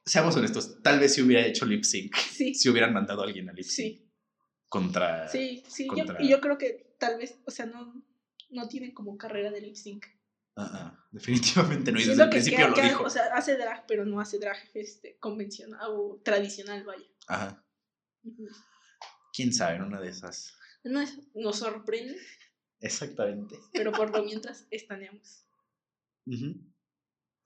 Seamos 0.05 0.35
honestos, 0.37 0.81
tal 0.81 0.99
vez 0.99 1.13
si 1.13 1.21
hubiera 1.21 1.45
hecho 1.45 1.65
lip 1.65 1.83
sync. 1.83 2.15
Sí, 2.15 2.55
Si 2.55 2.69
hubieran 2.69 2.93
mandado 2.93 3.21
a 3.21 3.25
alguien 3.25 3.49
a 3.49 3.53
lip 3.53 3.65
sync 3.65 3.97
sí, 3.99 4.11
contra. 4.69 5.27
sí, 5.27 5.63
sí. 5.67 5.87
yo- 5.95 6.05
y 6.19 6.29
yo 6.29 6.39
creo 6.39 6.57
que 6.57 6.95
tal 6.97 7.17
vez, 7.17 7.37
o 7.45 7.51
sea, 7.51 7.65
no, 7.65 8.01
no 8.49 8.67
tienen 8.69 8.93
como 8.93 9.17
carrera 9.17 9.51
de 9.51 9.61
lip 9.61 9.75
sync. 9.75 10.05
Definitivamente 11.11 11.91
no. 11.91 11.99
Y 11.99 12.01
desde 12.03 12.15
Siento 12.15 12.23
el 12.23 12.29
principio 12.29 12.57
que- 12.65 12.69
lo 12.69 12.75
que- 12.75 12.81
dijo. 12.83 13.03
O 13.03 13.09
sea, 13.09 13.25
hace 13.33 13.55
drag, 13.57 13.85
pero 13.87 14.05
no 14.05 14.19
hace 14.21 14.39
drag 14.39 14.57
este, 14.73 15.17
convencional 15.19 15.79
o 15.91 16.21
tradicional, 16.23 16.83
vaya. 16.85 17.05
Ajá. 17.27 17.65
Quién 19.33 19.53
sabe, 19.53 19.81
una 19.81 19.99
de 20.01 20.09
esas. 20.09 20.53
No 20.83 21.03
nos 21.35 21.57
sorprende, 21.59 22.17
Exactamente. 22.81 23.57
pero 23.73 23.91
por 23.91 24.09
lo 24.15 24.23
mientras 24.23 24.65
estaneamos. 24.71 25.45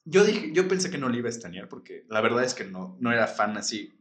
Yo 0.05 0.25
dije, 0.25 0.51
yo 0.53 0.67
pensé 0.67 0.89
que 0.91 0.97
no 0.97 1.09
le 1.09 1.19
iba 1.19 1.27
a 1.27 1.31
estanear 1.31 1.69
porque 1.69 2.05
la 2.09 2.21
verdad 2.21 2.43
es 2.43 2.53
que 2.53 2.65
no, 2.65 2.97
no 2.99 3.11
era 3.11 3.27
fan 3.27 3.55
así 3.57 3.93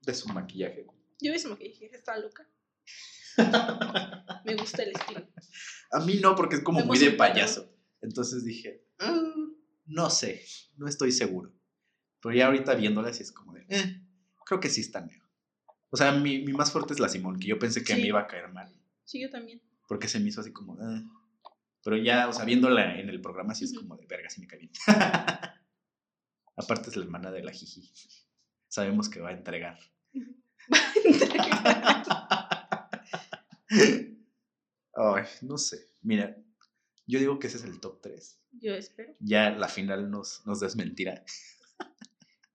de 0.00 0.14
su 0.14 0.28
maquillaje. 0.28 0.86
Yo 1.20 1.32
mismo 1.32 1.56
que 1.56 1.64
dije, 1.64 1.90
está 1.94 2.16
loca. 2.18 2.48
Me 4.44 4.56
gusta 4.56 4.82
el 4.82 4.92
estilo. 4.92 5.28
A 5.92 6.00
mí 6.00 6.18
no, 6.22 6.34
porque 6.34 6.56
es 6.56 6.62
como 6.62 6.80
muy 6.84 6.98
de 6.98 7.10
payaso. 7.12 7.70
Entonces 8.00 8.44
dije, 8.44 8.86
"Mm, 8.98 9.52
no 9.86 10.10
sé, 10.10 10.42
no 10.76 10.88
estoy 10.88 11.12
seguro. 11.12 11.52
Pero 12.22 12.34
ya 12.34 12.46
ahorita 12.46 12.74
viéndola 12.74 13.12
sí 13.12 13.22
es 13.22 13.32
como 13.32 13.52
de, 13.52 13.66
eh, 13.68 14.02
creo 14.46 14.58
que 14.60 14.68
sí 14.70 14.80
estaneo. 14.80 15.22
O 15.90 15.96
sea, 15.96 16.12
mi, 16.12 16.40
mi 16.40 16.52
más 16.52 16.72
fuerte 16.72 16.92
es 16.94 17.00
la 17.00 17.08
Simón, 17.08 17.38
que 17.38 17.46
yo 17.48 17.58
pensé 17.58 17.84
que 17.84 17.94
Sí. 17.94 18.00
me 18.00 18.08
iba 18.08 18.20
a 18.20 18.26
caer 18.26 18.48
mal. 18.52 18.74
Sí, 19.04 19.20
yo 19.20 19.30
también. 19.30 19.60
Porque 19.86 20.08
se 20.08 20.20
me 20.20 20.28
hizo 20.28 20.40
así 20.40 20.52
como, 20.52 20.74
"Eh". 20.80 21.02
Pero 21.82 21.96
ya, 21.98 22.28
o 22.28 22.32
sea, 22.32 22.44
viéndola 22.44 22.98
en 22.98 23.08
el 23.08 23.20
programa 23.20 23.54
sí 23.54 23.64
es 23.64 23.72
como 23.72 23.96
de, 23.96 24.06
verga, 24.06 24.28
sí 24.28 24.40
me 24.40 24.46
cae 24.48 24.58
bien. 24.58 24.72
Aparte 26.56 26.90
es 26.90 26.96
la 26.96 27.04
hermana 27.04 27.30
de 27.30 27.42
la 27.44 27.52
Jiji. 27.52 27.88
Sabemos 28.66 29.08
que 29.08 29.20
va 29.20 29.28
a 29.28 29.32
entregar. 29.32 29.78
Ay, 34.94 35.24
no 35.42 35.58
sé. 35.58 35.78
Mira, 36.02 36.36
yo 37.06 37.18
digo 37.18 37.38
que 37.38 37.46
ese 37.46 37.58
es 37.58 37.64
el 37.64 37.78
top 37.80 38.00
3. 38.00 38.40
Yo 38.52 38.74
espero. 38.74 39.14
Ya 39.20 39.50
la 39.50 39.68
final 39.68 40.10
nos, 40.10 40.44
nos 40.46 40.60
desmentirá. 40.60 41.24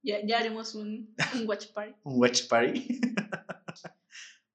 Ya, 0.04 0.18
ya 0.26 0.40
haremos 0.40 0.74
un, 0.74 1.16
un 1.36 1.48
watch 1.48 1.68
party. 1.74 1.94
Un 2.06 2.20
watch 2.20 2.48
party. 2.48 3.00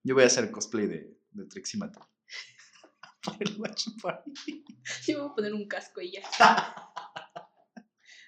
Yo 0.03 0.14
voy 0.14 0.24
a 0.24 0.27
hacer 0.27 0.51
cosplay 0.51 0.89
de, 0.89 1.20
de 1.31 1.45
Trixie 1.47 1.79
Mattel. 1.79 2.03
Para 3.27 3.39
el 3.41 3.61
watch 3.61 3.89
party. 4.01 4.33
Yo 5.07 5.20
voy 5.22 5.31
a 5.31 5.35
poner 5.35 5.53
un 5.55 5.66
casco 5.68 6.01
y 6.01 6.12
ya. 6.12 6.22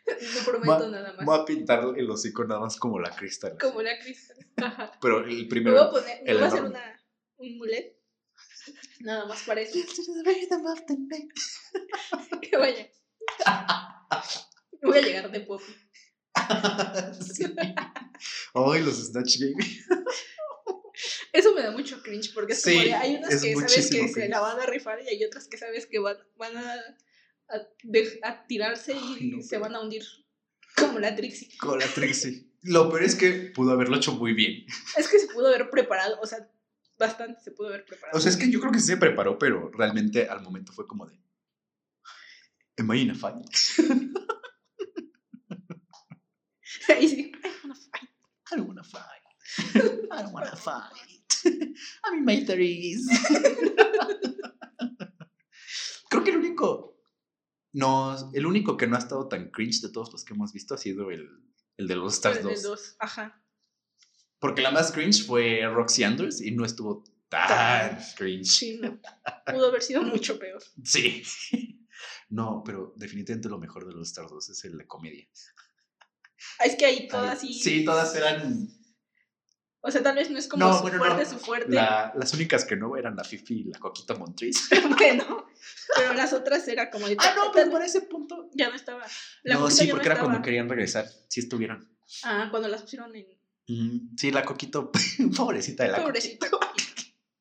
No 0.08 0.40
prometo 0.46 0.84
Va- 0.84 0.88
nada 0.88 1.12
más. 1.12 1.26
Voy 1.26 1.38
a 1.38 1.44
pintar 1.44 1.84
el 1.94 2.10
hocico 2.10 2.42
nada 2.44 2.60
más 2.60 2.78
como 2.78 2.98
la 2.98 3.14
cristal. 3.14 3.58
Como 3.60 3.82
la 3.82 3.98
cristal. 3.98 4.38
Ajá. 4.56 4.90
Pero 5.02 5.18
el 5.18 5.26
Me 5.26 5.34
voy 5.34 5.44
a 5.44 5.48
primero. 5.50 5.90
poner, 5.90 6.22
me 6.24 6.32
voy 6.32 6.42
a 6.42 6.46
hacer 6.46 6.64
una, 6.64 7.02
un 7.36 7.58
mulet. 7.58 7.94
Nada 9.00 9.26
más 9.26 9.42
para 9.42 9.60
eso. 9.60 9.78
Que 12.40 12.56
vaya. 12.56 12.88
Voy 14.82 14.96
a 14.98 15.02
llegar 15.02 15.30
de 15.30 15.40
pop. 15.40 15.60
Sí. 17.20 17.44
Ay, 18.54 18.82
los 18.82 18.96
Snatch 19.08 19.36
Game. 19.38 19.62
Eso 21.32 21.54
me 21.54 21.62
da 21.62 21.70
mucho 21.70 22.02
cringe 22.02 22.32
porque 22.34 22.52
es 22.54 22.62
Sí, 22.62 22.72
como 22.72 22.84
de, 22.84 22.94
hay 22.94 23.16
unas 23.16 23.30
es 23.32 23.42
que 23.42 23.54
sabes 23.54 23.90
que 23.90 24.08
se 24.08 24.28
la 24.28 24.40
van 24.40 24.60
a 24.60 24.66
rifar 24.66 25.00
y 25.02 25.08
hay 25.08 25.24
otras 25.24 25.48
que 25.48 25.58
sabes 25.58 25.86
que 25.86 25.98
van, 25.98 26.16
van 26.36 26.56
a, 26.56 26.74
a, 27.48 27.58
de- 27.82 28.20
a 28.22 28.46
tirarse 28.46 28.94
y 28.94 29.30
no, 29.30 29.42
se 29.42 29.58
van 29.58 29.74
a 29.74 29.80
hundir. 29.80 30.04
Como 30.76 30.98
la 30.98 31.14
Trixie. 31.16 31.56
Con 31.58 31.78
la 31.78 31.86
Trixie. 31.86 32.46
Lo 32.62 32.88
peor 32.88 33.02
es 33.04 33.14
que 33.14 33.52
pudo 33.54 33.72
haberlo 33.72 33.96
hecho 33.96 34.12
muy 34.12 34.32
bien. 34.32 34.66
Es 34.96 35.08
que 35.08 35.18
se 35.18 35.28
pudo 35.28 35.48
haber 35.48 35.70
preparado, 35.70 36.18
o 36.20 36.26
sea, 36.26 36.48
bastante 36.98 37.40
se 37.42 37.52
pudo 37.52 37.68
haber 37.68 37.84
preparado. 37.84 38.16
O 38.16 38.20
sea, 38.20 38.30
es 38.30 38.36
que 38.36 38.50
yo 38.50 38.60
creo 38.60 38.72
que 38.72 38.80
sí 38.80 38.86
se 38.86 38.96
preparó, 38.96 39.38
pero 39.38 39.70
realmente 39.70 40.28
al 40.28 40.42
momento 40.42 40.72
fue 40.72 40.86
como 40.86 41.06
de. 41.06 41.18
Am 42.78 42.92
I 42.94 43.00
in 43.02 43.10
a 43.10 43.14
fight? 43.14 43.44
I 46.88 47.32
wanna 47.62 47.74
fight. 47.74 48.08
I 48.52 48.56
don't 48.56 48.68
wanna 48.68 48.84
fight. 48.84 49.02
I 50.12 50.22
don't 50.22 50.32
wanna 50.32 50.54
fight. 50.56 50.92
I'm 52.04 52.18
in 52.18 52.24
my 52.24 52.44
30s. 52.44 53.06
Creo 56.10 56.24
que 56.24 56.30
el 56.30 56.38
único. 56.38 56.96
No, 57.72 58.16
el 58.32 58.46
único 58.46 58.76
que 58.76 58.86
no 58.86 58.96
ha 58.96 58.98
estado 58.98 59.28
tan 59.28 59.50
cringe 59.50 59.80
de 59.82 59.90
todos 59.90 60.10
los 60.12 60.24
que 60.24 60.34
hemos 60.34 60.52
visto 60.52 60.74
ha 60.74 60.78
sido 60.78 61.10
el, 61.10 61.28
el 61.76 61.86
de 61.86 61.96
los 61.96 62.14
Stars 62.14 62.38
Pero 62.38 62.48
de 62.48 62.54
2. 62.54 62.62
dos, 62.62 62.96
Ajá. 62.98 63.44
Porque 64.38 64.62
la 64.62 64.70
más 64.70 64.90
cringe 64.92 65.24
fue 65.26 65.60
Roxy 65.66 66.04
Andrews 66.04 66.40
y 66.40 66.52
no 66.52 66.64
estuvo 66.64 67.04
tan 67.28 67.48
Tan. 67.48 67.98
cringe. 68.16 68.46
Sí, 68.46 68.78
no. 68.80 68.98
Pudo 69.46 69.66
haber 69.68 69.82
sido 69.82 70.02
mucho 70.02 70.38
peor. 70.38 70.62
Sí. 70.82 71.22
No, 72.30 72.62
pero 72.64 72.94
definitivamente 72.96 73.48
lo 73.48 73.58
mejor 73.58 73.86
de 73.86 73.92
los 73.92 74.08
Stars 74.08 74.30
2 74.30 74.48
es 74.50 74.64
el 74.64 74.78
de 74.78 74.86
comedia. 74.86 75.28
Ah, 76.58 76.64
Es 76.64 76.76
que 76.76 76.86
ahí 76.86 76.98
Ay, 77.02 77.08
todas 77.08 77.40
sí. 77.40 77.52
Sí, 77.52 77.84
todas 77.84 78.14
eran. 78.16 78.68
O 79.88 79.90
sea, 79.90 80.02
tal 80.02 80.16
vez 80.16 80.28
no 80.30 80.38
es 80.38 80.46
como 80.48 80.64
No, 80.66 80.74
su 80.76 80.82
bueno, 80.82 80.98
fuerte, 80.98 81.24
no. 81.24 81.30
su 81.30 81.38
fuerte. 81.38 81.74
la- 81.74 82.12
las 82.14 82.34
únicas 82.34 82.64
que 82.66 82.76
no 82.76 82.96
eran 82.96 83.16
la 83.16 83.24
Fifi 83.24 83.60
y 83.60 83.64
la 83.64 83.78
Coquita 83.78 84.14
Montriz. 84.14 84.68
bueno, 84.98 85.46
pero 85.96 86.12
las 86.14 86.32
otras 86.34 86.68
era 86.68 86.90
como 86.90 87.08
de. 87.08 87.16
ah, 87.18 87.32
no, 87.36 87.50
pero 87.52 87.70
para 87.70 87.86
ese 87.86 88.02
punto. 88.02 88.50
Ya 88.52 88.68
no 88.68 88.76
estaba. 88.76 89.04
La 89.42 89.54
no, 89.54 89.70
sí, 89.70 89.86
porque 89.88 90.06
no 90.08 90.12
era 90.14 90.20
cuando 90.22 90.42
querían 90.42 90.68
regresar. 90.68 91.06
Sí 91.28 91.40
estuvieron. 91.40 91.88
Ah, 92.22 92.48
cuando 92.50 92.68
las 92.68 92.82
pusieron 92.82 93.14
en. 93.16 93.26
Ujú. 93.68 94.00
Sí, 94.16 94.30
la 94.30 94.44
Coquito. 94.44 94.92
Pobrecita 95.36 95.84
de 95.84 95.90
la 95.92 96.02
Pobrecita. 96.02 96.50
Coquita. 96.50 96.74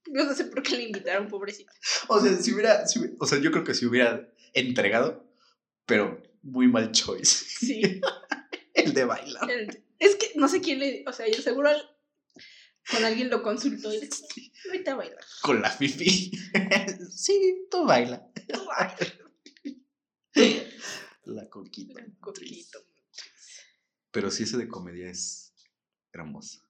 No 0.09 0.33
sé 0.33 0.45
por 0.45 0.63
qué 0.63 0.77
le 0.77 0.83
invitaron, 0.83 1.27
pobrecita. 1.27 1.73
O 2.07 2.19
sea, 2.21 2.33
si 2.37 2.53
hubiera, 2.53 2.87
si 2.87 2.97
hubiera- 2.99 3.15
o 3.19 3.25
sea, 3.27 3.39
yo 3.39 3.51
creo 3.51 3.65
que 3.65 3.73
si 3.73 3.85
hubiera 3.85 4.25
entregado, 4.53 5.29
pero 5.85 6.23
muy 6.43 6.69
mal 6.69 6.91
choice. 6.93 7.45
Sí. 7.45 7.81
El 8.73 8.93
de 8.93 9.03
bailar. 9.05 9.51
El- 9.51 9.83
es 9.99 10.15
que 10.15 10.31
no 10.35 10.47
sé 10.47 10.61
quién 10.61 10.79
le. 10.79 11.03
O 11.07 11.11
sea, 11.11 11.27
yo 11.27 11.41
seguro 11.41 11.69
con 12.91 13.03
alguien 13.03 13.29
lo 13.29 13.43
consultó 13.43 13.93
y 13.93 13.99
le 13.99 14.07
dijo, 14.07 14.25
ahorita 14.67 14.91
a 14.93 14.95
bailar. 14.95 15.25
Con 15.41 15.61
la 15.61 15.69
fifi. 15.69 16.31
sí, 17.11 17.67
tú 17.69 17.85
baila. 17.85 18.31
La 21.25 21.49
coquita. 21.49 22.05
Coquito. 22.19 22.79
Pero 24.11 24.31
sí, 24.31 24.43
ese 24.43 24.57
de 24.57 24.67
comedia 24.67 25.09
es 25.09 25.53
hermoso. 26.13 26.61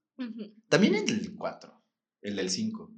También 0.67 0.95
el 0.95 1.05
del 1.05 1.35
4, 1.35 1.85
el 2.21 2.35
del 2.35 2.49
5, 2.49 2.91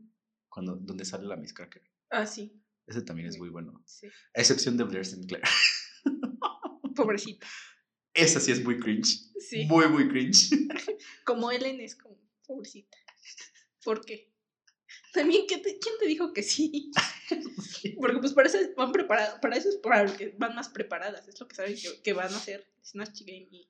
cuando, 0.48 0.76
donde 0.78 1.04
sale 1.04 1.28
la 1.28 1.36
Miss 1.36 1.54
Cracker. 1.54 1.84
Ah, 2.10 2.26
sí. 2.26 2.64
Ese 2.88 3.02
también 3.02 3.28
es 3.28 3.38
muy 3.38 3.50
bueno. 3.50 3.84
sí. 3.86 4.08
A 4.08 4.40
excepción 4.40 4.78
de 4.78 4.86
Blair 4.86 5.06
Sinclair. 5.06 5.44
Pobrecita. 6.96 7.46
Esa 8.14 8.40
sí 8.40 8.52
es 8.52 8.64
muy 8.64 8.80
cringe. 8.80 9.32
Sí. 9.40 9.66
Muy, 9.66 9.88
muy 9.90 10.08
cringe. 10.08 10.50
Como 11.26 11.52
Ellen 11.52 11.80
es 11.82 11.96
como, 11.96 12.18
pobrecita. 12.46 12.98
¿Por 13.84 14.06
qué? 14.06 14.32
También, 15.14 15.46
¿qué 15.48 15.58
te- 15.60 15.80
¿quién 15.80 15.96
te 16.00 16.08
dijo 16.08 16.34
que 16.34 16.44
sí? 16.44 16.92
Porque 18.00 18.18
pues 18.20 18.34
para 18.34 18.48
eso 18.48 18.58
van 18.76 18.92
preparadas, 18.92 19.40
para 19.40 19.56
eso 19.56 19.70
es 19.70 19.78
para 19.78 20.06
que 20.16 20.36
van 20.38 20.56
más 20.56 20.70
preparadas, 20.70 21.28
es 21.28 21.40
lo 21.40 21.48
que 21.48 21.56
saben 21.56 21.76
que, 21.76 22.02
que 22.02 22.14
van 22.14 22.34
a 22.34 22.38
hacer 22.38 22.72
Snatch 22.84 23.22
Game 23.22 23.48
y, 23.52 23.70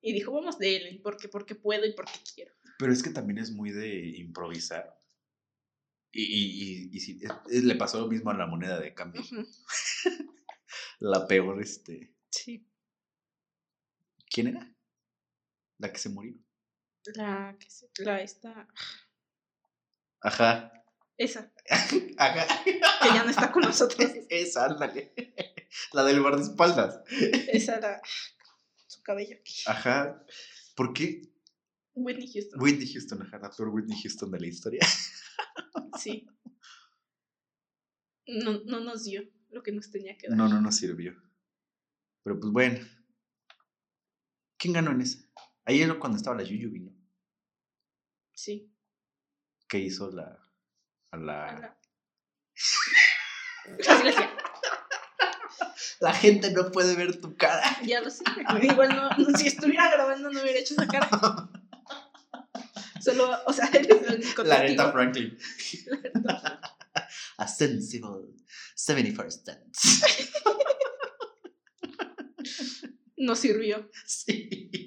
y 0.00 0.12
dijo, 0.12 0.32
vamos 0.32 0.58
de 0.58 0.76
Ellen, 0.76 1.02
porque, 1.02 1.28
porque 1.28 1.54
puedo 1.54 1.86
y 1.86 1.92
porque 1.94 2.18
quiero. 2.34 2.52
Pero 2.78 2.92
es 2.92 3.02
que 3.02 3.10
también 3.10 3.38
es 3.38 3.50
muy 3.52 3.70
de 3.70 4.08
improvisar. 4.18 4.98
Y, 6.12 6.22
y, 6.22 6.62
y, 6.62 6.96
y 6.96 7.00
sí, 7.00 7.20
es- 7.22 7.32
es- 7.58 7.64
le 7.64 7.74
pasó 7.76 8.00
lo 8.00 8.08
mismo 8.08 8.30
a 8.30 8.34
la 8.36 8.46
moneda 8.46 8.78
de 8.80 8.94
cambio. 8.94 9.22
La 11.00 11.26
peor, 11.26 11.60
este. 11.62 12.14
Sí. 12.30 12.66
¿Quién 14.30 14.48
era? 14.48 14.74
La 15.78 15.92
que 15.92 15.98
se 15.98 16.08
murió. 16.08 16.34
La 17.16 17.56
que 17.58 17.70
se, 17.70 17.88
la 17.98 18.20
esta, 18.22 18.66
Ajá. 20.20 20.72
esa, 21.18 21.52
Ajá. 22.18 22.64
que 22.64 22.80
ya 22.80 23.24
no 23.24 23.30
está 23.30 23.52
con 23.52 23.62
nosotros. 23.62 24.10
Esa, 24.30 24.66
ándale. 24.66 25.12
La 25.92 26.02
del 26.04 26.20
guardaespaldas. 26.22 27.00
Esa 27.10 27.78
la, 27.80 28.00
su 28.86 29.02
cabello 29.02 29.36
aquí. 29.38 29.62
Ajá. 29.66 30.24
¿Por 30.74 30.92
qué 30.94 31.30
Whitney 31.94 32.30
Houston. 32.32 32.60
Whitney 32.60 32.92
Houston, 32.92 33.22
ajá, 33.22 33.38
la 33.38 33.50
peor 33.50 33.68
Whitney 33.68 34.00
Houston 34.02 34.30
de 34.30 34.40
la 34.40 34.46
historia? 34.46 34.80
Sí. 35.98 36.26
No, 38.26 38.60
no 38.64 38.80
nos 38.80 39.04
dio 39.04 39.22
lo 39.50 39.62
que 39.62 39.70
nos 39.70 39.90
tenía 39.92 40.18
que 40.18 40.26
dar. 40.28 40.36
No, 40.36 40.48
no 40.48 40.60
nos 40.60 40.76
sirvió. 40.76 41.14
Pero 42.24 42.40
pues 42.40 42.52
bueno. 42.52 42.84
¿Quién 44.56 44.72
ganó 44.74 44.90
en 44.90 45.02
esa? 45.02 45.23
Ahí 45.66 45.80
era 45.82 45.98
cuando 45.98 46.18
estaba 46.18 46.36
la 46.36 46.42
Yuyubi, 46.42 46.80
¿no? 46.80 46.92
Sí. 48.34 48.70
Que 49.68 49.78
hizo 49.78 50.10
la. 50.10 50.38
A 51.10 51.16
la. 51.16 51.48
a 51.48 51.78
la- 56.00 56.12
gente 56.12 56.50
no 56.52 56.70
puede 56.70 56.94
ver 56.96 57.20
tu 57.20 57.36
cara. 57.36 57.62
Ya 57.84 58.00
lo 58.00 58.10
sé. 58.10 58.24
Igual 58.62 58.88
no, 58.94 59.08
no- 59.10 59.38
si 59.38 59.46
estuviera 59.48 59.90
grabando 59.90 60.30
no 60.30 60.40
hubiera 60.42 60.58
hecho 60.58 60.74
esa 60.74 60.86
cara. 60.86 61.48
Solo, 63.00 63.30
o 63.46 63.52
sea, 63.52 63.66
eres 63.72 63.88
el 63.90 64.14
único 64.16 64.42
La 64.44 64.60
testigo. 64.60 64.82
Aretha 64.82 64.92
Franklin. 64.92 65.38
A 67.38 67.48
sensible 67.48 68.34
71st 68.76 69.44
dance. 69.44 70.04
No 73.16 73.34
sirvió. 73.36 73.90
Sí. 74.06 74.83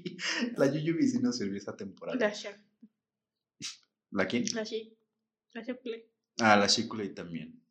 La 0.57 0.71
Yuyubi 0.71 1.07
sí 1.07 1.19
nos 1.19 1.37
sirvió 1.37 1.57
esa 1.57 1.75
temporada. 1.75 2.17
La 2.19 2.33
Sha. 2.33 2.55
¿La 4.11 4.27
quién? 4.27 4.45
La 4.53 4.63
She. 4.63 4.97
La. 5.53 5.63
Ah, 6.39 6.55
la 6.55 6.67
Shikulei 6.67 7.13
también. 7.13 7.61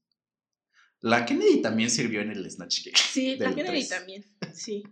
La 1.00 1.24
Kennedy 1.24 1.62
también 1.62 1.90
sirvió 1.90 2.20
en 2.20 2.32
el 2.32 2.50
Snatch 2.50 2.84
Game. 2.84 2.96
Sí, 2.96 3.36
la 3.36 3.54
Kennedy 3.54 3.86
también. 3.88 4.24
Sí. 4.54 4.82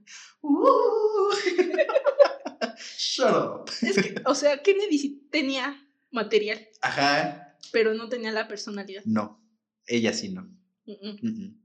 Uh. 0.42 1.30
Shut 2.98 3.30
up. 3.30 3.70
Es 3.82 3.96
que, 3.96 4.14
o 4.24 4.34
sea, 4.34 4.62
Kennedy 4.62 4.98
sí 4.98 5.28
tenía 5.30 5.88
material, 6.10 6.68
Ajá. 6.82 7.56
pero 7.72 7.94
no 7.94 8.08
tenía 8.08 8.30
la 8.30 8.46
personalidad. 8.46 9.02
No. 9.04 9.42
Ella 9.86 10.12
sí 10.12 10.30
no. 10.30 10.42
Mm. 10.86 11.63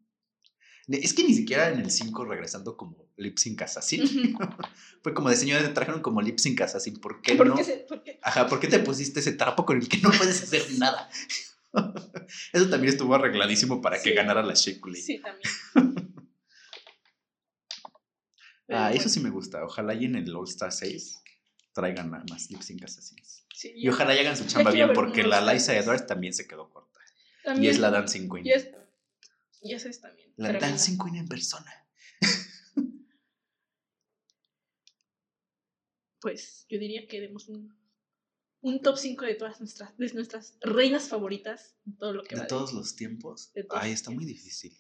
Es 0.92 1.14
que 1.14 1.24
ni 1.24 1.34
siquiera 1.34 1.70
en 1.70 1.80
el 1.80 1.92
5 1.92 2.26
regresando 2.26 2.76
como 2.76 3.08
Lip 3.18 3.38
Sync 3.38 3.62
Assassin. 3.62 4.04
Ujú. 4.04 4.38
Fue 5.04 5.14
como 5.14 5.30
de 5.30 5.36
señores, 5.36 5.64
te 5.68 5.74
trajeron 5.74 6.02
como 6.02 6.22
Lip 6.22 6.40
Sync 6.40 6.62
Assassin. 6.62 7.00
¿Por 7.00 7.22
qué 7.22 7.36
¿Por 7.36 7.48
no? 7.48 7.56
qué 7.56 7.64
se- 7.64 7.78
por 7.88 8.02
qué? 8.04 8.20
Ajá, 8.24 8.48
¿por 8.48 8.60
qué 8.60 8.68
te 8.68 8.80
pusiste 8.80 9.20
ese 9.20 9.34
trapo 9.34 9.66
con 9.66 9.78
el 9.78 9.88
que 9.88 9.98
no 10.00 10.10
puedes 10.12 10.42
hacer 10.44 10.64
nada? 10.78 11.10
Eso 12.54 12.70
también 12.70 12.92
estuvo 12.94 13.14
arregladísimo 13.14 13.82
para 13.82 14.02
que 14.02 14.14
ganara 14.14 14.42
la 14.42 14.54
Shikulei. 14.56 15.02
Sí, 15.02 15.20
también. 15.20 16.16
Ah, 18.72 18.92
eso 18.94 19.10
sí 19.10 19.20
me 19.20 19.32
gusta. 19.32 19.64
Ojalá 19.66 19.96
y 19.96 20.06
en 20.06 20.16
el 20.16 20.36
All 20.36 20.48
Star 20.48 20.72
6 20.72 21.24
traigan 21.74 22.10
más 22.12 22.52
Lip 22.52 22.62
Sync 22.62 22.84
Assassins. 22.84 23.44
Sí, 23.54 23.72
Y 23.76 23.90
ojalá 23.90 24.16
y 24.16 24.20
hagan 24.20 24.38
su 24.38 24.46
chamba 24.46 24.70
bien, 24.72 24.92
porque 24.94 25.24
la 25.24 25.42
Liza 25.42 25.74
6. 25.74 25.84
Edwards 25.86 26.06
también 26.06 26.34
se 26.34 26.48
quedó 26.48 26.70
corta. 26.70 27.00
Y 27.42 27.46
también- 27.46 27.72
es 27.74 27.80
la 27.80 27.90
Dancing 27.90 28.30
Queen. 28.30 28.46
Y 28.46 28.52
es, 28.52 28.70
y 29.62 29.74
esa 29.74 29.90
es 29.90 30.02
también. 30.02 30.34
La. 30.38 30.54
Dancing 30.54 30.98
Queen 30.98 31.16
en 31.16 31.28
persona. 31.28 31.72
Pues 36.22 36.66
yo 36.68 36.78
diría 36.78 37.08
que 37.08 37.22
demos 37.22 37.48
un, 37.48 37.74
un 38.60 38.82
top 38.82 38.98
5 38.98 39.24
de 39.24 39.36
todas 39.36 39.62
nuestras, 39.62 39.98
de 39.98 40.14
nuestras 40.14 40.58
reinas 40.60 41.08
favoritas. 41.08 41.78
de 41.86 41.96
Todo 41.98 42.12
lo 42.12 42.24
que 42.24 42.36
va 42.36 42.42
De 42.42 42.48
todos 42.48 42.74
los 42.74 42.98
tiempos. 42.98 43.54
Todos 43.54 43.82
Ay, 43.82 43.94
está 43.94 44.12
muy 44.12 44.26
difícil. 44.26 44.78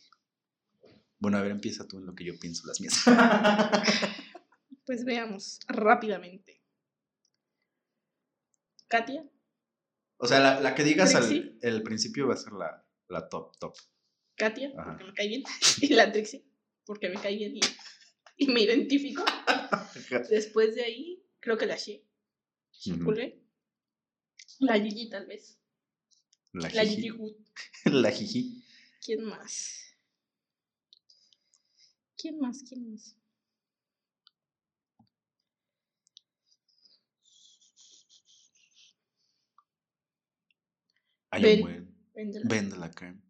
Bueno, 1.17 1.37
a 1.37 1.41
ver, 1.41 1.51
empieza 1.51 1.87
tú 1.87 1.99
en 1.99 2.07
lo 2.07 2.13
que 2.13 2.25
yo 2.25 2.37
pienso 2.37 2.67
las 2.67 2.81
mías. 2.81 3.03
Pues 4.85 5.05
veamos 5.05 5.59
rápidamente. 5.67 6.63
Katia, 8.87 9.23
o 10.21 10.27
sea, 10.27 10.39
la, 10.41 10.59
la 10.59 10.75
que 10.75 10.83
digas 10.83 11.15
al 11.15 11.57
el 11.61 11.81
principio 11.81 12.27
va 12.27 12.33
a 12.33 12.37
ser 12.37 12.51
la, 12.51 12.85
la 13.07 13.29
top, 13.29 13.57
top. 13.57 13.73
Katia, 14.39 14.71
porque 14.73 15.03
me 15.03 15.13
cae 15.13 15.27
bien, 15.27 15.43
y 15.81 15.93
la 15.93 16.11
Trixie, 16.11 16.45
porque 16.85 17.09
me 17.09 17.21
cae 17.21 17.35
bien 17.35 17.59
y, 18.37 18.47
me 18.47 18.61
identifico. 18.61 19.25
Después 20.29 20.75
de 20.75 20.83
ahí, 20.83 21.23
creo 21.41 21.57
que 21.57 21.65
la 21.65 21.75
She, 21.75 22.05
la 24.59 24.79
Gigi 24.79 25.09
tal 25.09 25.25
vez. 25.25 25.59
La, 26.53 26.69
Gigi. 26.69 27.01
Gigi 27.01 27.11
la 27.85 28.11
Gigi. 28.11 28.63
¿Quién 29.05 29.25
más? 29.25 29.95
¿Quién 32.17 32.39
más? 32.39 32.63
¿Quién 32.67 32.91
más? 32.91 33.15
Hay 41.31 41.55
un 41.55 41.61
buen. 41.61 41.95
Véndela. 42.15 42.45
Véndela, 42.49 42.91
Karen. 42.91 43.28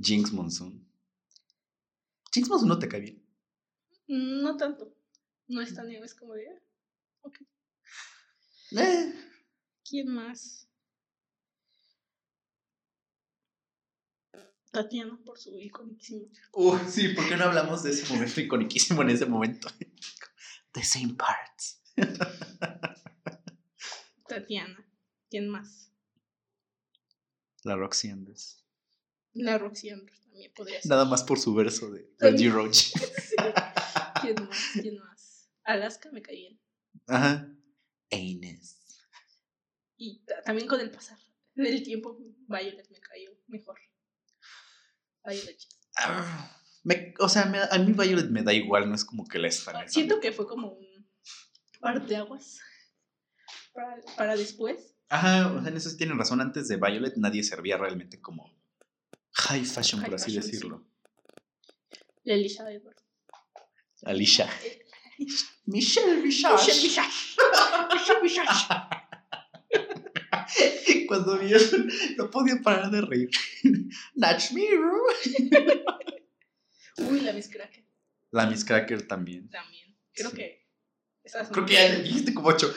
Jinx 0.00 0.32
Monsoon. 0.32 0.86
Jinx 2.32 2.48
Monsoon 2.48 2.68
no 2.68 2.78
te 2.78 2.88
cae 2.88 3.00
bien. 3.00 3.22
No 4.06 4.56
tanto. 4.56 4.94
No 5.48 5.60
es 5.60 5.74
tan 5.74 5.90
es 5.90 6.14
como 6.14 6.34
de. 6.34 6.48
ah, 6.48 7.30
Eh, 8.72 9.14
¿Quién 9.88 10.12
más? 10.12 10.68
Tatiana 14.70 15.18
por 15.24 15.38
su 15.38 15.58
iconiquísimo. 15.58 16.28
Uh, 16.52 16.78
sí, 16.88 17.08
¿por 17.08 17.26
qué 17.28 17.36
no 17.36 17.44
hablamos 17.44 17.82
de 17.82 17.90
ese 17.90 18.12
momento 18.12 18.40
iconiquísimo 18.40 19.02
en 19.02 19.10
ese 19.10 19.26
momento? 19.26 19.68
The 20.72 20.84
same 20.84 21.14
parts. 21.14 21.82
Tatiana. 24.28 24.86
¿Quién 25.30 25.48
más? 25.48 25.90
La 27.64 27.76
Roxy 27.76 28.10
Andrews. 28.10 28.62
La 29.44 29.58
Roxy 29.58 29.90
Andrews 29.90 30.20
también 30.22 30.52
podría 30.54 30.80
ser. 30.80 30.90
Nada 30.90 31.04
más 31.04 31.22
por 31.24 31.38
su 31.38 31.54
verso 31.54 31.90
de. 31.90 32.10
Reggie 32.18 32.50
Roach. 32.50 32.92
Sí. 33.28 33.36
¿Quién 34.22 34.34
más? 34.48 34.58
¿Quién 34.72 34.98
más? 34.98 35.48
Alaska 35.64 36.10
me 36.12 36.22
cae 36.22 36.34
bien. 36.36 36.60
Ajá. 37.06 37.48
Aines. 38.10 38.78
Y 39.96 40.24
ta- 40.24 40.42
también 40.42 40.66
con 40.66 40.80
el 40.80 40.90
pasar 40.90 41.18
del 41.54 41.82
tiempo, 41.82 42.18
Violet 42.48 42.88
me 42.90 43.00
cayó 43.00 43.30
mejor. 43.46 43.78
Violet. 45.24 45.58
Ah, 45.96 46.60
me- 46.84 47.14
o 47.18 47.28
sea, 47.28 47.46
me- 47.46 47.58
a 47.58 47.78
mí 47.78 47.92
Violet 47.92 48.30
me 48.30 48.42
da 48.42 48.52
igual, 48.52 48.88
no 48.88 48.94
es 48.94 49.04
como 49.04 49.26
que 49.26 49.38
la 49.38 49.48
estané. 49.48 49.88
Siento 49.88 50.20
que 50.20 50.32
fue 50.32 50.46
como 50.46 50.72
un 50.72 51.08
parteaguas 51.80 52.58
para, 53.72 53.96
para 54.16 54.36
después. 54.36 54.94
Ajá, 55.08 55.52
o 55.52 55.60
sea, 55.60 55.70
en 55.70 55.76
eso 55.76 55.90
sí 55.90 55.96
tienen 55.96 56.18
razón. 56.18 56.40
Antes 56.40 56.68
de 56.68 56.76
Violet 56.76 57.16
nadie 57.16 57.42
servía 57.42 57.76
realmente 57.76 58.20
como 58.20 58.57
high 59.38 59.64
fashion, 59.64 60.02
por 60.02 60.14
así 60.14 60.26
fashion, 60.34 60.42
decirlo. 60.50 60.86
Elisha 62.24 62.70
Edwards. 62.70 63.02
Alicia. 64.04 64.48
Michelle 65.66 66.16
Michelle 66.22 66.22
Visage. 66.22 67.36
Michelle 67.92 68.20
Visage. 68.22 68.66
Cuando 71.08 71.38
vieron, 71.38 71.88
no 72.16 72.30
podía 72.30 72.60
parar 72.62 72.90
de 72.90 73.00
reír. 73.02 73.30
Natch 74.14 74.52
Mirror. 74.52 75.00
Uy, 76.98 77.20
la 77.20 77.32
Miss 77.32 77.48
Cracker 77.48 77.84
La 78.30 78.46
Miss 78.46 78.64
Cracker 78.64 79.06
también. 79.06 79.48
también. 79.50 79.96
Creo 80.12 80.30
Sí. 80.30 80.36
que 80.36 80.66
esas 81.22 81.48
Creo 81.50 81.64
que 81.66 81.74
ya 81.74 81.94
dijiste 81.96 82.34
como 82.34 82.48
ocho. 82.48 82.72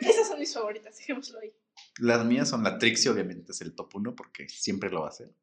esas 0.00 0.28
son 0.28 0.38
mis 0.38 0.52
favoritas, 0.52 0.96
dejémoslo 0.98 1.38
ahí. 1.40 1.52
Las 1.98 2.24
mías 2.24 2.48
son 2.48 2.62
la 2.64 2.78
Trixie, 2.78 3.10
obviamente 3.10 3.52
es 3.52 3.60
el 3.60 3.74
top 3.74 3.94
uno 3.96 4.14
porque 4.14 4.48
siempre 4.48 4.90
lo 4.90 5.00
va 5.00 5.06
a 5.06 5.10
hacer. 5.10 5.34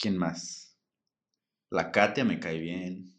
¿Quién 0.00 0.16
más? 0.16 0.74
La 1.70 1.92
Katia 1.92 2.24
me 2.24 2.40
cae 2.40 2.58
bien. 2.58 3.14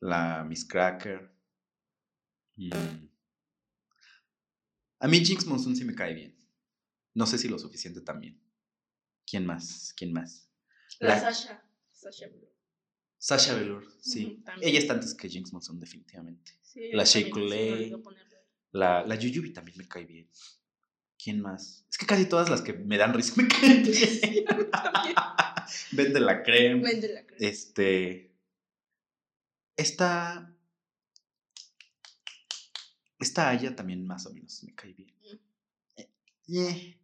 La 0.00 0.44
Miss 0.44 0.66
Cracker. 0.66 1.34
Mm. 2.56 2.70
A 5.00 5.08
mí 5.08 5.24
Jinx 5.24 5.46
Monsoon 5.46 5.74
sí 5.74 5.84
me 5.86 5.94
cae 5.94 6.12
bien. 6.12 6.38
No 7.14 7.26
sé 7.26 7.38
si 7.38 7.48
lo 7.48 7.58
suficiente 7.58 8.02
también. 8.02 8.38
¿Quién 9.26 9.46
más? 9.46 9.94
¿Quién 9.96 10.12
más? 10.12 10.50
La, 11.00 11.08
La- 11.08 11.20
Sasha. 11.32 11.62
Sasha 11.90 12.28
Blue. 12.28 12.46
Sasha 13.18 13.54
Velour, 13.54 13.90
sí. 14.00 14.42
Ella 14.60 14.78
está 14.78 14.92
antes 14.92 15.14
que 15.14 15.28
Jinx 15.30 15.50
Monsoon, 15.52 15.80
definitivamente. 15.80 16.52
Sí, 16.60 16.90
La 16.92 17.04
Shea 17.04 17.30
Coulee. 17.30 17.90
La, 18.72 19.04
la 19.06 19.14
Yuyubi 19.16 19.54
también 19.54 19.78
me 19.78 19.88
cae 19.88 20.04
bien. 20.04 20.30
¿Quién 21.22 21.40
más? 21.40 21.84
Es 21.90 21.98
que 21.98 22.06
casi 22.06 22.26
todas 22.26 22.50
las 22.50 22.62
que 22.62 22.72
me 22.72 22.98
dan 22.98 23.14
risa 23.14 23.34
me 23.36 23.48
caen. 23.48 23.84
Sí. 23.86 24.44
Vende 25.92 26.20
la 26.20 26.42
creme. 26.42 26.82
Vende 26.82 27.12
la 27.12 27.26
crema. 27.26 27.38
Este. 27.40 28.34
Esta. 29.76 30.52
Esta 33.18 33.48
Aya 33.48 33.74
también 33.74 34.06
más 34.06 34.26
o 34.26 34.32
menos 34.32 34.62
me 34.62 34.74
cae 34.74 34.92
bien. 34.92 35.10
Eh, 35.96 36.08
eh. 36.48 36.96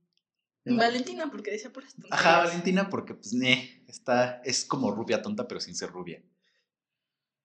Valentina, 0.65 1.31
porque 1.31 1.51
decía 1.51 1.73
por 1.73 1.85
esto. 1.85 2.03
Ajá, 2.11 2.45
Valentina, 2.45 2.89
porque 2.89 3.15
pues, 3.15 3.33
ne, 3.33 3.83
está, 3.89 4.43
es 4.45 4.65
como 4.65 4.93
rubia 4.93 5.23
tonta, 5.23 5.49
pero 5.49 5.61
sin 5.61 5.75
ser 5.75 5.91
rubia. 5.91 6.23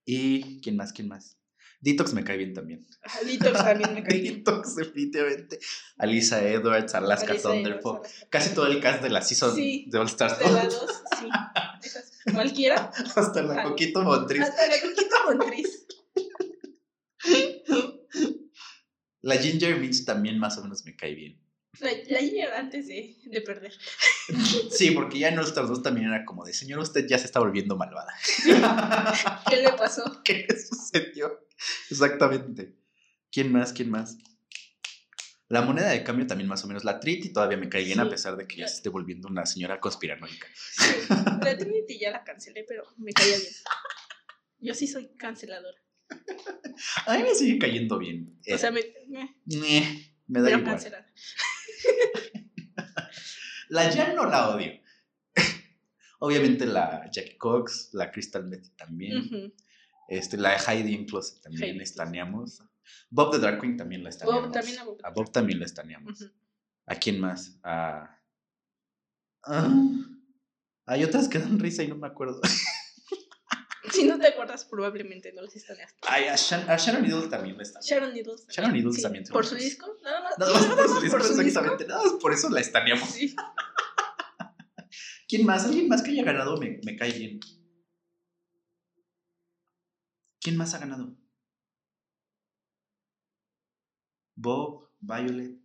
Y, 0.06 0.62
¿quién 0.62 0.76
más? 0.78 0.94
¿Quién 0.94 1.08
más? 1.08 1.37
Detox 1.80 2.14
me 2.14 2.24
cae 2.24 2.38
bien 2.38 2.54
también. 2.54 2.88
Detox 3.26 3.54
también 3.64 3.94
me 3.94 4.04
cae 4.08 4.20
bien. 4.20 4.36
Detox, 4.38 4.76
definitivamente. 4.76 5.60
Alisa 5.98 6.44
Edwards, 6.44 6.96
Alaska 6.96 7.32
Alisa. 7.32 7.56
Edwards, 7.56 8.26
Casi 8.30 8.54
todo 8.56 8.68
el 8.68 8.80
cast 8.82 9.04
de 9.04 9.10
la 9.10 9.22
season 9.22 9.56
Sí, 9.56 9.86
de 9.90 9.98
All 10.00 10.08
Stars 10.08 10.40
De 10.40 10.52
la 10.52 10.66
2, 10.66 10.74
sí. 11.20 12.34
Cualquiera. 12.34 12.92
Hasta 13.16 13.42
la 13.42 13.64
Coquito 13.64 14.02
Montriz. 14.04 14.42
Hasta 14.42 14.68
la 14.68 14.82
Coquita 14.82 15.16
Montriz. 15.26 15.88
La 19.22 19.38
Ginger 19.38 19.80
Minch 19.80 20.06
también 20.06 20.40
más 20.40 20.58
o 20.58 20.64
menos 20.64 20.84
me 20.86 20.96
cae 20.96 21.14
bien. 21.14 21.42
La, 21.80 21.92
la 22.10 22.20
Ginger 22.20 22.54
antes 22.54 22.88
de, 22.88 23.18
de 23.26 23.42
perder. 23.42 23.74
Sí, 24.72 24.92
porque 24.92 25.20
ya 25.20 25.30
en 25.30 25.40
Stars 25.40 25.70
2 25.70 25.84
también 25.84 26.08
era 26.08 26.26
como 26.26 26.44
de, 26.44 26.54
señor, 26.54 26.80
usted 26.80 27.06
ya 27.08 27.18
se 27.20 27.26
está 27.26 27.40
volviendo 27.40 27.76
malvada. 27.78 28.14
¿Qué 29.50 29.58
le 29.58 29.72
pasó? 29.74 30.22
¿Qué 30.24 30.46
le 30.50 30.60
sucedió? 30.60 31.48
Exactamente. 31.90 32.76
¿Quién 33.32 33.52
más? 33.52 33.74
¿Quién 33.74 33.90
más? 33.92 34.18
La 35.50 35.62
moneda 35.62 35.90
de 35.90 36.04
cambio 36.04 36.28
también 36.28 36.50
más 36.50 36.64
o 36.64 36.68
menos. 36.68 36.84
La 36.84 37.00
Trinity 37.00 37.30
todavía 37.32 37.58
me 37.58 37.70
cae 37.70 37.84
bien 37.86 38.00
a 38.02 38.10
pesar 38.10 38.36
de 38.36 38.46
que 38.48 38.58
ya 38.58 38.68
se 38.68 38.76
esté 38.78 38.90
volviendo 38.90 39.28
una 39.30 39.46
señora 39.46 39.80
conspiranoica. 39.80 40.48
Sí, 40.56 40.84
la 41.42 41.58
Trinity 41.58 41.98
ya 42.00 42.12
la 42.12 42.24
cancelé, 42.24 42.66
pero 42.68 42.84
me 42.98 43.14
caía 43.14 43.38
bien. 43.38 43.54
Yo 44.60 44.74
sí 44.74 44.88
soy 44.88 45.10
canceladora. 45.18 45.78
A 47.06 47.18
mí 47.18 47.24
me 47.24 47.34
sigue 47.36 47.60
cayendo 47.60 47.98
bien. 47.98 48.40
O 48.40 48.54
Eh, 48.56 48.58
sea, 48.58 48.72
me, 48.72 48.82
me, 49.08 49.36
ñe, 49.46 50.16
me 50.28 50.40
da 50.42 50.46
pero 50.48 50.58
igual. 50.60 50.74
cancelada. 50.74 51.08
La 53.70 53.92
Jan 53.92 54.16
no 54.16 54.26
la 54.26 54.50
odio. 54.50 54.72
Obviamente 56.20 56.66
la 56.66 57.10
Jackie 57.12 57.38
Cox, 57.38 57.90
la 57.94 58.10
Crystal 58.12 58.46
Meth 58.46 58.76
también. 58.78 59.54
Este, 60.08 60.38
la 60.38 60.52
de 60.52 60.58
Heidi 60.58 61.06
Closet 61.06 61.42
también 61.42 61.72
Heidi 61.72 61.84
estaneamos. 61.84 62.64
Bob 63.10 63.32
the 63.32 63.40
Dark 63.40 63.60
Queen 63.60 63.76
también 63.76 64.04
la 64.04 64.10
estaneamos. 64.10 64.46
Bob, 64.46 64.54
también 64.54 64.80
a 64.80 64.84
Bob. 64.86 65.00
A 65.04 65.10
Bob 65.10 65.32
también 65.32 65.60
la 65.60 65.66
estaneamos. 65.66 66.32
¿A 66.86 66.96
quién 66.96 67.20
más? 67.20 67.60
A... 67.64 68.18
Ah, 69.44 69.82
hay 70.86 71.04
otras 71.04 71.28
que 71.28 71.40
dan 71.40 71.60
risa 71.60 71.84
y 71.84 71.88
no 71.90 71.96
me 71.96 72.08
acuerdo. 72.08 72.40
Si 73.92 74.04
no 74.06 74.18
te 74.20 74.28
acuerdas, 74.28 74.66
probablemente 74.66 75.32
no 75.34 75.42
los 75.42 75.56
estaneaste. 75.56 76.00
Ay, 76.08 76.26
a, 76.26 76.36
Shan- 76.36 76.70
a 76.70 76.76
Sharon 76.78 77.02
Needles 77.04 77.30
también 77.30 77.56
la 77.58 77.64
estaneamos. 77.64 77.90
Sharon 77.90 78.14
Needles. 78.14 78.48
Sharon 78.50 78.74
Needles 78.74 78.96
Sí, 78.96 79.02
también 79.02 79.24
¿Por 79.26 79.46
su 79.46 79.56
disco? 79.56 79.96
Nada 80.04 80.22
más. 80.24 80.38
Nada 80.40 80.54
más 80.54 80.66
por 80.66 80.88
su 80.88 81.02
disco, 81.02 81.12
por 81.18 81.22
su 81.24 81.28
disco. 81.30 81.42
exactamente. 81.48 81.88
Nada 81.88 82.04
más 82.04 82.14
por 82.14 82.34
eso 82.34 82.50
la 82.50 82.60
estaneamos. 82.60 83.10
Sí. 83.10 83.36
¿Quién 85.28 85.46
más? 85.46 85.66
Alguien 85.66 85.88
más 85.90 86.02
que 86.04 86.12
haya 86.12 86.24
ganado 86.24 86.58
me, 86.58 86.80
me 86.86 86.96
cae 86.96 87.12
bien. 87.12 87.40
¿Quién 90.42 90.56
más 90.58 90.74
ha 90.74 90.80
ganado? 90.80 91.18
Bob, 94.36 94.90
Violet. 95.00 95.58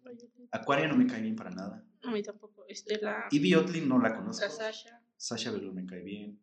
Aquaria 0.51 0.89
no 0.89 0.97
me 0.97 1.07
cae 1.07 1.20
bien 1.23 1.36
para 1.36 1.51
nada. 1.51 1.85
A 2.05 2.11
mí 2.11 2.23
tampoco. 2.23 2.65
Este, 2.69 2.99
la, 3.01 3.27
Ivy 3.31 3.55
Otley 3.55 3.81
no 3.82 3.99
la 4.01 4.15
conozco. 4.16 4.43
la 4.44 4.51
Sasha, 4.51 5.03
Sasha 5.16 5.51
Velour 5.53 5.74
me 5.74 5.86
cae 5.86 6.03
bien. 6.03 6.43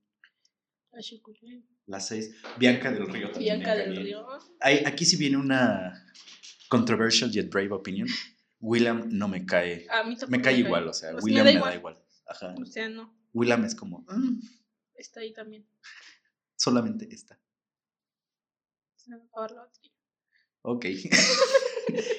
La 0.92 1.02
Shikule, 1.02 1.64
La 1.86 2.00
6. 2.00 2.36
Bianca 2.58 2.92
del 2.92 3.08
Río 3.08 3.32
también 3.32 3.60
Bianca 3.60 3.76
del. 3.76 3.96
Río. 3.96 4.28
Hay- 4.60 4.84
aquí 4.86 5.06
sí 5.06 5.16
viene 5.18 5.38
una 5.38 6.06
controversial 6.70 7.32
yet 7.32 7.50
brave 7.50 7.72
opinion. 7.72 8.08
William 8.60 9.08
no 9.10 9.28
me 9.28 9.46
cae. 9.46 9.88
A 9.90 10.04
mí 10.04 10.18
Me 10.28 10.42
cae 10.42 10.58
igual, 10.58 10.88
o 10.88 10.94
sea, 10.94 11.12
Pues 11.14 11.24
William 11.24 11.46
me 11.46 11.54
me 11.54 11.60
da 11.60 11.76
igual. 11.76 11.98
Ajá. 12.28 12.54
O 12.62 12.66
sea, 12.66 12.90
no. 12.90 13.16
William 13.34 13.64
es 13.66 13.74
como, 13.76 14.06
"Mm, 14.10 14.40
Está 14.96 15.22
ahí 15.22 15.34
también. 15.34 15.66
solamente 16.56 17.08
esta. 17.14 17.40
Se 18.98 19.10
me 19.12 19.18
va 19.18 19.24
a 19.24 19.28
acabar 19.28 19.52
la 19.52 19.62
batería. 19.62 19.94
Ok. 20.64 20.86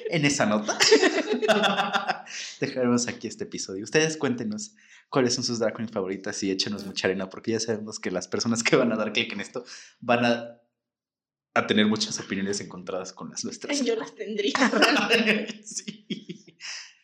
en 0.09 0.25
esa 0.25 0.45
nota, 0.45 0.77
dejaremos 2.59 3.07
aquí 3.07 3.27
este 3.27 3.43
episodio. 3.45 3.83
Ustedes 3.83 4.17
cuéntenos 4.17 4.75
cuáles 5.09 5.33
son 5.33 5.43
sus 5.43 5.59
drag 5.59 5.75
queens 5.75 5.91
favoritas 5.91 6.41
y 6.43 6.51
échenos 6.51 6.85
mucha 6.85 7.07
arena, 7.07 7.29
porque 7.29 7.51
ya 7.51 7.59
sabemos 7.59 7.99
que 7.99 8.11
las 8.11 8.27
personas 8.27 8.63
que 8.63 8.75
van 8.75 8.91
a 8.91 8.95
dar 8.95 9.13
clic 9.13 9.33
en 9.33 9.41
esto 9.41 9.65
van 9.99 10.25
a, 10.25 10.61
a 11.53 11.67
tener 11.67 11.87
muchas 11.87 12.19
opiniones 12.19 12.61
encontradas 12.61 13.13
con 13.13 13.29
las 13.29 13.43
nuestras. 13.43 13.83
Yo 13.83 13.95
las 13.95 14.15
tendría. 14.15 14.53
Sí. 15.63 16.57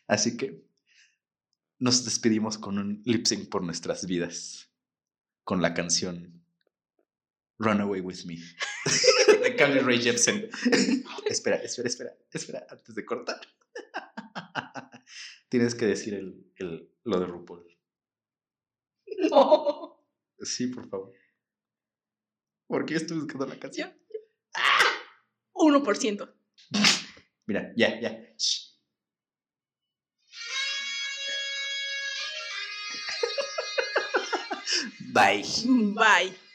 Así 0.07 0.37
que 0.37 0.65
nos 1.79 2.05
despedimos 2.05 2.57
con 2.57 2.79
un 2.79 3.01
lip 3.05 3.25
sync 3.25 3.49
por 3.49 3.63
nuestras 3.63 4.05
vidas, 4.05 4.71
con 5.43 5.61
la 5.61 5.73
canción 5.73 6.36
Run 7.59 7.81
Away 7.81 8.01
With 8.01 8.25
Me 8.25 8.35
de 9.43 9.55
Carly 9.55 9.79
Rae 9.79 9.99
Jepsen. 9.99 10.49
espera, 11.25 11.57
espera, 11.57 11.87
espera, 11.87 12.17
espera, 12.31 12.67
antes 12.69 12.95
de 12.95 13.05
cortar. 13.05 13.41
Tienes 15.49 15.75
que 15.75 15.85
decir 15.85 16.13
el, 16.13 16.51
el, 16.57 16.91
lo 17.03 17.19
de 17.19 17.25
RuPaul. 17.25 17.65
No. 19.31 20.05
Sí, 20.39 20.67
por 20.67 20.87
favor. 20.89 21.13
¿Por 22.67 22.85
qué 22.85 22.95
estoy 22.95 23.17
buscando 23.17 23.47
la 23.47 23.57
canción? 23.57 23.91
1%. 25.53 26.33
Mira, 27.47 27.73
ya, 27.75 27.99
ya. 27.99 28.33
Shh. 28.37 28.67
Bye. 35.13 35.43
Bye. 35.95 36.46